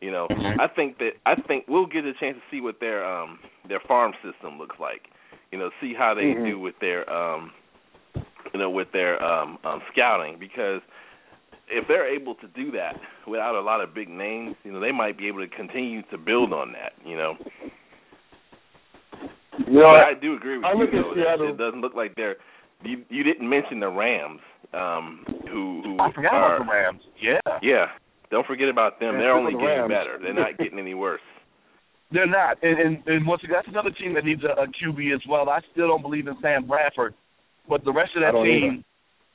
You 0.00 0.10
know, 0.10 0.28
I 0.58 0.66
think 0.66 0.98
that 0.98 1.10
I 1.26 1.34
think 1.34 1.66
we'll 1.68 1.86
get 1.86 2.04
a 2.04 2.14
chance 2.14 2.36
to 2.36 2.42
see 2.50 2.60
what 2.60 2.80
their 2.80 3.04
um 3.04 3.38
their 3.68 3.80
farm 3.86 4.12
system 4.24 4.58
looks 4.58 4.76
like. 4.80 5.02
You 5.52 5.58
know, 5.58 5.70
see 5.80 5.92
how 5.96 6.14
they 6.14 6.22
Mhm. 6.22 6.44
do 6.44 6.58
with 6.58 6.74
their 6.80 7.10
um 7.12 7.52
you 8.52 8.58
know 8.58 8.70
with 8.70 8.88
their 8.92 9.22
um 9.22 9.58
um 9.64 9.82
scouting 9.92 10.38
because 10.38 10.80
if 11.70 11.86
they're 11.86 12.08
able 12.08 12.34
to 12.36 12.48
do 12.48 12.70
that 12.72 12.96
without 13.26 13.54
a 13.54 13.60
lot 13.60 13.80
of 13.80 13.94
big 13.94 14.08
names, 14.08 14.56
you 14.64 14.72
know, 14.72 14.80
they 14.80 14.90
might 14.92 15.16
be 15.16 15.28
able 15.28 15.38
to 15.38 15.48
continue 15.48 16.02
to 16.10 16.18
build 16.18 16.52
on 16.52 16.72
that, 16.72 16.92
you 17.04 17.16
know. 17.16 17.34
You 19.70 19.78
know, 19.78 19.94
But 19.94 20.02
I, 20.04 20.10
I 20.10 20.14
do 20.18 20.34
agree 20.34 20.56
with 20.58 20.66
I 20.66 20.72
you 20.74 20.78
look 20.82 20.88
at 20.90 20.98
though. 20.98 21.14
that 21.14 21.22
Seattle- 21.38 21.48
It 21.54 21.58
doesn't 21.58 21.80
look 21.80 21.94
like 21.94 22.14
they're 22.16 22.36
you 22.82 23.04
you 23.08 23.22
didn't 23.22 23.48
mention 23.48 23.78
the 23.78 23.88
Rams, 23.88 24.40
um 24.74 25.24
who 25.50 25.82
who 25.84 25.96
I 26.00 26.10
forgot 26.12 26.34
are 26.34 26.56
about 26.56 26.66
the 26.66 26.72
Rams. 26.72 27.02
Yeah. 27.20 27.38
Yeah. 27.62 27.86
Don't 28.30 28.46
forget 28.46 28.68
about 28.68 28.98
them. 29.00 29.14
Yeah, 29.14 29.20
they're 29.20 29.32
only 29.36 29.52
the 29.52 29.58
getting 29.60 29.88
better. 29.88 30.18
They're 30.20 30.34
not 30.34 30.56
getting 30.58 30.78
any 30.78 30.94
worse. 30.94 31.20
They're 32.12 32.26
not, 32.26 32.58
and 32.62 32.74
and, 32.80 33.06
and 33.06 33.26
once 33.26 33.42
again, 33.44 33.54
that's 33.54 33.68
another 33.68 33.90
team 33.94 34.14
that 34.14 34.24
needs 34.24 34.42
a, 34.42 34.58
a 34.62 34.66
QB 34.66 35.14
as 35.14 35.22
well. 35.28 35.48
I 35.48 35.60
still 35.70 35.86
don't 35.86 36.02
believe 36.02 36.26
in 36.26 36.34
Sam 36.42 36.66
Bradford, 36.66 37.14
but 37.68 37.84
the 37.84 37.92
rest 37.92 38.10
of 38.16 38.22
that 38.22 38.32
don't 38.32 38.44
team, 38.44 38.84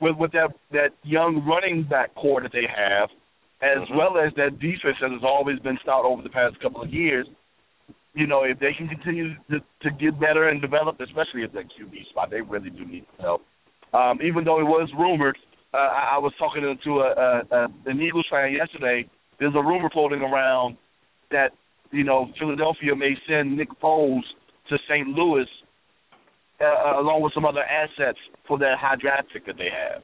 with 0.00 0.16
with 0.18 0.32
that 0.32 0.52
that 0.72 0.90
young 1.02 1.40
running 1.48 1.84
back 1.88 2.14
corps 2.16 2.42
that 2.42 2.52
they 2.52 2.66
have, 2.68 3.08
as 3.62 3.88
Mhm. 3.88 3.96
well 3.96 4.18
as 4.18 4.34
that 4.36 4.58
defense 4.60 4.96
that 5.00 5.10
has 5.10 5.24
always 5.24 5.58
been 5.60 5.78
stout 5.82 6.04
over 6.04 6.20
the 6.20 6.28
past 6.28 6.60
couple 6.60 6.82
of 6.82 6.90
years, 6.92 7.26
you 8.16 8.26
know, 8.26 8.42
if 8.44 8.58
they 8.58 8.72
can 8.76 8.88
continue 8.88 9.34
to 9.50 9.60
to 9.82 9.90
get 10.00 10.18
better 10.18 10.48
and 10.48 10.60
develop, 10.60 10.98
especially 11.00 11.44
at 11.44 11.52
that 11.52 11.64
QB 11.70 12.08
spot, 12.10 12.30
they 12.30 12.40
really 12.40 12.70
do 12.70 12.84
need 12.84 13.06
help. 13.20 13.42
Um, 13.92 14.18
even 14.24 14.44
though 14.44 14.58
it 14.58 14.64
was 14.64 14.90
rumored, 14.98 15.38
uh, 15.72 15.76
I, 15.76 16.16
I 16.16 16.18
was 16.18 16.32
talking 16.38 16.62
to 16.62 16.90
a, 17.00 17.10
a, 17.12 17.42
a 17.52 17.68
an 17.86 18.00
Eagles 18.00 18.26
fan 18.30 18.52
yesterday. 18.52 19.08
There's 19.38 19.54
a 19.54 19.62
rumor 19.62 19.90
floating 19.92 20.22
around 20.22 20.76
that 21.30 21.50
you 21.92 22.04
know, 22.04 22.28
Philadelphia 22.38 22.94
may 22.96 23.14
send 23.28 23.56
Nick 23.56 23.68
Foles 23.82 24.22
to 24.68 24.76
St. 24.88 25.08
Louis 25.08 25.46
uh, 26.60 27.00
along 27.00 27.22
with 27.22 27.32
some 27.34 27.44
other 27.44 27.62
assets 27.62 28.18
for 28.48 28.58
that 28.58 28.76
high 28.80 28.96
draft 29.00 29.28
pick 29.32 29.46
that 29.46 29.56
they 29.56 29.68
have. 29.70 30.02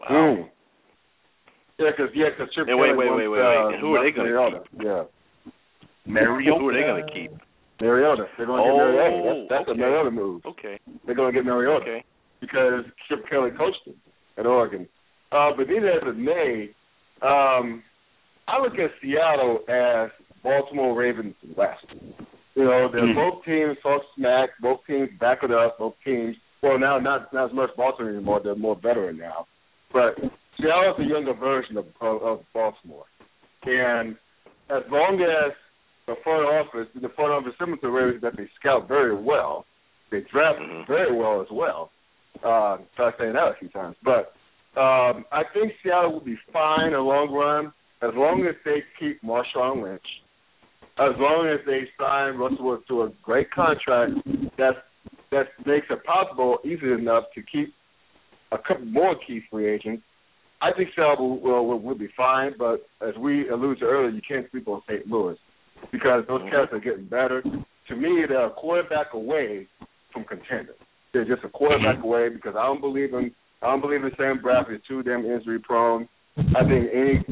Wow. 0.00 0.08
Mm. 0.10 0.48
Yeah, 1.78 1.90
because 1.90 2.12
yeah, 2.14 2.26
because 2.30 2.54
Chip 2.54 2.66
Hey, 2.68 2.74
wait, 2.74 2.96
wait, 2.96 3.10
wait, 3.10 3.26
wait, 3.26 3.28
wait. 3.28 3.40
uh, 3.40 3.80
Who 3.80 3.94
are 3.96 4.04
they 4.04 4.14
gonna 4.14 4.30
Mariota. 4.30 4.62
Yeah, 4.78 5.04
Mariota. 6.06 6.58
Who 6.60 6.68
are 6.68 6.74
they 6.74 6.80
going 6.82 7.06
to 7.06 7.12
keep? 7.12 7.30
Mariota. 7.80 8.26
They're 8.36 8.46
going 8.46 8.62
to 8.64 8.70
Oh, 8.70 8.76
get 8.76 8.94
Mariota. 8.94 9.46
That's, 9.48 9.48
that's 9.50 9.68
okay. 9.70 9.80
a 9.80 9.84
Mariota 9.84 10.10
move. 10.10 10.42
Okay. 10.46 10.78
They're 11.06 11.14
going 11.14 11.32
to 11.32 11.38
get 11.38 11.44
Mariota 11.46 11.80
Okay. 11.82 12.04
because 12.40 12.84
Chip 13.08 13.28
Kelly 13.28 13.50
coached 13.56 13.80
him 13.86 13.94
at 14.38 14.46
Oregon. 14.46 14.86
Uh, 15.32 15.50
but 15.56 15.68
neither 15.68 15.90
as 15.90 16.02
it 16.04 16.16
may, 16.16 16.70
um, 17.22 17.82
I 18.46 18.60
look 18.60 18.74
at 18.74 18.90
Seattle 19.02 19.60
as 19.68 20.10
Baltimore 20.42 20.94
Ravens 20.96 21.34
West. 21.56 21.86
You 22.54 22.64
know, 22.64 22.88
they're 22.92 23.02
Mhm. 23.02 23.14
both 23.16 23.44
teams 23.44 23.76
talk 23.82 24.02
smack, 24.14 24.50
both 24.60 24.84
teams 24.86 25.10
back 25.18 25.42
it 25.42 25.50
up, 25.50 25.78
both 25.78 25.94
teams. 26.04 26.36
Well, 26.62 26.78
now 26.78 26.98
not 26.98 27.32
not 27.32 27.46
as 27.50 27.52
much 27.52 27.74
Baltimore 27.76 28.10
anymore. 28.12 28.40
They're 28.40 28.54
more 28.54 28.76
veteran 28.76 29.18
now, 29.18 29.46
but 29.92 30.16
Seattle 30.60 30.94
is 30.94 31.00
a 31.00 31.08
younger 31.08 31.32
version 31.34 31.76
of, 31.78 31.86
of, 32.00 32.22
of 32.22 32.40
Baltimore. 32.52 33.06
And 33.64 34.16
as 34.70 34.82
long 34.90 35.20
as 35.20 35.52
the 36.06 36.16
front 36.22 36.44
office, 36.44 36.88
the 36.94 37.08
front 37.10 37.32
office 37.32 37.52
similar 37.58 37.76
to 37.76 37.86
the 37.86 37.90
Ravens, 37.90 38.22
that 38.22 38.36
they 38.36 38.48
scout 38.58 38.88
very 38.88 39.14
well, 39.14 39.66
they 40.10 40.20
draft 40.22 40.60
Mhm. 40.60 40.86
very 40.86 41.12
well 41.14 41.40
as 41.40 41.50
well. 41.50 41.90
Uh, 42.42 42.78
try 42.96 43.16
saying 43.16 43.32
that 43.32 43.48
a 43.48 43.54
few 43.54 43.68
times, 43.68 43.96
but 44.02 44.34
um, 44.76 45.24
I 45.30 45.44
think 45.54 45.72
Seattle 45.82 46.12
will 46.12 46.20
be 46.20 46.36
fine 46.52 46.86
in 46.86 46.92
the 46.94 46.98
long 46.98 47.32
run 47.32 47.72
as 48.02 48.14
long 48.14 48.44
as 48.44 48.56
they 48.64 48.82
keep 48.98 49.22
Marshawn 49.22 49.82
Lynch, 49.82 50.22
as 50.98 51.16
long 51.18 51.46
as 51.46 51.64
they 51.64 51.88
sign 51.98 52.36
Russell 52.36 52.64
Wilson 52.64 52.84
to 52.88 53.02
a 53.02 53.08
great 53.22 53.50
contract 53.52 54.12
that 54.58 54.84
that 55.30 55.46
makes 55.64 55.86
it 55.90 56.04
possible, 56.04 56.58
easy 56.64 56.92
enough 56.92 57.24
to 57.34 57.42
keep 57.42 57.74
a 58.52 58.58
couple 58.58 58.84
more 58.86 59.14
key 59.26 59.40
free 59.50 59.68
agents. 59.68 60.02
I 60.60 60.72
think 60.72 60.90
Seattle 60.94 61.40
will, 61.40 61.66
will, 61.66 61.80
will 61.80 61.94
be 61.98 62.08
fine, 62.16 62.54
but 62.58 62.86
as 63.00 63.16
we 63.16 63.48
alluded 63.48 63.80
to 63.80 63.86
earlier, 63.86 64.10
you 64.10 64.22
can't 64.26 64.48
sleep 64.50 64.68
on 64.68 64.82
St. 64.88 65.06
Louis 65.06 65.36
because 65.92 66.24
those 66.28 66.40
mm-hmm. 66.42 66.50
cats 66.50 66.72
are 66.72 66.80
getting 66.80 67.06
better. 67.06 67.42
To 67.42 67.96
me, 67.96 68.24
they're 68.28 68.46
a 68.46 68.50
quarterback 68.50 69.14
away 69.14 69.68
from 70.12 70.24
contenders. 70.24 70.76
They're 71.12 71.24
just 71.24 71.44
a 71.44 71.48
quarterback 71.48 71.96
mm-hmm. 71.96 72.04
away 72.04 72.28
because 72.28 72.54
I 72.58 72.66
don't 72.66 72.80
believe 72.80 73.14
in 73.14 73.32
I 73.62 73.68
don't 73.68 73.80
believe 73.80 74.04
in 74.04 74.10
Sam 74.18 74.42
Bradford. 74.42 74.80
He's 74.80 74.86
too 74.86 75.02
damn 75.02 75.24
injury 75.24 75.58
prone. 75.58 76.06
I 76.36 76.68
think 76.68 76.90
any 76.92 77.24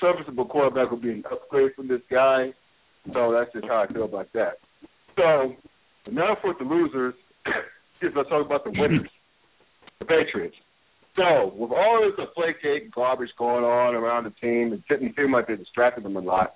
serviceable 0.00 0.44
quarterback 0.44 0.90
would 0.90 1.02
be 1.02 1.10
an 1.10 1.24
upgrade 1.30 1.72
from 1.74 1.88
this 1.88 2.02
guy. 2.10 2.52
So 3.12 3.32
that's 3.32 3.52
just 3.52 3.66
how 3.66 3.84
I 3.88 3.92
feel 3.92 4.04
about 4.04 4.28
that. 4.34 4.58
So 5.16 5.54
now 6.10 6.36
for 6.42 6.54
the 6.58 6.64
losers, 6.64 7.14
let's 8.02 8.28
talk 8.28 8.46
about 8.46 8.64
the 8.64 8.70
winners, 8.70 9.08
the 9.98 10.04
Patriots. 10.04 10.56
So 11.16 11.52
with 11.54 11.70
all 11.70 12.02
this 12.02 12.26
Deflategate 12.26 12.92
garbage 12.92 13.30
going 13.38 13.64
on 13.64 13.94
around 13.94 14.24
the 14.24 14.30
team, 14.40 14.72
it 14.72 14.82
didn't 14.88 15.14
seem 15.16 15.32
like 15.32 15.46
they 15.46 15.56
distracted 15.56 16.04
them 16.04 16.16
a 16.16 16.20
lot, 16.20 16.54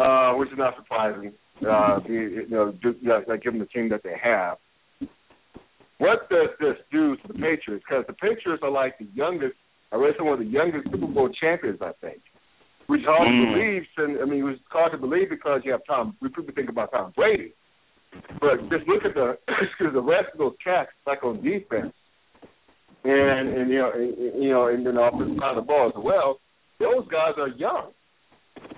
uh, 0.00 0.32
which 0.34 0.50
is 0.50 0.58
not 0.58 0.74
surprising. 0.76 1.32
uh, 1.66 1.98
you 2.06 2.46
know, 2.48 2.72
like 3.26 3.42
give 3.42 3.52
them 3.52 3.60
the 3.60 3.66
team 3.66 3.88
that 3.88 4.02
they 4.02 4.14
have. 4.22 4.58
What 5.98 6.28
does 6.30 6.50
this 6.60 6.76
do 6.92 7.16
to 7.16 7.28
the 7.28 7.34
Patriots? 7.34 7.84
Because 7.88 8.04
the 8.06 8.12
Patriots 8.14 8.62
are 8.62 8.70
like 8.70 8.98
the 8.98 9.08
youngest, 9.14 9.54
I 9.90 9.96
read 9.96 10.14
some 10.16 10.28
of 10.28 10.38
the 10.38 10.44
youngest 10.44 10.86
Super 10.90 11.08
Bowl 11.08 11.28
champions, 11.28 11.80
I 11.82 11.90
think. 12.00 12.22
Which 12.86 13.00
is 13.00 13.06
hard 13.06 13.28
mm. 13.28 13.44
to 13.44 13.52
believe. 13.52 13.82
And 13.98 14.22
I 14.22 14.24
mean, 14.24 14.40
it 14.40 14.44
was 14.44 14.58
hard 14.70 14.92
to 14.92 14.98
believe 14.98 15.28
because 15.28 15.60
you 15.64 15.72
have 15.72 15.82
Tom. 15.86 16.16
We 16.22 16.28
people 16.28 16.54
think 16.54 16.70
about 16.70 16.92
Tom 16.92 17.12
Brady, 17.14 17.52
but 18.40 18.62
just 18.70 18.88
look 18.88 19.04
at 19.04 19.14
the 19.14 19.36
excuse 19.60 19.92
the 19.92 20.00
rest 20.00 20.32
of 20.32 20.38
those 20.38 20.54
cats, 20.62 20.88
like 21.06 21.22
on 21.22 21.42
defense, 21.42 21.92
and 23.04 23.48
and 23.50 23.68
you 23.68 23.78
know, 23.78 23.90
and, 23.92 24.42
you 24.42 24.50
know, 24.50 24.68
and 24.68 24.86
then 24.86 24.96
offensive 24.96 25.36
side 25.38 25.58
of 25.58 25.66
the 25.66 25.68
ball 25.68 25.88
as 25.88 26.00
well. 26.02 26.40
Those 26.80 27.06
guys 27.10 27.34
are 27.36 27.48
young 27.48 27.92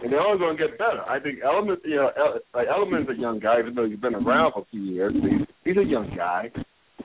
and 0.02 0.12
they're 0.12 0.20
only 0.20 0.38
going 0.38 0.56
to 0.56 0.66
get 0.66 0.78
better. 0.78 1.02
I 1.08 1.20
think 1.20 1.40
Edelman, 1.40 1.76
you 1.84 1.96
know, 1.96 2.10
like 2.54 2.68
Edelman's 2.68 3.08
a 3.10 3.20
young 3.20 3.38
guy, 3.38 3.60
even 3.60 3.74
though 3.74 3.88
he's 3.88 3.98
been 3.98 4.14
around 4.14 4.52
for 4.52 4.62
a 4.62 4.70
few 4.70 4.82
years. 4.82 5.14
He's, 5.14 5.46
he's 5.64 5.76
a 5.76 5.86
young 5.86 6.10
guy, 6.16 6.50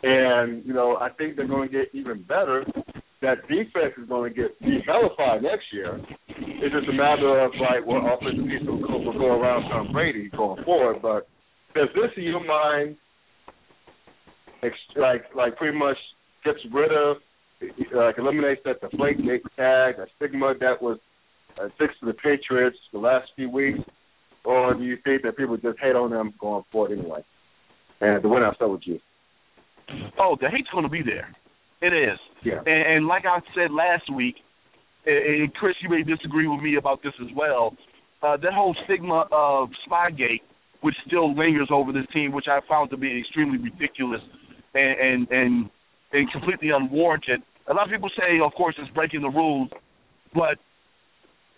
and 0.03 0.65
you 0.65 0.73
know, 0.73 0.97
I 0.97 1.09
think 1.09 1.35
they're 1.35 1.47
going 1.47 1.69
to 1.69 1.73
get 1.73 1.93
even 1.93 2.23
better. 2.23 2.65
That 3.21 3.41
defense 3.47 3.95
is 3.97 4.07
going 4.07 4.33
to 4.33 4.35
get 4.35 4.59
developed 4.61 5.19
next 5.41 5.65
year. 5.73 5.99
It's 6.27 6.73
just 6.73 6.89
a 6.89 6.93
matter 6.93 7.43
of 7.43 7.51
like 7.59 7.85
what 7.85 8.03
offensive 8.05 8.45
people 8.45 8.79
will, 8.79 9.13
go 9.13 9.39
around 9.39 9.69
Tom 9.69 9.91
Brady 9.91 10.29
going 10.35 10.63
forward. 10.63 11.01
But 11.01 11.27
does 11.73 11.89
this 11.95 12.11
in 12.17 12.23
your 12.23 12.45
mind, 12.45 12.97
like 14.95 15.23
like 15.35 15.57
pretty 15.57 15.77
much 15.77 15.97
gets 16.43 16.59
rid 16.71 16.91
of, 16.91 17.17
like 17.95 18.17
eliminates 18.17 18.61
that 18.65 18.81
deflate 18.81 19.17
tag, 19.57 19.95
that 19.97 20.07
stigma 20.17 20.53
that 20.59 20.81
was 20.81 20.99
uh, 21.61 21.69
fixed 21.77 21.99
to 21.99 22.05
the 22.05 22.13
Patriots 22.13 22.77
the 22.91 22.99
last 22.99 23.29
few 23.35 23.49
weeks, 23.49 23.79
or 24.43 24.73
do 24.73 24.83
you 24.83 24.97
think 25.03 25.23
that 25.23 25.37
people 25.37 25.57
just 25.57 25.79
hate 25.79 25.95
on 25.95 26.11
them 26.11 26.33
going 26.39 26.63
forward 26.71 26.97
anyway? 26.97 27.23
And 28.01 28.23
the 28.23 28.29
winner, 28.29 28.47
I'll 28.47 28.55
start 28.55 28.71
with 28.71 28.81
you. 28.85 28.99
Oh, 30.19 30.37
the 30.39 30.49
hate's 30.49 30.69
going 30.71 30.83
to 30.83 30.89
be 30.89 31.01
there. 31.01 31.33
It 31.81 31.93
is. 31.93 32.19
Yeah. 32.43 32.59
And, 32.65 32.97
and 32.97 33.07
like 33.07 33.23
I 33.25 33.39
said 33.55 33.71
last 33.71 34.11
week, 34.13 34.35
and 35.05 35.53
Chris, 35.53 35.75
you 35.81 35.89
may 35.89 36.01
disagree 36.01 36.47
with 36.47 36.61
me 36.61 36.77
about 36.77 37.03
this 37.03 37.13
as 37.21 37.27
well. 37.35 37.75
Uh, 38.23 38.37
that 38.37 38.53
whole 38.53 38.75
stigma 38.85 39.25
of 39.31 39.69
Spygate, 39.87 40.41
which 40.81 40.95
still 41.05 41.35
lingers 41.35 41.69
over 41.71 41.91
this 41.91 42.05
team, 42.13 42.31
which 42.31 42.45
I 42.49 42.59
found 42.67 42.89
to 42.89 42.97
be 42.97 43.19
extremely 43.19 43.57
ridiculous 43.57 44.21
and 44.73 44.99
and 44.99 45.27
and, 45.29 45.69
and 46.11 46.31
completely 46.31 46.69
unwarranted. 46.69 47.41
A 47.67 47.73
lot 47.73 47.85
of 47.85 47.91
people 47.91 48.09
say, 48.17 48.39
of 48.43 48.53
course, 48.53 48.75
it's 48.79 48.91
breaking 48.93 49.21
the 49.21 49.29
rules, 49.29 49.69
but 50.33 50.57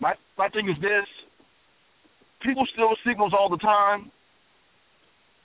my 0.00 0.14
my 0.36 0.48
thing 0.48 0.68
is 0.68 0.76
this: 0.80 1.06
people 2.42 2.66
steal 2.72 2.94
signals 3.06 3.32
all 3.36 3.48
the 3.48 3.58
time. 3.58 4.10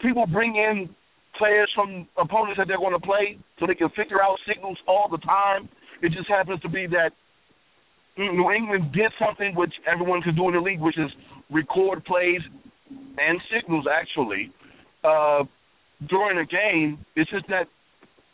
People 0.01 0.25
bring 0.27 0.55
in 0.55 0.89
players 1.37 1.69
from 1.73 2.07
opponents 2.17 2.57
that 2.57 2.67
they're 2.67 2.77
going 2.77 2.93
to 2.93 3.05
play 3.05 3.37
so 3.59 3.65
they 3.65 3.75
can 3.75 3.89
figure 3.89 4.21
out 4.21 4.37
signals 4.47 4.77
all 4.87 5.07
the 5.09 5.17
time. 5.19 5.69
It 6.01 6.11
just 6.11 6.27
happens 6.27 6.61
to 6.61 6.69
be 6.69 6.85
that 6.87 7.11
New 8.17 8.51
England 8.51 8.91
did 8.93 9.11
something 9.17 9.55
which 9.55 9.73
everyone 9.91 10.21
can 10.21 10.35
do 10.35 10.47
in 10.49 10.55
the 10.55 10.61
league, 10.61 10.81
which 10.81 10.97
is 10.97 11.09
record 11.49 12.05
plays 12.05 12.41
and 13.17 13.41
signals 13.49 13.85
actually 13.89 14.51
uh, 15.03 15.43
during 16.09 16.37
a 16.37 16.45
game. 16.45 17.03
It's 17.15 17.29
just 17.31 17.47
that 17.47 17.65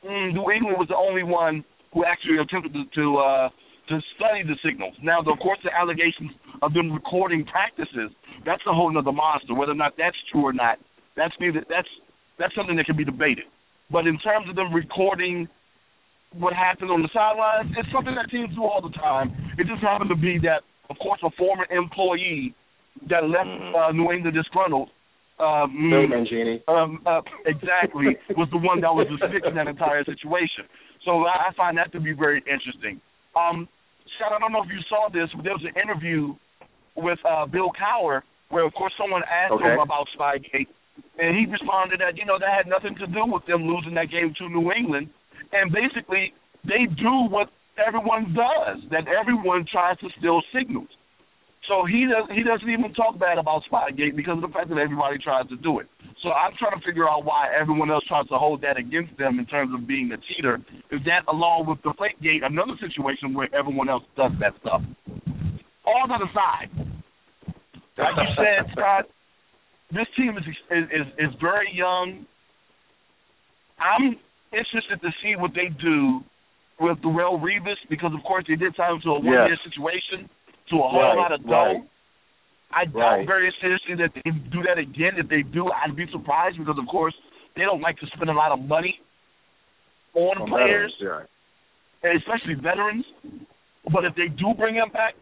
mm, 0.06 0.34
New 0.34 0.52
England 0.52 0.78
was 0.78 0.88
the 0.90 0.98
only 0.98 1.24
one 1.24 1.64
who 1.94 2.04
actually 2.06 2.38
attempted 2.38 2.74
to, 2.74 2.84
to 2.96 3.18
uh, 3.18 3.50
to 3.90 4.00
study 4.16 4.44
the 4.46 4.56
signals. 4.64 4.94
Now, 5.02 5.20
of 5.20 5.40
course, 5.42 5.60
the 5.64 5.74
allegations 5.74 6.32
of 6.62 6.74
them 6.74 6.92
recording 6.92 7.46
practices, 7.46 8.14
that's 8.46 8.62
a 8.68 8.74
whole 8.74 8.96
other 8.96 9.12
monster. 9.12 9.54
Whether 9.54 9.74
or 9.74 9.82
not 9.82 9.94
that's 9.98 10.18
true 10.32 10.46
or 10.46 10.54
not, 10.54 10.78
that's 11.18 11.34
that's 11.70 11.90
that's 12.38 12.56
something 12.56 12.78
that 12.78 12.86
can 12.86 12.96
be 12.96 13.06
debated. 13.06 13.46
But 13.92 14.06
in 14.06 14.18
terms 14.20 14.48
of 14.48 14.56
them 14.56 14.74
recording 14.74 15.50
what 16.38 16.54
happened 16.54 16.92
on 16.92 17.02
the 17.02 17.10
sidelines, 17.12 17.74
it's 17.78 17.90
something 17.92 18.14
that 18.14 18.30
teams 18.30 18.54
do 18.56 18.64
all 18.64 18.82
the 18.82 18.94
time. 18.94 19.34
It 19.58 19.66
just 19.66 19.82
happened 19.82 20.10
to 20.14 20.16
be 20.16 20.38
that, 20.46 20.62
of 20.90 20.98
course, 21.02 21.20
a 21.26 21.32
former 21.38 21.66
employee 21.74 22.54
that 23.10 23.26
left 23.26 23.50
mm-hmm. 23.50 23.76
uh, 23.76 23.92
New 23.92 24.12
England 24.14 24.38
disgruntled. 24.38 24.90
Um, 25.40 25.90
Bill 25.90 26.06
Mangini. 26.06 26.62
Um, 26.68 27.02
uh, 27.08 27.22
exactly, 27.46 28.18
was 28.36 28.50
the 28.52 28.60
one 28.60 28.82
that 28.82 28.94
was 28.94 29.08
fixing 29.32 29.56
that 29.56 29.68
entire 29.68 30.04
situation. 30.04 30.68
So 31.06 31.24
I, 31.24 31.50
I 31.50 31.54
find 31.56 31.78
that 31.78 31.92
to 31.94 32.00
be 32.00 32.12
very 32.12 32.44
interesting. 32.46 33.02
Um, 33.36 33.68
Scott, 34.20 34.36
I 34.36 34.40
don't 34.40 34.52
know 34.52 34.64
if 34.64 34.68
you 34.68 34.84
saw 34.92 35.08
this, 35.08 35.32
but 35.32 35.48
there 35.48 35.56
was 35.56 35.64
an 35.64 35.80
interview 35.80 36.36
with 37.00 37.20
uh, 37.24 37.48
Bill 37.48 37.72
Cowher 37.72 38.22
where, 38.52 38.68
of 38.68 38.74
course, 38.74 38.92
someone 39.00 39.24
asked 39.24 39.56
okay. 39.56 39.64
him 39.64 39.80
about 39.80 40.12
Spygate, 40.12 40.68
and 41.16 41.38
he 41.40 41.48
responded 41.48 42.04
that 42.04 42.20
you 42.20 42.26
know 42.26 42.36
that 42.36 42.52
had 42.52 42.68
nothing 42.68 43.00
to 43.00 43.08
do 43.08 43.24
with 43.32 43.46
them 43.48 43.64
losing 43.64 43.96
that 43.96 44.12
game 44.12 44.36
to 44.36 44.50
New 44.50 44.76
England, 44.76 45.08
and 45.56 45.72
basically 45.72 46.34
they 46.68 46.84
do 47.00 47.32
what 47.32 47.48
everyone 47.80 48.36
does, 48.36 48.84
that 48.92 49.08
everyone 49.08 49.64
tries 49.72 49.96
to 50.04 50.10
steal 50.20 50.42
signals. 50.52 50.92
So 51.70 51.86
he 51.86 52.10
does 52.10 52.26
he 52.34 52.42
doesn't 52.42 52.66
even 52.66 52.92
talk 52.98 53.22
bad 53.22 53.38
about 53.38 53.62
Spygate 53.70 54.18
because 54.18 54.42
of 54.42 54.50
the 54.50 54.50
fact 54.50 54.74
that 54.74 54.82
everybody 54.82 55.22
tries 55.22 55.48
to 55.54 55.58
do 55.62 55.78
it. 55.78 55.86
So 56.26 56.34
I'm 56.34 56.52
trying 56.58 56.74
to 56.74 56.84
figure 56.84 57.08
out 57.08 57.24
why 57.24 57.54
everyone 57.54 57.94
else 57.94 58.04
tries 58.10 58.28
to 58.34 58.42
hold 58.42 58.66
that 58.66 58.76
against 58.76 59.16
them 59.22 59.38
in 59.38 59.46
terms 59.46 59.70
of 59.78 59.88
being 59.88 60.10
a 60.12 60.18
cheater. 60.18 60.58
Is 60.90 61.00
that 61.06 61.30
along 61.30 61.70
with 61.70 61.78
the 61.86 61.94
Gate 62.22 62.42
another 62.42 62.74
situation 62.82 63.38
where 63.38 63.48
everyone 63.54 63.88
else 63.88 64.04
does 64.18 64.34
that 64.42 64.58
stuff? 64.60 64.82
All 65.86 66.06
that 66.10 66.20
aside, 66.26 66.74
like 68.02 68.18
you 68.18 68.30
said, 68.34 68.66
Scott, 68.74 69.06
this 69.94 70.10
team 70.18 70.34
is 70.42 70.46
is 70.74 71.06
is 71.22 71.32
very 71.40 71.70
young. 71.72 72.26
I'm 73.78 74.18
interested 74.52 75.00
to 75.06 75.10
see 75.22 75.38
what 75.38 75.54
they 75.54 75.70
do 75.70 76.26
with 76.82 76.98
Darrelle 77.00 77.40
Revis 77.40 77.78
because, 77.90 78.12
of 78.18 78.24
course, 78.26 78.46
they 78.48 78.56
did 78.56 78.76
sign 78.76 78.96
him 78.96 79.02
to 79.04 79.10
a 79.10 79.20
one-year 79.20 79.56
yes. 79.56 79.64
situation 79.64 80.30
to 80.70 80.76
a 80.78 80.88
whole 80.88 81.02
right, 81.02 81.18
lot 81.18 81.32
of 81.32 81.44
dough. 81.44 81.52
Right. 81.52 81.90
I 82.72 82.86
doubt 82.86 83.26
very 83.26 83.54
seriously 83.62 83.96
that 83.98 84.14
they 84.14 84.30
do 84.30 84.62
that 84.68 84.78
again. 84.78 85.18
If 85.18 85.28
they 85.28 85.42
do, 85.42 85.72
I'd 85.74 85.96
be 85.96 86.06
surprised 86.12 86.58
because, 86.58 86.78
of 86.78 86.88
course, 86.88 87.16
they 87.56 87.64
don't 87.64 87.82
like 87.82 87.98
to 87.98 88.08
spend 88.14 88.30
a 88.30 88.34
lot 88.34 88.52
of 88.52 88.60
money 88.60 89.00
on 90.14 90.38
On 90.42 90.50
players, 90.50 90.94
veterans, 91.02 91.30
and 92.04 92.18
especially 92.18 92.56
veterans. 92.62 93.06
But 93.92 94.06
if 94.06 94.14
they 94.16 94.28
do 94.30 94.54
bring 94.56 94.76
him 94.76 94.90
back, 94.94 95.16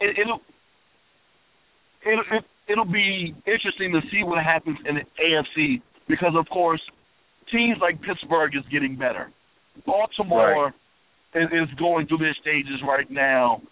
it, 0.00 0.18
it'll 0.20 0.40
it'll 2.04 2.24
it, 2.36 2.44
it'll 2.68 2.84
be 2.84 3.34
interesting 3.46 3.92
to 3.92 4.00
see 4.10 4.22
what 4.24 4.44
happens 4.44 4.76
in 4.84 4.96
the 4.96 5.04
AFC 5.16 5.80
because, 6.08 6.32
of 6.36 6.46
course, 6.52 6.80
teams 7.50 7.78
like 7.80 8.00
Pittsburgh 8.02 8.54
is 8.54 8.64
getting 8.70 8.96
better. 8.96 9.32
Baltimore 9.86 10.68
is, 10.68 10.74
is 11.34 11.68
going 11.78 12.06
through 12.06 12.18
their 12.18 12.36
stages 12.40 12.82
right 12.86 13.10
now. 13.10 13.62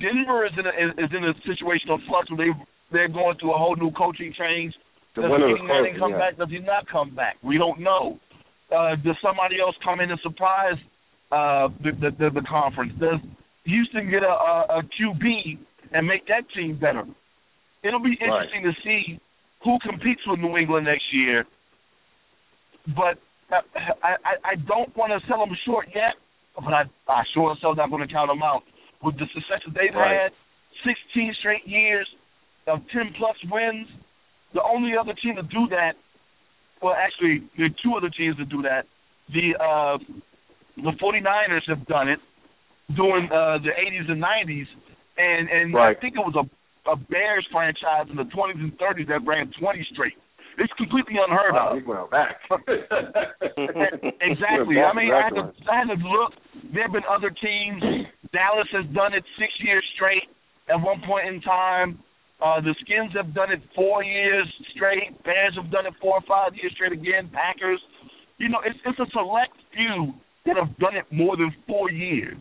Denver 0.00 0.46
is 0.46 0.52
in 0.56 0.66
a, 0.66 1.04
is 1.04 1.10
in 1.10 1.24
a 1.24 1.34
situation 1.44 1.90
of 1.90 2.00
flux 2.08 2.30
where 2.30 2.46
they 2.46 2.52
they're 2.92 3.08
going 3.08 3.36
through 3.38 3.54
a 3.54 3.58
whole 3.58 3.76
new 3.76 3.90
coaching 3.92 4.32
change. 4.38 4.74
The 5.16 5.22
does 5.22 5.30
Peyton 5.30 5.66
Manning 5.66 5.96
come 5.98 6.12
yeah. 6.12 6.18
back? 6.18 6.38
Does 6.38 6.48
he 6.50 6.58
not 6.58 6.88
come 6.88 7.14
back? 7.14 7.36
We 7.42 7.58
don't 7.58 7.80
know. 7.80 8.18
Uh, 8.70 8.96
does 8.96 9.16
somebody 9.20 9.60
else 9.60 9.76
come 9.84 10.00
in 10.00 10.10
and 10.10 10.20
surprise 10.22 10.78
uh, 11.32 11.68
the, 11.82 11.92
the, 12.00 12.10
the 12.18 12.40
the 12.40 12.46
conference? 12.48 12.92
Does 12.98 13.20
Houston 13.64 14.10
get 14.10 14.22
a, 14.22 14.32
a, 14.32 14.80
a 14.80 14.82
QB 14.96 15.58
and 15.92 16.06
make 16.06 16.26
that 16.28 16.44
team 16.54 16.78
better? 16.78 17.04
It'll 17.82 18.00
be 18.00 18.16
interesting 18.20 18.62
to 18.64 18.72
see 18.84 19.20
who 19.64 19.78
competes 19.82 20.22
with 20.26 20.38
New 20.38 20.56
England 20.56 20.86
next 20.86 21.04
year. 21.12 21.44
But 22.86 23.18
uh, 23.52 23.60
I 24.02 24.16
I, 24.24 24.34
I 24.44 24.54
don't 24.56 24.94
want 24.96 25.12
to 25.12 25.20
sell 25.28 25.44
them 25.44 25.54
short 25.66 25.88
yet. 25.94 26.14
But 26.56 26.72
I 26.74 26.82
I 27.08 27.22
sure 27.34 27.52
as 27.52 27.58
hell 27.62 27.74
not 27.74 27.90
going 27.90 28.06
to 28.06 28.12
count 28.12 28.28
them 28.30 28.42
out 28.42 28.62
with 29.02 29.16
the 29.18 29.26
success 29.34 29.60
that 29.66 29.74
they've 29.74 29.94
Right. 29.94 30.30
had, 30.30 30.32
16 30.84 31.34
straight 31.40 31.66
years 31.66 32.06
of 32.66 32.80
10 32.92 33.14
plus 33.18 33.36
wins. 33.50 33.88
The 34.54 34.62
only 34.62 34.92
other 34.96 35.14
team 35.14 35.36
to 35.36 35.42
do 35.42 35.66
that, 35.70 35.92
well, 36.82 36.94
actually, 36.94 37.42
there 37.56 37.66
are 37.66 37.76
two 37.82 37.94
other 37.96 38.10
teams 38.10 38.36
to 38.36 38.44
do 38.44 38.62
that. 38.62 38.84
The 39.32 39.56
uh, 39.56 39.98
the 40.76 40.92
49ers 41.00 41.66
have 41.68 41.86
done 41.86 42.08
it 42.08 42.20
during 42.96 43.26
uh, 43.32 43.58
the 43.64 43.70
80s 43.72 44.10
and 44.10 44.22
90s, 44.22 44.66
and 45.16 45.48
and 45.48 45.74
Right. 45.74 45.96
I 45.96 46.00
think 46.00 46.14
it 46.16 46.20
was 46.20 46.36
a 46.36 46.44
a 46.90 46.96
Bears 46.96 47.46
franchise 47.52 48.10
in 48.10 48.16
the 48.16 48.24
20s 48.24 48.58
and 48.58 48.76
30s 48.76 49.06
that 49.06 49.24
ran 49.24 49.52
20 49.58 49.86
straight. 49.92 50.14
It's 50.58 50.72
completely 50.74 51.16
unheard 51.16 51.54
Wow, 51.54 51.76
of. 51.76 51.86
went 51.86 52.10
back. 52.10 52.36
exactly. 54.20 54.76
I 54.80 54.92
mean, 54.94 55.10
I 55.12 55.22
had 55.24 55.34
to 55.34 55.52
I 55.70 55.74
had 55.78 55.88
to 55.88 55.98
look. 56.06 56.32
There 56.72 56.82
have 56.82 56.92
been 56.92 57.06
other 57.08 57.30
teams. 57.30 57.82
Dallas 58.32 58.68
has 58.72 58.84
done 58.94 59.14
it 59.14 59.24
six 59.38 59.52
years 59.64 59.84
straight 59.96 60.24
at 60.68 60.76
one 60.80 61.00
point 61.06 61.28
in 61.28 61.40
time. 61.40 61.98
Uh, 62.42 62.60
the 62.60 62.74
Skins 62.82 63.12
have 63.14 63.34
done 63.34 63.52
it 63.52 63.60
four 63.74 64.02
years 64.02 64.46
straight. 64.74 65.14
Bears 65.24 65.54
have 65.56 65.70
done 65.70 65.86
it 65.86 65.94
four 66.00 66.14
or 66.18 66.24
five 66.26 66.52
years 66.54 66.72
straight 66.74 66.92
again. 66.92 67.30
Packers. 67.32 67.80
You 68.38 68.48
know, 68.48 68.58
it's 68.64 68.78
it's 68.84 68.98
a 68.98 69.06
select 69.12 69.54
few 69.74 70.12
that 70.46 70.56
have 70.56 70.76
done 70.78 70.96
it 70.96 71.04
more 71.12 71.36
than 71.36 71.54
four 71.68 71.90
years, 71.90 72.38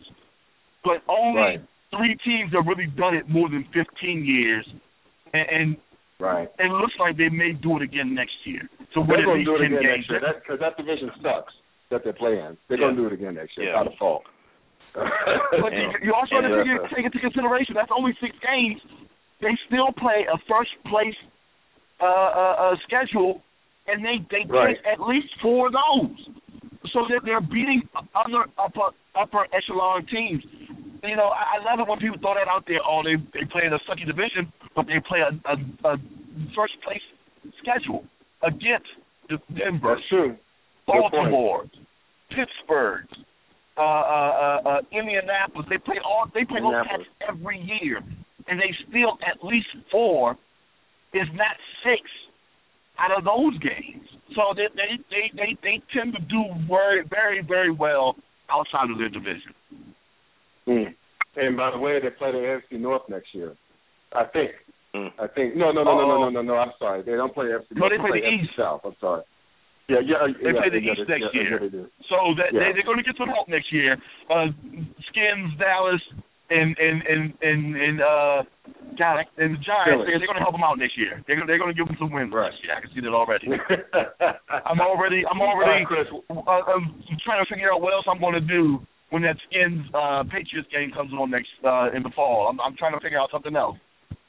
but 0.84 1.03
only 1.07 1.39
Right. 1.39 1.62
three 1.95 2.18
teams 2.26 2.51
have 2.53 2.66
really 2.66 2.88
done 2.97 3.14
it 3.16 3.30
more 3.30 3.47
than 3.47 3.64
15 3.74 4.26
years. 4.26 4.66
And, 5.34 5.47
and 5.49 5.78
Right. 6.22 6.47
And 6.61 6.69
it 6.69 6.78
looks 6.78 6.93
like 7.01 7.17
they 7.17 7.30
may 7.34 7.51
do 7.57 7.78
it 7.78 7.84
again 7.84 8.13
next 8.13 8.38
year. 8.45 8.61
So 8.93 9.01
they're 9.01 9.26
going 9.26 9.41
to 9.41 9.45
do 9.45 9.55
it 9.57 9.65
again 9.74 9.82
next 9.82 10.05
year 10.09 10.22
because 10.38 10.61
that, 10.61 10.78
that 10.78 10.78
division 10.78 11.09
sucks 11.26 11.53
that 11.89 12.05
they're 12.05 12.13
playing. 12.13 12.55
They're 12.69 12.78
Yeah. 12.78 12.93
going 12.93 12.95
to 12.95 13.01
do 13.01 13.07
it 13.09 13.13
again 13.17 13.36
next 13.41 13.57
year 13.57 13.74
Yeah. 13.74 13.84
by 13.84 13.89
default. 13.89 14.24
But 14.93 15.74
you, 15.74 15.88
you 16.05 16.11
also 16.13 16.38
have 16.38 16.51
to 16.51 16.61
take, 16.61 16.95
take 16.95 17.05
into 17.09 17.19
consideration 17.19 17.74
that's 17.74 17.91
only 17.95 18.13
six 18.22 18.36
games. 18.45 18.80
They 19.41 19.55
still 19.65 19.89
play 19.97 20.28
a 20.30 20.38
first 20.45 20.72
place 20.86 21.17
uh, 21.99 22.05
uh, 22.05 22.55
uh, 22.69 22.76
schedule, 22.86 23.41
and 23.88 24.03
they 24.05 24.19
they 24.30 24.43
Right. 24.45 24.78
get 24.84 24.93
at 24.93 24.99
least 25.01 25.28
four 25.41 25.67
of 25.67 25.74
those. 25.74 26.17
So 26.93 27.05
they're, 27.07 27.22
they're 27.24 27.41
beating 27.41 27.82
other 28.13 28.45
upper 28.59 28.91
upper 29.15 29.47
echelon 29.55 30.05
teams. 30.07 30.43
You 31.04 31.16
know, 31.16 31.34
I, 31.34 31.58
I 31.58 31.64
love 31.66 31.80
it 31.82 31.89
when 31.89 31.97
people 31.97 32.18
throw 32.22 32.36
that 32.36 32.47
out 32.47 32.66
there. 32.68 32.80
Oh, 32.86 33.02
they 33.02 33.18
they 33.34 33.45
play 33.49 33.66
in 33.66 33.74
a 33.74 33.82
sucky 33.89 34.06
division, 34.06 34.54
but 34.76 34.86
they 34.86 35.02
play 35.02 35.26
a, 35.26 35.34
a, 35.49 35.56
a 35.89 35.97
first 36.56 36.78
place 36.86 37.02
schedule 37.62 38.06
against 38.43 38.89
Denver, 39.30 39.95
That's 39.95 40.08
true. 40.10 40.36
Baltimore, 40.88 41.64
Pittsburgh, 42.30 43.06
uh, 43.78 43.82
uh, 43.82 43.86
uh, 43.86 44.70
uh, 44.70 44.82
Indianapolis. 44.91 45.68
They 45.70 45.78
play 45.78 45.97
all. 46.04 46.26
They 46.34 46.45
play 46.45 46.60
those 46.60 46.86
cats 46.88 47.04
every 47.28 47.60
year, 47.60 47.97
and 48.47 48.60
they 48.60 48.76
steal 48.89 49.18
at 49.24 49.43
least 49.43 49.68
four, 49.91 50.38
if 51.14 51.28
not 51.34 51.56
six, 51.84 52.02
out 52.99 53.18
of 53.18 53.24
those 53.24 53.58
games. 53.60 54.08
So 54.36 54.54
they 54.56 54.68
they 54.76 54.99
they 55.10 55.32
they, 55.36 55.58
they 55.64 55.82
tend 55.93 56.14
to 56.14 56.22
do 56.22 56.43
very 56.68 57.04
very 57.08 57.41
very 57.41 57.72
well 57.72 58.16
outside 58.49 58.89
of 58.91 58.97
their 58.97 59.10
division. 59.10 59.56
Mm. 60.68 60.93
And 61.36 61.57
by 61.57 61.72
the 61.72 61.80
way, 61.80 61.99
they 62.01 62.09
play 62.12 62.32
the 62.32 62.38
AFC 62.43 62.80
North 62.80 63.03
next 63.09 63.34
year. 63.34 63.53
I 64.14 64.26
think. 64.26 64.51
Mm. 64.95 65.09
I 65.20 65.28
think. 65.28 65.55
No, 65.55 65.72
no, 65.72 65.84
no, 65.84 65.95
no, 65.95 66.05
no, 66.07 66.14
Oh. 66.14 66.30
no, 66.30 66.30
no, 66.30 66.41
no. 66.41 66.55
I'm 66.55 66.74
sorry. 66.78 67.01
They 67.03 67.14
don't 67.14 67.34
play 67.34 67.45
AFC 67.47 67.72
No, 67.76 67.88
North. 67.88 67.91
they 67.93 67.97
play 67.97 68.20
the 68.20 68.28
AFC 68.28 68.43
East. 68.43 68.53
South. 68.57 68.82
I'm 68.84 68.95
sorry. 68.99 69.24
Yeah, 69.89 69.99
yeah. 70.05 70.28
They 70.28 70.51
yeah, 70.51 70.59
play 70.59 70.70
the 70.70 70.80
yeah, 70.84 70.91
East 70.93 71.01
they- 71.07 71.14
next 71.20 71.32
yeah, 71.34 71.41
year. 71.41 71.59
Yeah. 71.64 71.88
So 72.12 72.18
that 72.38 72.51
Yeah. 72.51 72.59
they, 72.59 72.70
they're 72.76 72.88
going 72.88 72.99
to 72.99 73.07
get 73.07 73.16
some 73.18 73.30
help 73.32 73.47
next 73.47 73.72
year. 73.72 73.95
Uh, 74.30 74.51
Skins, 75.09 75.55
Dallas, 75.59 76.03
and 76.51 76.76
and 76.78 76.97
and 77.07 77.22
and, 77.41 77.62
and 77.80 77.97
uh, 78.03 78.39
God, 78.99 79.24
and 79.39 79.55
the 79.55 79.62
Giants. 79.64 80.03
They're, 80.03 80.20
they're 80.20 80.28
going 80.28 80.39
to 80.39 80.43
help 80.43 80.51
them 80.55 80.68
out 80.68 80.76
next 80.78 80.99
year. 80.99 81.24
They're 81.28 81.39
they're 81.47 81.59
going 81.59 81.72
to 81.72 81.78
give 81.80 81.88
them 81.88 81.95
some 81.99 82.12
wins. 82.12 82.32
Right. 82.36 82.51
Next 82.51 82.64
year. 82.64 82.76
I 82.76 82.82
can 82.84 82.91
see 82.91 82.99
that 83.01 83.16
already. 83.16 83.47
I'm 84.68 84.80
already 84.84 85.24
I'm 85.28 85.39
already 85.39 85.84
right, 85.84 85.88
Chris. 85.88 86.07
uh, 86.12 86.36
I'm 86.68 86.91
trying 87.24 87.39
to 87.43 87.47
figure 87.47 87.72
out 87.72 87.80
what 87.82 87.93
else 87.95 88.05
I'm 88.12 88.20
going 88.20 88.36
to 88.36 88.43
do 88.43 88.80
when 89.12 89.22
that 89.24 89.38
Skins 89.47 89.86
uh, 89.93 90.24
Patriots 90.24 90.68
game 90.72 90.91
comes 90.91 91.12
on 91.14 91.30
next 91.30 91.51
uh, 91.64 91.91
in 91.95 92.01
the 92.03 92.12
fall. 92.16 92.47
I'm 92.49 92.59
I'm 92.59 92.76
trying 92.76 92.93
to 92.93 92.99
figure 92.99 93.20
out 93.20 93.30
something 93.32 93.55
else 93.55 93.78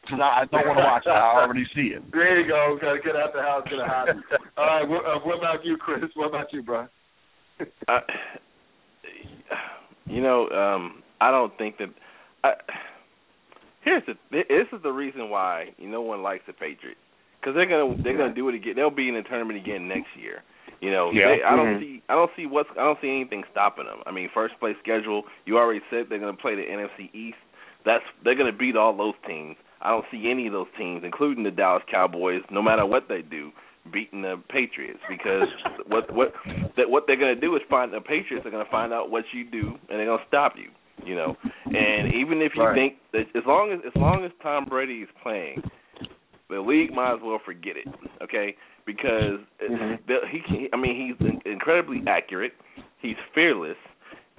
because 0.03 0.21
I, 0.21 0.43
I 0.43 0.45
don't 0.51 0.67
want 0.67 0.79
to 0.79 0.85
watch 0.85 1.07
it. 1.07 1.11
I 1.11 1.43
already 1.43 1.65
see 1.75 1.95
it. 1.95 2.03
There 2.13 2.41
you 2.41 2.49
go. 2.49 2.79
Got 2.81 2.95
to 2.95 3.01
get 3.01 3.17
out 3.17 3.33
the 3.33 3.41
house, 3.41 3.63
get 3.71 3.79
a 3.79 3.87
hobby. 3.87 4.19
All 4.59 4.67
right. 4.67 4.89
What, 4.89 5.07
uh, 5.07 5.19
what 5.25 5.39
about 5.39 5.65
you, 5.65 5.77
Chris? 5.77 6.05
What 6.15 6.29
about 6.29 6.53
you, 6.53 6.63
bro? 6.63 6.87
I, 7.89 8.01
you 10.07 10.21
know, 10.21 10.49
um, 10.51 11.03
I 11.21 11.31
don't 11.31 11.57
think 11.57 11.79
that. 11.79 11.89
I, 12.45 12.55
here's 13.83 14.03
the. 14.07 14.15
This 14.31 14.67
is 14.73 14.83
the 14.83 14.91
reason 14.91 15.31
why 15.31 15.75
no 15.79 16.03
one 16.03 16.23
likes 16.23 16.43
the 16.47 16.53
Patriots 16.53 16.99
because 17.41 17.55
they're 17.55 17.69
gonna 17.69 18.03
they're 18.03 18.17
gonna 18.17 18.35
do 18.35 18.49
it 18.49 18.55
again. 18.55 18.75
They'll 18.77 18.91
be 18.91 19.09
in 19.09 19.15
the 19.15 19.23
tournament 19.23 19.59
again 19.59 19.89
next 19.89 20.09
year. 20.21 20.43
You 20.83 20.91
know, 20.91 21.13
Yeah. 21.13 21.37
they, 21.37 21.43
I 21.45 21.55
don't 21.55 21.77
Mhm. 21.77 21.81
see 21.81 22.03
I 22.09 22.15
don't 22.15 22.31
see 22.35 22.45
what's 22.47 22.69
I 22.73 22.83
don't 22.83 23.01
see 23.01 23.09
anything 23.09 23.45
stopping 23.51 23.87
them. 23.87 24.03
I 24.05 24.11
mean, 24.11 24.29
first 24.35 24.59
place 24.59 24.77
schedule. 24.81 25.25
You 25.47 25.57
already 25.57 25.81
said 25.89 26.09
they're 26.09 26.19
gonna 26.19 26.35
play 26.35 26.57
the 26.57 26.69
NFC 26.69 27.09
East. 27.15 27.39
That's 27.85 28.05
they're 28.25 28.35
gonna 28.35 28.53
beat 28.53 28.77
all 28.77 28.93
those 28.93 29.15
teams. 29.27 29.57
I 29.81 29.91
don't 29.91 30.05
see 30.11 30.29
any 30.29 30.47
of 30.49 30.53
those 30.53 30.67
teams, 30.77 31.05
including 31.05 31.45
the 31.45 31.51
Dallas 31.53 31.85
Cowboys, 31.89 32.43
no 32.51 32.63
matter 32.63 32.85
what 32.85 33.09
they 33.09 33.23
do, 33.23 33.53
beating 33.91 34.23
the 34.23 34.39
Patriots 34.49 35.01
because 35.09 35.49
what 35.87 36.13
what 36.13 36.35
that 36.77 36.91
what 36.91 37.07
they're 37.07 37.17
gonna 37.17 37.37
do 37.37 37.55
is 37.55 37.63
find 37.71 37.93
the 37.93 38.01
Patriots 38.01 38.45
are 38.45 38.51
gonna 38.51 38.65
find 38.65 38.93
out 38.93 39.09
what 39.09 39.25
you 39.33 39.45
do 39.45 39.79
and 39.89 40.01
they're 40.01 40.07
gonna 40.07 40.25
stop 40.27 40.55
you. 40.57 40.71
You 41.05 41.15
know, 41.15 41.37
and 41.67 42.09
even 42.13 42.43
if 42.43 42.55
you 42.57 42.63
Right. 42.63 42.75
think 42.75 42.99
that 43.13 43.27
as 43.37 43.47
long 43.47 43.71
as 43.73 43.81
as 43.87 43.95
long 43.97 44.25
as 44.25 44.33
Tom 44.43 44.65
Brady 44.67 45.03
is 45.03 45.09
playing, 45.23 45.63
the 46.49 46.61
league 46.61 46.93
might 46.93 47.15
as 47.15 47.21
well 47.23 47.39
forget 47.45 47.77
it. 47.77 47.87
Okay, 48.23 48.57
because 48.87 49.41
Mhm. 49.61 50.29
he 50.29 50.41
can. 50.41 50.69
I 50.73 50.77
mean, 50.77 50.95
he's 51.19 51.41
incredibly 51.45 52.03
accurate. 52.07 52.55
He's 52.99 53.17
fearless, 53.35 53.77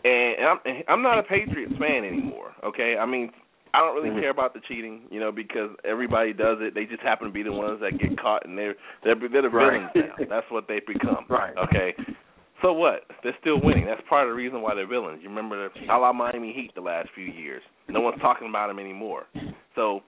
and, 0.04 0.36
I'm 0.46 0.60
I'm 0.88 1.02
not 1.02 1.20
a 1.20 1.24
Patriots 1.24 1.74
fan 1.78 2.04
anymore. 2.06 2.54
Okay, 2.64 2.98
I 2.98 3.06
mean. 3.06 3.32
I 3.76 3.80
don't 3.80 3.96
really 3.96 4.12
Mhm. 4.12 4.20
care 4.22 4.30
about 4.30 4.54
the 4.54 4.60
cheating, 4.60 5.02
you 5.10 5.20
know, 5.20 5.32
because 5.32 5.72
everybody 5.84 6.32
does 6.32 6.62
it. 6.62 6.76
They 6.76 6.86
just 6.86 7.02
happen 7.02 7.26
to 7.26 7.34
be 7.34 7.42
the 7.42 7.52
ones 7.52 7.80
that 7.80 7.98
get 7.98 8.16
caught, 8.20 8.46
and 8.46 8.56
they're 8.56 8.76
they're 9.02 9.16
they're 9.16 9.42
the 9.42 9.50
Right. 9.50 9.82
villains 9.90 9.90
now. 9.96 10.26
That's 10.30 10.46
what 10.52 10.68
they 10.68 10.80
become. 10.82 11.26
Right. 11.28 11.58
Okay. 11.58 11.96
So 12.62 12.72
what? 12.72 13.06
They're 13.24 13.36
still 13.42 13.60
winning. 13.60 13.86
That's 13.86 14.00
part 14.08 14.28
of 14.28 14.30
the 14.30 14.36
reason 14.36 14.62
why 14.62 14.76
they're 14.76 14.86
villains. 14.86 15.24
You 15.24 15.30
remember 15.30 15.70
the 15.70 15.92
a 15.92 15.98
la 15.98 16.14
Miami 16.14 16.54
Heat 16.54 16.76
the 16.76 16.82
last 16.82 17.10
few 17.16 17.26
years. 17.26 17.64
No 17.90 18.00
one's 18.02 18.22
talking 18.22 18.48
about 18.48 18.68
them 18.68 18.78
anymore. 18.78 19.26
So 19.74 20.04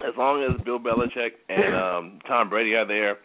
as 0.00 0.16
long 0.16 0.42
as 0.42 0.58
Bill 0.62 0.78
Belichick 0.78 1.32
and 1.50 1.74
um 1.84 2.18
Tom 2.26 2.48
Brady 2.48 2.74
are 2.76 2.86
there, 2.86 3.18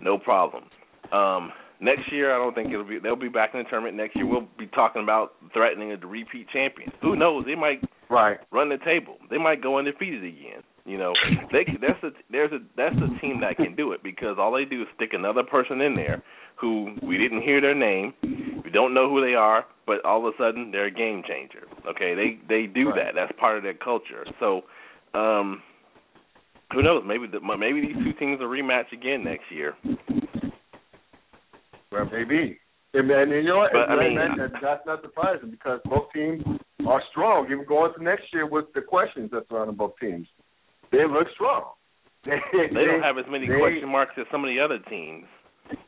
no 0.00 0.18
problem. 0.18 0.64
Um 1.12 1.52
next 1.80 2.10
year 2.12 2.34
I 2.34 2.38
don't 2.38 2.54
think 2.54 2.70
it'll 2.72 2.84
be 2.84 2.98
they'll 2.98 3.16
be 3.16 3.28
back 3.28 3.50
in 3.54 3.62
the 3.62 3.68
tournament 3.68 3.96
next 3.96 4.16
year. 4.16 4.26
We'll 4.26 4.48
be 4.58 4.66
talking 4.66 5.02
about 5.02 5.32
threatening 5.52 5.92
a 5.92 6.06
repeat 6.06 6.48
champion. 6.52 6.92
Who 7.02 7.16
knows? 7.16 7.44
They 7.46 7.54
might 7.54 7.82
Right. 8.10 8.38
run 8.50 8.70
the 8.70 8.78
table. 8.78 9.18
They 9.30 9.36
might 9.36 9.60
go 9.62 9.78
undefeated 9.78 10.24
again. 10.24 10.62
You 10.86 10.96
know, 10.96 11.12
they 11.52 11.64
that's 11.80 12.02
a 12.02 12.10
there's 12.30 12.52
a 12.52 12.60
that's 12.76 12.96
a 12.96 13.20
team 13.20 13.40
that 13.40 13.56
can 13.56 13.74
do 13.76 13.92
it 13.92 14.02
because 14.02 14.38
all 14.38 14.52
they 14.52 14.64
do 14.64 14.82
is 14.82 14.88
stick 14.96 15.12
another 15.12 15.42
person 15.42 15.82
in 15.82 15.94
there 15.94 16.22
who 16.56 16.96
we 17.02 17.18
didn't 17.18 17.42
hear 17.42 17.60
their 17.60 17.74
name, 17.74 18.12
we 18.64 18.70
don't 18.72 18.92
know 18.94 19.08
who 19.08 19.20
they 19.20 19.34
are, 19.34 19.64
but 19.86 20.04
all 20.04 20.26
of 20.26 20.34
a 20.34 20.36
sudden 20.38 20.70
they're 20.72 20.86
a 20.86 20.90
game 20.90 21.22
changer. 21.28 21.64
Okay, 21.86 22.14
they 22.14 22.38
they 22.48 22.66
do 22.66 22.86
Right. 22.88 22.96
that. 22.96 23.14
That's 23.14 23.32
part 23.38 23.58
of 23.58 23.62
their 23.62 23.74
culture. 23.74 24.24
So, 24.40 24.64
um, 25.14 25.62
who 26.72 26.82
knows? 26.82 27.02
Maybe 27.06 27.26
the, 27.26 27.40
maybe 27.56 27.80
these 27.80 27.96
two 27.96 28.12
teams 28.18 28.40
will 28.40 28.48
rematch 28.48 28.92
again 28.92 29.24
next 29.24 29.50
year. 29.50 29.74
Well, 31.90 32.08
maybe. 32.12 32.58
And, 32.94 33.10
and 33.10 33.30
you 33.30 33.42
know 33.44 33.58
what? 33.58 33.72
But, 33.72 33.88
I 33.90 33.92
And 33.92 34.00
mean- 34.00 34.16
that, 34.38 34.52
that, 34.52 34.60
that's 34.62 34.86
not 34.86 35.02
surprising 35.02 35.50
because 35.50 35.80
both 35.84 36.12
teams 36.14 36.42
are 36.86 37.02
strong. 37.10 37.46
Even 37.50 37.64
going 37.66 37.92
to 37.96 38.02
next 38.02 38.24
year 38.32 38.46
with 38.46 38.66
the 38.74 38.80
questions 38.80 39.30
that 39.32 39.44
surround 39.48 39.76
both 39.76 39.92
teams, 40.00 40.26
they 40.92 41.04
look 41.08 41.26
strong. 41.34 41.64
They, 42.24 42.36
They 42.74 42.84
don't 42.84 43.02
have 43.02 43.16
as 43.16 43.24
many 43.30 43.46
they- 43.48 43.56
question 43.58 43.88
marks 43.88 44.12
as 44.18 44.26
some 44.30 44.44
of 44.44 44.48
the 44.48 44.60
other 44.60 44.78
teams. 44.90 45.24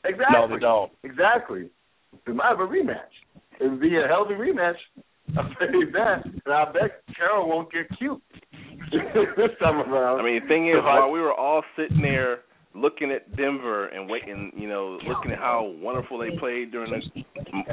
Exactly. 0.04 0.26
No, 0.32 0.48
they 0.48 0.58
don't. 0.60 0.92
Exactly. 1.04 1.70
They 2.26 2.32
might 2.32 2.50
have 2.50 2.60
a 2.60 2.66
rematch. 2.66 3.12
It 3.60 3.68
would 3.68 3.80
be 3.80 3.96
a 3.96 4.06
healthy 4.06 4.34
rematch. 4.34 4.76
I'll 5.36 5.48
tell 5.58 5.70
you 5.72 5.90
that. 5.92 6.24
And 6.24 6.52
I 6.54 6.64
bet 6.72 7.02
Carroll 7.16 7.48
won't 7.48 7.70
get 7.72 7.86
cute 7.98 8.20
this 8.90 9.50
time 9.60 9.80
around. 9.80 10.20
I 10.20 10.22
mean, 10.22 10.40
the 10.42 10.48
thing 10.48 10.68
is, 10.68 10.76
If 10.78 10.84
I- 10.84 11.00
while 11.00 11.10
we 11.10 11.20
were 11.20 11.34
all 11.34 11.64
sitting 11.76 12.02
there 12.02 12.40
looking 12.74 13.10
at 13.10 13.34
Denver 13.36 13.86
and 13.86 14.08
waiting, 14.08 14.52
you 14.56 14.68
know, 14.68 14.98
looking 15.06 15.32
at 15.32 15.38
how 15.38 15.64
wonderful 15.80 16.18
they 16.18 16.30
played 16.36 16.70
during 16.70 16.90
the 16.92 17.24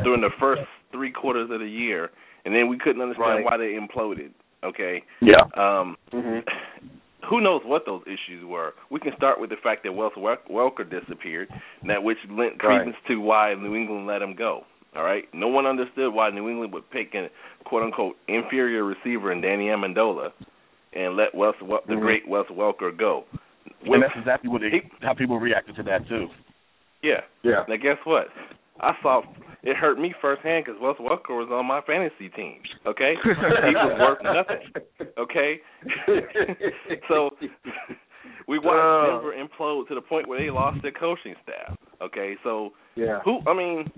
during 0.03 0.21
the 0.21 0.31
first 0.39 0.63
three 0.91 1.11
quarters 1.11 1.49
of 1.51 1.59
the 1.59 1.67
year, 1.67 2.09
and 2.45 2.55
then 2.55 2.67
we 2.67 2.77
couldn't 2.77 3.01
understand 3.01 3.37
Right. 3.37 3.45
why 3.45 3.57
they 3.57 3.73
imploded. 3.73 4.31
Okay, 4.63 5.03
Yeah. 5.21 5.43
um, 5.53 5.97
Mhm. 6.11 6.43
who 7.25 7.41
knows 7.41 7.63
what 7.63 7.85
those 7.85 8.01
issues 8.07 8.43
were? 8.43 8.73
We 8.89 8.99
can 8.99 9.15
start 9.15 9.39
with 9.39 9.51
the 9.51 9.57
fact 9.57 9.83
that 9.83 9.93
Wes 9.93 10.13
Welker 10.13 10.89
disappeared, 10.89 11.49
and 11.81 11.89
that 11.91 12.01
which 12.01 12.17
lent 12.29 12.53
Right. 12.63 12.77
credence 12.77 12.97
to 13.07 13.19
why 13.19 13.53
New 13.53 13.75
England 13.75 14.07
let 14.07 14.21
him 14.21 14.33
go. 14.33 14.65
All 14.95 15.03
right, 15.03 15.31
no 15.31 15.47
one 15.47 15.67
understood 15.67 16.11
why 16.11 16.31
New 16.31 16.49
England 16.49 16.73
would 16.73 16.89
pick 16.89 17.13
a 17.13 17.29
quote 17.65 17.83
unquote 17.83 18.17
inferior 18.27 18.83
receiver 18.83 19.31
in 19.31 19.41
Danny 19.41 19.67
Amendola 19.67 20.31
and 20.97 21.15
let 21.15 21.33
Wes, 21.35 21.53
Wel- 21.61 21.83
the 21.87 21.93
Mhm. 21.93 22.01
great 22.01 22.27
Wes 22.27 22.45
Welker 22.47 22.95
go. 22.97 23.23
And 23.85 24.01
that's 24.01 24.15
exactly 24.17 24.49
what 24.49 24.61
they, 24.61 24.89
how 25.01 25.13
people 25.13 25.39
reacted 25.39 25.75
to 25.75 25.83
that 25.83 26.07
too. 26.07 26.27
Yeah. 27.03 27.21
Yeah. 27.43 27.63
Now 27.67 27.75
guess 27.77 27.97
what? 28.05 28.27
I 28.79 28.95
saw 29.01 29.21
it 29.63 29.75
hurt 29.75 29.99
me 29.99 30.13
firsthand 30.21 30.65
because 30.65 30.79
Wes 30.81 30.95
Welker 30.97 31.37
was 31.37 31.49
on 31.51 31.65
my 31.65 31.81
fantasy 31.81 32.29
team. 32.29 32.61
Okay, 32.85 33.15
he 33.23 33.29
was 33.75 33.99
worth 33.99 34.23
nothing. 34.23 34.71
Okay, 35.17 35.59
so 37.07 37.29
we 38.47 38.59
watched 38.59 38.67
Oh. 38.77 39.21
Denver 39.21 39.33
implode 39.35 39.87
to 39.89 39.95
the 39.95 40.01
point 40.01 40.27
where 40.27 40.39
they 40.39 40.49
lost 40.49 40.81
their 40.81 40.91
coaching 40.91 41.35
staff. 41.43 41.77
Okay, 42.01 42.35
so 42.43 42.71
yeah. 42.95 43.19
who? 43.25 43.39
I 43.47 43.53
mean, 43.53 43.91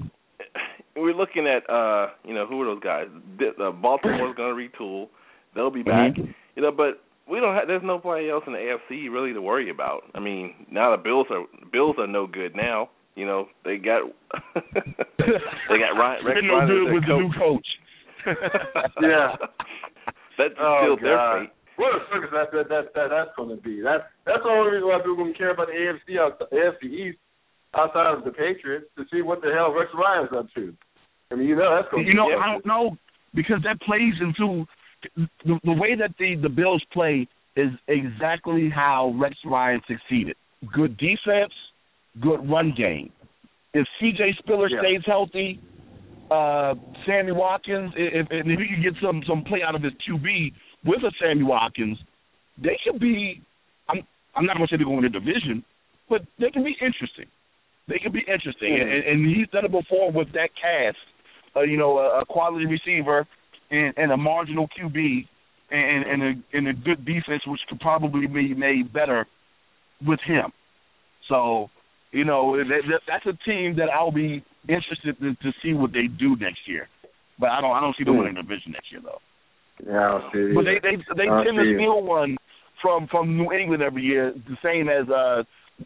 we're 0.96 1.14
looking 1.14 1.46
at 1.48 1.70
uh, 1.70 2.08
you 2.26 2.34
know, 2.34 2.46
who 2.48 2.62
are 2.62 2.66
those 2.66 2.84
guys? 2.84 3.08
The- 3.38 3.62
Uh, 3.64 3.72
Baltimore's 3.72 4.36
going 4.36 4.56
to 4.56 4.78
retool. 4.78 5.08
They'll 5.56 5.72
be 5.72 5.84
back. 5.84 6.14
You 6.60 6.66
know, 6.68 6.76
but 6.76 7.00
we 7.24 7.40
don't 7.40 7.56
have. 7.56 7.68
There's 7.72 7.88
nobody 7.88 8.30
else 8.30 8.44
in 8.46 8.52
the 8.52 8.60
AFC 8.60 9.08
really 9.10 9.32
to 9.32 9.42
worry 9.42 9.70
about. 9.70 10.04
I 10.14 10.20
mean, 10.20 10.68
now 10.70 10.92
the 10.94 11.02
Bills 11.02 11.26
are 11.32 11.46
Bills 11.72 11.96
are 11.98 12.06
no 12.06 12.28
good 12.28 12.54
now. 12.54 12.90
You 13.16 13.26
know, 13.26 13.48
they 13.64 13.78
got 13.78 14.04
they 14.76 15.80
got 15.80 15.96
Ryan. 15.96 16.26
Rex 16.26 16.40
no 16.44 16.54
Ryan 16.60 16.68
good 16.68 16.84
their 16.84 16.94
with 16.96 17.04
the 17.08 17.16
new 17.16 17.32
coach. 17.32 17.64
coach. 18.28 18.36
Yeah. 19.02 19.40
That's 20.38 20.52
Oh, 20.60 20.84
still 20.84 20.98
their 21.00 21.16
God. 21.16 21.40
fate. 21.48 21.52
what 21.80 21.96
a 21.96 22.00
circus 22.12 22.30
that 22.36 22.52
that 22.52 22.68
that, 22.68 22.86
that 22.94 23.08
that's 23.08 23.32
going 23.40 23.56
to 23.56 23.62
be. 23.64 23.80
That's 23.80 24.04
that's 24.28 24.44
the 24.44 24.50
only 24.52 24.76
reason 24.76 24.90
why 24.92 25.00
people 25.00 25.24
don't 25.24 25.38
care 25.38 25.52
about 25.56 25.68
the 25.72 25.80
AFC 25.80 26.20
out, 26.20 26.40
the 26.44 26.48
AFC 26.52 26.92
East 26.92 27.20
outside 27.74 28.20
of 28.20 28.26
the 28.28 28.32
Patriots 28.36 28.92
to 29.00 29.06
see 29.08 29.22
what 29.22 29.40
the 29.40 29.56
hell 29.56 29.72
Rex 29.72 29.88
Ryan's 29.96 30.36
up 30.36 30.52
to. 30.60 30.76
I 31.32 31.36
mean, 31.36 31.48
you 31.48 31.56
know 31.56 31.72
that's 31.72 31.88
going. 31.88 32.04
You 32.06 32.16
know, 32.20 32.28
be 32.28 32.36
I 32.36 32.52
don't 32.52 32.66
know 32.66 32.98
because 33.34 33.64
that 33.64 33.80
plays 33.80 34.20
into 34.20 34.66
the, 35.16 35.60
the 35.64 35.74
way 35.74 35.96
that 35.96 36.12
the 36.20 36.36
the 36.42 36.50
Bills 36.50 36.84
play 36.92 37.28
is 37.56 37.72
exactly 37.88 38.70
how 38.74 39.14
Rex 39.20 39.36
Ryan 39.46 39.82
succeeded. 39.88 40.36
Good 40.74 40.98
defense, 40.98 41.54
good 42.22 42.48
run 42.50 42.74
game. 42.76 43.12
If 43.74 43.86
C.J. 44.00 44.36
Spiller 44.40 44.70
Yeah. 44.70 44.80
stays 44.82 45.02
healthy, 45.06 45.60
uh, 46.32 46.76
Sammy 47.06 47.32
Watkins, 47.32 47.92
if, 47.96 48.28
if 48.32 48.46
if 48.46 48.60
he 48.60 48.68
can 48.68 48.82
get 48.82 48.94
some 49.02 49.22
some 49.28 49.44
play 49.44 49.62
out 49.66 49.76
of 49.76 49.82
his 49.84 49.94
QB 50.08 50.54
with 50.86 51.00
a 51.04 51.12
Sammy 51.22 51.44
Watkins, 51.44 51.98
they 52.62 52.78
could 52.84 53.00
be. 53.00 53.42
I'm 53.90 54.02
I'm 54.36 54.46
not 54.46 54.58
going 54.58 54.68
to 54.68 54.74
say 54.74 54.78
they're 54.78 54.86
going 54.86 55.02
to 55.02 55.10
the 55.10 55.20
division, 55.20 55.64
but 56.10 56.22
they 56.40 56.50
can 56.52 56.64
be 56.64 56.76
interesting. 56.82 57.26
They 57.88 57.98
can 57.98 58.12
be 58.12 58.20
interesting, 58.28 58.74
Mhm. 58.74 58.82
and, 58.84 59.04
and 59.06 59.36
he's 59.36 59.48
done 59.50 59.66
it 59.66 59.72
before 59.72 60.12
with 60.12 60.32
that 60.34 60.50
cast. 60.60 60.98
Uh, 61.56 61.62
you 61.62 61.78
know, 61.78 61.98
a, 61.98 62.22
a 62.22 62.26
quality 62.26 62.68
receiver 62.68 63.26
and, 63.72 63.94
and 63.98 64.12
a 64.12 64.18
marginal 64.18 64.68
QB, 64.68 65.28
and 65.72 66.06
and 66.06 66.24
a 66.24 66.58
and 66.58 66.68
a 66.68 66.74
good 66.74 67.06
defense, 67.06 67.44
which 67.46 67.62
could 67.70 67.80
probably 67.80 68.28
be 68.28 68.54
made 68.54 68.92
better 68.92 69.28
with 70.06 70.20
him. 70.26 70.52
So, 71.28 71.70
you 72.12 72.26
know, 72.26 72.58
that, 72.58 72.82
that, 72.90 73.02
that's 73.08 73.26
a 73.26 73.50
team 73.50 73.76
that 73.78 73.90
I'll 73.90 74.12
be 74.12 74.44
interested 74.68 75.18
to, 75.20 75.34
to 75.36 75.52
see 75.62 75.74
what 75.74 75.92
they 75.94 76.08
do 76.08 76.36
next 76.38 76.62
year. 76.66 76.88
But 77.40 77.50
I 77.52 77.62
don't 77.62 77.72
I 77.72 77.80
don't 77.80 77.96
see 77.98 78.04
them 78.04 78.18
winning 78.18 78.36
the 78.36 78.42
division 78.42 78.74
next 78.74 78.92
year 78.92 79.02
though. 79.04 79.22
Yeah, 79.86 79.98
I 79.98 80.12
don't 80.12 80.34
see 80.34 80.54
But 80.54 80.66
they 80.66 80.80
they 80.82 80.98
they 81.16 81.26
tend 81.26 81.58
to 81.58 81.76
steal 81.78 82.04
one 82.04 82.38
from 82.82 83.08
from 83.08 83.38
New 83.38 83.52
England 83.52 83.82
every 83.82 84.04
year, 84.04 84.34
the 84.34 84.58
same 84.64 84.90
as 84.90 85.08
uh 85.10 85.44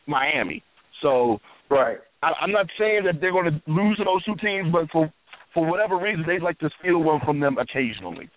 Miami. 0.07 0.63
So 1.01 1.39
right. 1.69 1.97
I, 2.23 2.31
I'm 2.41 2.51
not 2.51 2.67
saying 2.79 3.03
that 3.05 3.21
they're 3.21 3.31
going 3.31 3.51
to 3.51 3.61
lose 3.67 3.97
to 3.97 4.05
those 4.05 4.23
two 4.23 4.35
teams, 4.41 4.71
but 4.71 4.89
for 4.91 5.11
for 5.53 5.69
whatever 5.69 5.97
reason, 5.97 6.23
they 6.27 6.39
like 6.39 6.57
to 6.59 6.69
steal 6.79 6.99
one 6.99 7.19
from 7.25 7.39
them 7.39 7.57
occasionally. 7.57 8.29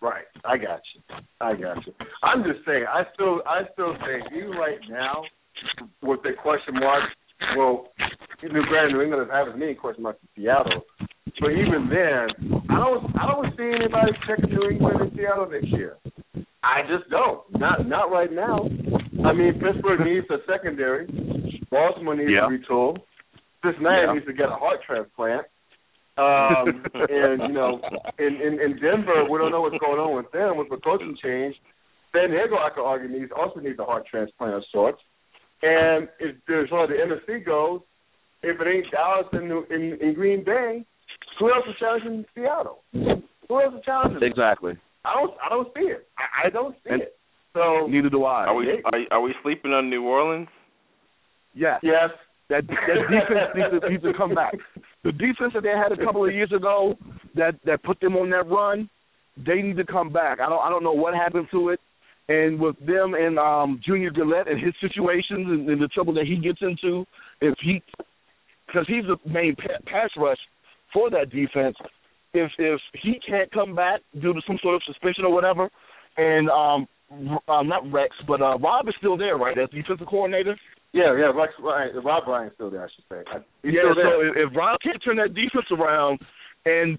Right. 0.00 0.24
I 0.44 0.56
got 0.56 0.80
you. 0.94 1.00
I 1.40 1.52
got 1.54 1.84
you. 1.86 1.92
I'm 2.22 2.42
just 2.44 2.64
saying. 2.66 2.84
I 2.88 3.02
still, 3.14 3.42
I 3.46 3.62
still 3.72 3.94
think 4.04 4.32
even 4.36 4.50
right 4.52 4.78
now, 4.88 5.22
with 6.02 6.22
the 6.22 6.32
question 6.40 6.74
marks, 6.74 7.12
well, 7.56 7.88
even 8.44 8.62
granted, 8.68 8.92
New 8.92 9.02
England 9.02 9.22
doesn't 9.26 9.34
have 9.34 9.48
as 9.48 9.58
many 9.58 9.74
question 9.74 10.02
marks 10.02 10.18
as 10.22 10.28
Seattle, 10.36 10.82
but 11.40 11.50
even 11.50 11.88
then, 11.88 12.28
I 12.68 12.76
don't, 12.76 13.04
I 13.16 13.26
don't 13.28 13.56
see 13.56 13.64
anybody 13.72 14.12
checking 14.28 14.50
New 14.54 14.68
England 14.70 15.00
and 15.00 15.12
Seattle 15.16 15.48
next 15.50 15.68
year. 15.68 15.96
I 16.62 16.82
just 16.82 17.08
don't. 17.10 17.40
Not, 17.58 17.86
not 17.88 18.10
right 18.10 18.32
now. 18.32 18.68
I 19.24 19.32
mean, 19.32 19.54
Pittsburgh 19.60 20.00
needs 20.04 20.26
a 20.30 20.38
secondary. 20.50 21.06
Baltimore 21.70 22.16
needs 22.16 22.30
Yeah. 22.32 22.48
to 22.48 22.56
retool. 22.58 22.96
Cincinnati 23.64 24.06
Yeah. 24.06 24.12
needs 24.14 24.26
to 24.26 24.32
get 24.32 24.46
a 24.46 24.56
heart 24.56 24.80
transplant. 24.86 25.46
Um, 26.16 26.84
and 26.94 27.42
you 27.42 27.52
know, 27.52 27.80
in, 28.18 28.36
in 28.40 28.60
in 28.60 28.72
Denver, 28.80 29.24
we 29.30 29.38
don't 29.38 29.50
know 29.52 29.60
what's 29.60 29.78
going 29.78 30.00
on 30.00 30.16
with 30.16 30.30
them 30.32 30.56
with 30.56 30.68
the 30.70 30.78
coaching 30.78 31.16
change. 31.22 31.54
San 32.12 32.30
Diego, 32.30 32.56
I 32.56 32.70
could 32.74 32.84
argue, 32.86 33.08
needs 33.08 33.30
also 33.36 33.60
needs 33.60 33.78
a 33.78 33.84
heart 33.84 34.06
transplant 34.10 34.54
of 34.54 34.64
sorts. 34.72 35.00
And 35.62 36.08
if 36.18 36.36
as 36.48 36.68
far 36.70 36.84
as 36.84 36.90
the 36.90 36.96
NFC 36.96 37.44
goes, 37.44 37.80
if 38.42 38.60
it 38.60 38.66
ain't 38.66 38.90
Dallas 38.90 39.26
and 39.32 39.48
New- 39.48 39.66
in, 39.70 39.98
in 40.00 40.14
Green 40.14 40.44
Bay, 40.44 40.84
who 41.38 41.52
else 41.52 41.64
is 41.68 41.74
challenging 41.78 42.24
Seattle? 42.34 42.82
Who 42.92 43.60
else 43.60 43.74
is 43.74 43.84
challenging? 43.84 44.20
them? 44.20 44.30
Exactly. 44.30 44.72
I 45.04 45.14
don't 45.14 45.34
I 45.44 45.48
don't 45.50 45.68
see 45.74 45.84
it. 45.84 46.08
I, 46.18 46.46
I 46.46 46.50
don't 46.50 46.74
see 46.84 46.90
And- 46.90 47.02
it. 47.02 47.12
So 47.52 47.86
Neither 47.88 48.10
do 48.10 48.24
I. 48.24 48.44
Are 48.44 48.54
we 48.54 48.82
are, 48.84 48.98
are 49.12 49.20
we 49.22 49.34
sleeping 49.42 49.72
on 49.72 49.88
New 49.88 50.04
Orleans? 50.04 50.48
Yes. 51.54 51.80
yes, 51.82 52.10
That 52.50 52.66
that 52.66 52.76
defense 53.08 53.48
needs 53.54 53.80
to, 53.82 53.88
needs 53.90 54.02
to 54.02 54.12
come 54.14 54.34
back. 54.34 54.52
The 55.06 55.12
defense 55.12 55.52
that 55.54 55.62
they 55.62 55.68
had 55.70 55.92
a 55.92 56.04
couple 56.04 56.26
of 56.26 56.34
years 56.34 56.50
ago 56.50 56.98
that 57.36 57.54
that 57.64 57.84
put 57.84 58.00
them 58.00 58.16
on 58.16 58.28
that 58.30 58.50
run, 58.50 58.90
they 59.36 59.62
need 59.62 59.76
to 59.76 59.84
come 59.84 60.12
back. 60.12 60.40
I 60.40 60.48
don't 60.48 60.58
I 60.58 60.68
don't 60.68 60.82
know 60.82 60.90
what 60.92 61.14
happened 61.14 61.46
to 61.52 61.68
it, 61.68 61.78
and 62.28 62.58
with 62.58 62.74
them 62.84 63.14
and 63.14 63.38
um 63.38 63.80
Junior 63.86 64.10
Galette 64.10 64.48
and 64.48 64.58
his 64.60 64.74
situations 64.80 65.46
and, 65.46 65.70
and 65.70 65.80
the 65.80 65.86
trouble 65.86 66.12
that 66.14 66.26
he 66.26 66.34
gets 66.38 66.58
into, 66.60 67.04
if 67.40 67.54
he 67.62 67.80
because 68.66 68.84
he's 68.88 69.04
the 69.06 69.16
main 69.30 69.54
pa- 69.54 69.78
pass 69.86 70.10
rush 70.16 70.40
for 70.92 71.08
that 71.10 71.30
defense. 71.30 71.76
If 72.34 72.50
if 72.58 72.80
he 73.00 73.20
can't 73.28 73.50
come 73.52 73.76
back 73.76 74.00
due 74.20 74.32
to 74.32 74.40
some 74.44 74.58
sort 74.60 74.74
of 74.74 74.82
suspension 74.88 75.24
or 75.24 75.32
whatever, 75.32 75.70
and 76.16 76.50
um, 76.50 76.88
uh, 77.46 77.62
not 77.62 77.92
Rex, 77.92 78.10
but 78.26 78.42
uh, 78.42 78.58
Rob 78.58 78.88
is 78.88 78.94
still 78.98 79.16
there, 79.16 79.36
right? 79.36 79.56
As 79.56 79.70
defensive 79.70 80.08
coordinator. 80.08 80.56
Yeah, 80.96 81.12
yeah. 81.12 81.30
Rex, 81.36 81.52
right, 81.60 81.92
Rob 82.02 82.26
Ryan's 82.26 82.54
still 82.54 82.70
there. 82.70 82.84
I 82.84 82.88
should 82.88 83.04
say. 83.12 83.20
He's 83.62 83.74
yeah, 83.74 83.92
so 83.92 84.24
if, 84.24 84.48
if 84.48 84.56
Rob 84.56 84.80
can't 84.80 84.96
turn 85.04 85.16
that 85.16 85.34
defense 85.34 85.68
around, 85.70 86.18
and 86.64 86.98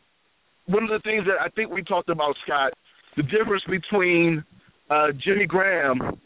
one 0.67 0.83
of 0.83 0.89
the 0.89 1.01
things 1.03 1.25
that 1.25 1.41
I 1.41 1.49
think 1.49 1.71
we 1.71 1.81
talked 1.81 2.09
about, 2.09 2.35
Scott, 2.45 2.73
the 3.15 3.23
difference 3.23 3.63
between 3.65 4.45
uh, 4.89 5.07
Jimmy 5.25 5.47
Graham 5.47 6.19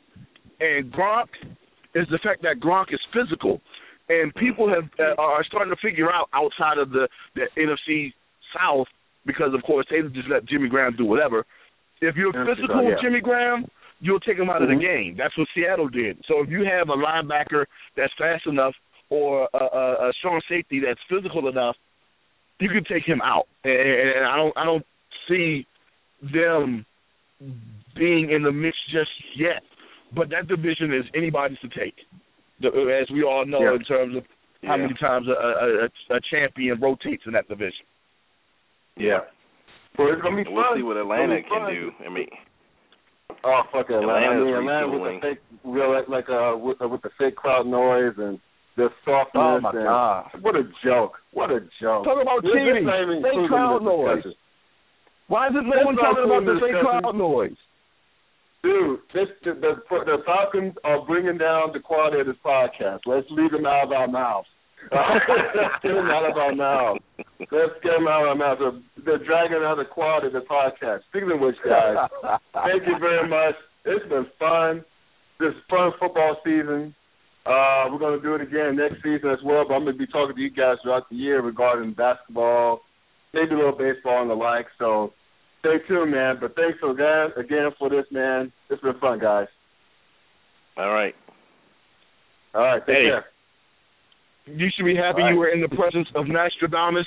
and 0.60 0.92
Gronk 0.92 1.32
is 1.96 2.08
the 2.12 2.20
fact 2.24 2.42
that 2.44 2.60
Gronk 2.60 2.94
is 2.94 3.00
physical, 3.16 3.62
and 4.10 4.36
people 4.36 4.68
have 4.68 4.90
uh, 5.00 5.16
are 5.22 5.44
starting 5.46 5.74
to 5.74 5.80
figure 5.82 6.12
out 6.12 6.28
outside 6.34 6.78
of 6.78 6.92
the 6.92 7.08
the 7.36 7.48
NFC 7.58 8.14
South 8.52 8.88
because 9.26 9.54
of 9.54 9.64
course 9.64 9.86
they 9.90 10.02
just 10.14 10.30
let 10.30 10.46
Jimmy 10.46 10.68
Graham 10.70 10.96
do 10.98 11.06
whatever. 11.06 11.46
If 12.02 12.16
you're 12.16 12.34
physical 12.34 12.84
with 12.84 12.98
yeah. 12.98 13.04
Jimmy 13.04 13.22
Graham, 13.22 13.66
you'll 14.02 14.20
take 14.20 14.38
him 14.38 14.50
out 14.50 14.62
of 14.62 14.68
Mhm. 14.70 14.80
the 14.80 14.84
game. 14.84 15.16
That's 15.16 15.38
what 15.38 15.48
Seattle 15.54 15.88
did. 15.88 16.18
So 16.28 16.42
if 16.42 16.50
you 16.50 16.66
have 16.66 16.90
a 16.90 16.96
linebacker 16.96 17.66
that's 17.96 18.12
fast 18.18 18.48
enough 18.48 18.74
or 19.10 19.48
a, 19.54 19.58
a, 19.58 20.10
a 20.10 20.14
strong 20.20 20.42
safety 20.50 20.80
that's 20.80 21.00
physical 21.08 21.48
enough, 21.48 21.76
you 22.60 22.70
can 22.70 22.84
take 22.84 23.04
him 23.06 23.22
out. 23.22 23.48
And, 23.64 23.74
and 23.74 24.26
I 24.26 24.36
don't 24.38 24.58
I 24.58 24.66
don't 24.66 24.86
see 25.28 25.66
them 26.34 26.86
being 27.96 28.32
in 28.32 28.44
the 28.44 28.52
mix 28.52 28.76
just 28.92 29.12
yet. 29.36 29.64
But 30.14 30.30
that 30.30 30.48
division 30.48 30.94
is 30.94 31.06
anybody's 31.16 31.60
to 31.60 31.70
take, 31.70 31.96
as 32.64 33.10
we 33.12 33.24
all 33.24 33.46
know 33.46 33.62
Yeah. 33.62 33.76
in 33.76 33.84
terms 33.86 34.16
of 34.18 34.26
how 34.64 34.76
Yeah. 34.76 34.82
many 34.84 34.94
times 34.96 35.28
a, 35.28 35.32
a, 35.32 35.86
a, 35.86 36.16
a 36.18 36.20
champion 36.30 36.80
rotates 36.80 37.24
in 37.26 37.32
that 37.34 37.48
division. 37.48 37.86
Yeah. 38.98 39.22
Well, 39.98 40.12
it's 40.12 40.22
gonna 40.22 40.44
be 40.44 40.50
We'll 40.50 40.64
fun. 40.64 40.78
see 40.78 40.84
what 40.84 40.98
Atlanta 40.98 41.42
can 41.42 41.50
fun. 41.50 41.74
do. 41.74 41.92
I 42.06 42.10
mean, 42.10 42.28
Oh 43.44 43.62
fuck 43.72 43.90
Atlanta! 43.90 44.12
I 44.12 44.22
Atlanta's 44.22 44.46
mean, 44.46 44.56
Atlanta 44.56 44.88
with 44.90 45.02
the 45.02 45.20
fake, 45.22 45.42
real 45.66 45.90
like, 45.94 46.08
like 46.08 46.30
uh 46.30 46.54
with, 46.58 46.82
uh, 46.82 46.88
with 46.88 47.02
the 47.02 47.10
fake 47.18 47.36
crowd 47.36 47.66
noise 47.66 48.14
and 48.18 48.40
the 48.78 48.90
softness. 49.04 49.42
Oh 49.42 49.60
my 49.62 49.70
and, 49.74 49.84
God! 49.84 50.30
What 50.42 50.56
a 50.56 50.64
joke! 50.86 51.18
What 51.34 51.50
a 51.50 51.60
joke! 51.82 52.06
Talk 52.06 52.22
about 52.22 52.44
This- 52.44 52.54
this 52.54 52.62
cheating. 52.62 52.86
Fake 52.86 53.50
crowd 53.50 53.82
noise. 53.82 54.24
Why 55.28 55.48
is 55.48 55.54
it 55.56 55.64
no 55.64 55.86
one 55.86 55.96
talking 55.96 56.26
about 56.26 56.46
the 56.46 56.60
fake 56.62 56.80
crowd 56.82 57.16
noise? 57.16 57.58
Dude, 58.64 59.00
this 59.14 59.28
the, 59.44 59.54
the 59.58 59.74
the 59.90 60.18
Falcons 60.26 60.76
are 60.84 61.02
bringing 61.06 61.38
down 61.38 61.74
the 61.74 61.80
quality 61.80 62.20
of 62.20 62.28
this 62.28 62.38
podcast. 62.46 63.00
Let's 63.08 63.26
leave 63.32 63.52
them 63.52 63.66
out 63.66 63.86
of 63.86 63.92
our 63.92 64.08
mouths. 64.08 64.48
Let's 64.92 65.78
get 65.84 65.94
them 65.94 66.10
out 66.10 66.30
of 66.30 66.38
our 66.38 66.56
mouths. 66.56 67.00
Let's 67.40 67.78
get 67.84 67.92
them 67.98 68.08
out 68.08 68.24
of 68.24 68.28
our 68.30 68.36
mouths. 68.36 68.62
They're, 68.62 69.06
they're 69.18 69.26
dragging 69.26 69.62
out 69.64 69.76
the 69.78 69.86
quality 69.86 70.28
of 70.28 70.34
the 70.34 70.42
podcast. 70.42 71.02
Speaking 71.10 71.32
of 71.32 71.40
which, 71.40 71.56
guys, 71.66 72.10
thank 72.54 72.88
you 72.88 72.98
very 73.00 73.28
much. 73.28 73.56
It's 73.86 74.08
been 74.10 74.26
fun. 74.40 74.84
This 75.40 75.54
fun 75.70 75.92
football 76.00 76.38
season. 76.44 76.94
Uh, 77.46 77.90
we're 77.92 77.98
going 77.98 78.20
to 78.20 78.22
do 78.22 78.36
it 78.36 78.42
again 78.42 78.76
next 78.76 79.02
season 79.02 79.30
as 79.32 79.40
well, 79.44 79.66
but 79.68 79.74
I'm 79.74 79.84
going 79.84 79.98
to 79.98 80.00
be 80.00 80.06
talking 80.12 80.36
to 80.36 80.42
you 80.42 80.52
guys 80.52 80.78
throughout 80.84 81.10
the 81.10 81.16
year 81.16 81.42
regarding 81.42 81.94
basketball, 81.94 82.82
maybe 83.34 83.54
a 83.54 83.58
little 83.58 83.72
baseball 83.78 84.22
and 84.22 84.30
the 84.30 84.36
like. 84.36 84.68
So 84.78 85.14
stay 85.62 85.78
tuned, 85.88 86.12
man. 86.12 86.38
But 86.40 86.56
thanks 86.56 86.78
again, 86.84 87.30
again 87.38 87.72
for 87.80 87.90
this, 87.90 88.06
man. 88.12 88.52
It's 88.70 88.82
been 88.84 89.00
fun, 89.00 89.18
guys. 89.20 89.48
all 90.78 90.94
right. 90.94 91.16
All 92.54 92.62
right, 92.62 92.86
take 92.86 92.96
Hey. 92.96 93.06
care. 93.10 93.26
You 94.46 94.68
should 94.76 94.86
be 94.86 94.96
happy 94.96 95.22
All 95.22 95.28
right. 95.28 95.34
you 95.34 95.40
were 95.40 95.50
in 95.50 95.62
the 95.62 95.70
presence 95.70 96.08
of 96.16 96.28
Nostradamus, 96.28 97.06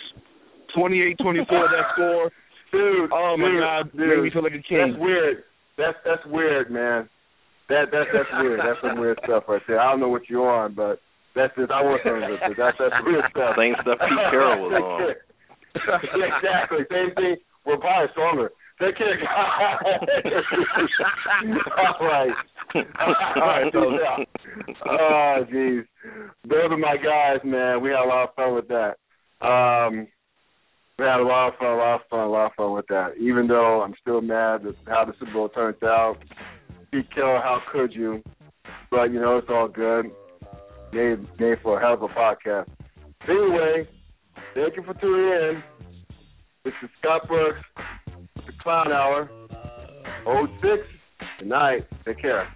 28-24 0.77 1.47
that 1.49 1.87
score. 1.95 2.31
Dude, 2.73 3.11
Oh 3.13 3.37
my 3.39 3.49
dude, 3.49 3.61
God, 3.63 3.93
dude, 3.93 4.09
made 4.11 4.23
me 4.25 4.31
feel 4.31 4.43
like 4.43 4.59
a 4.59 4.63
king. 4.63 4.95
That's 4.95 5.01
weird. 5.01 5.45
That's 5.79 5.99
that's 6.05 6.23
weird, 6.27 6.71
man. 6.71 7.09
That 7.69 7.91
that 7.91 8.07
that's 8.13 8.31
weird. 8.43 8.61
That's 8.61 8.79
some 8.83 8.99
weird 8.99 9.19
stuff 9.25 9.45
right 9.49 9.63
there. 9.67 9.81
I 9.81 9.91
don't 9.91 10.01
know 10.01 10.09
what 10.09 10.29
you're 10.29 10.51
on, 10.51 10.75
but 10.75 10.99
that's 11.35 11.55
just 11.57 11.71
I 11.71 11.83
want 11.83 12.03
to 12.03 12.15
that's 12.15 12.55
that's 12.59 12.79
that's 12.79 12.99
weird 13.07 13.25
stuff. 13.31 13.55
Same 13.59 13.75
stuff 13.83 13.99
Pete 13.99 14.27
Carroll 14.31 14.71
was 14.71 14.75
on. 14.75 15.15
yeah, 16.19 16.31
exactly. 16.35 16.83
Same 16.91 17.15
thing. 17.15 17.37
We're 17.67 17.79
probably 17.79 18.11
stronger. 18.13 18.51
Take 18.85 18.97
care, 18.99 19.17
guys. 19.19 20.35
All 22.01 22.07
right. 22.07 22.31
All 22.75 23.47
right, 23.47 23.73
so 23.73 23.91
yeah. 23.93 24.25
Oh, 24.89 25.45
jeez. 25.53 25.85
Those 26.49 26.71
are 26.71 26.77
my 26.77 26.97
guys, 26.97 27.39
man. 27.45 27.81
We 27.83 27.91
had 27.91 28.05
a 28.05 28.09
lot 28.09 28.29
of 28.29 28.35
fun 28.35 28.55
with 28.55 28.69
that. 28.69 28.97
Um, 29.47 30.09
We 30.99 31.05
had 31.05 31.21
a 31.21 31.25
lot 31.25 31.49
of 31.49 31.55
fun, 31.59 31.69
a 31.69 31.77
lot 31.77 31.95
of 31.97 32.01
fun, 32.11 32.21
a 32.21 32.29
lot 32.29 32.47
of 32.47 32.53
fun 32.57 32.73
with 32.73 32.87
that. 32.89 33.17
Even 33.19 33.47
though 33.49 33.83
I'm 33.83 33.95
still 34.01 34.21
mad 34.21 34.67
at 34.67 34.75
how 34.87 35.05
the 35.05 35.13
Super 35.19 35.33
Bowl 35.33 35.49
turned 35.49 35.83
out. 35.83 36.17
Pete 36.93 37.07
Carroll, 37.15 37.41
how 37.43 37.61
could 37.73 37.93
you? 37.93 38.23
But 38.91 39.13
you 39.13 39.21
know, 39.21 39.39
it's 39.39 39.49
all 39.51 39.69
good. 39.69 40.07
Made 40.93 41.27
made 41.41 41.59
for 41.63 41.79
a 41.79 41.83
hell 41.83 41.95
of 41.95 42.03
a 42.03 42.09
podcast. 42.09 42.69
Anyway, 43.29 43.89
thank 44.55 44.77
you 44.77 44.83
for 44.85 44.95
tuning 44.95 45.33
in. 45.57 45.63
This 46.65 46.75
is 46.83 46.91
Scott 47.01 47.27
Brooks, 47.27 47.59
Clown 48.65 48.93
Hour. 48.93 49.29
06. 50.63 50.83
Good 51.39 51.49
night. 51.49 51.87
Take 52.07 52.19
care. 52.19 52.49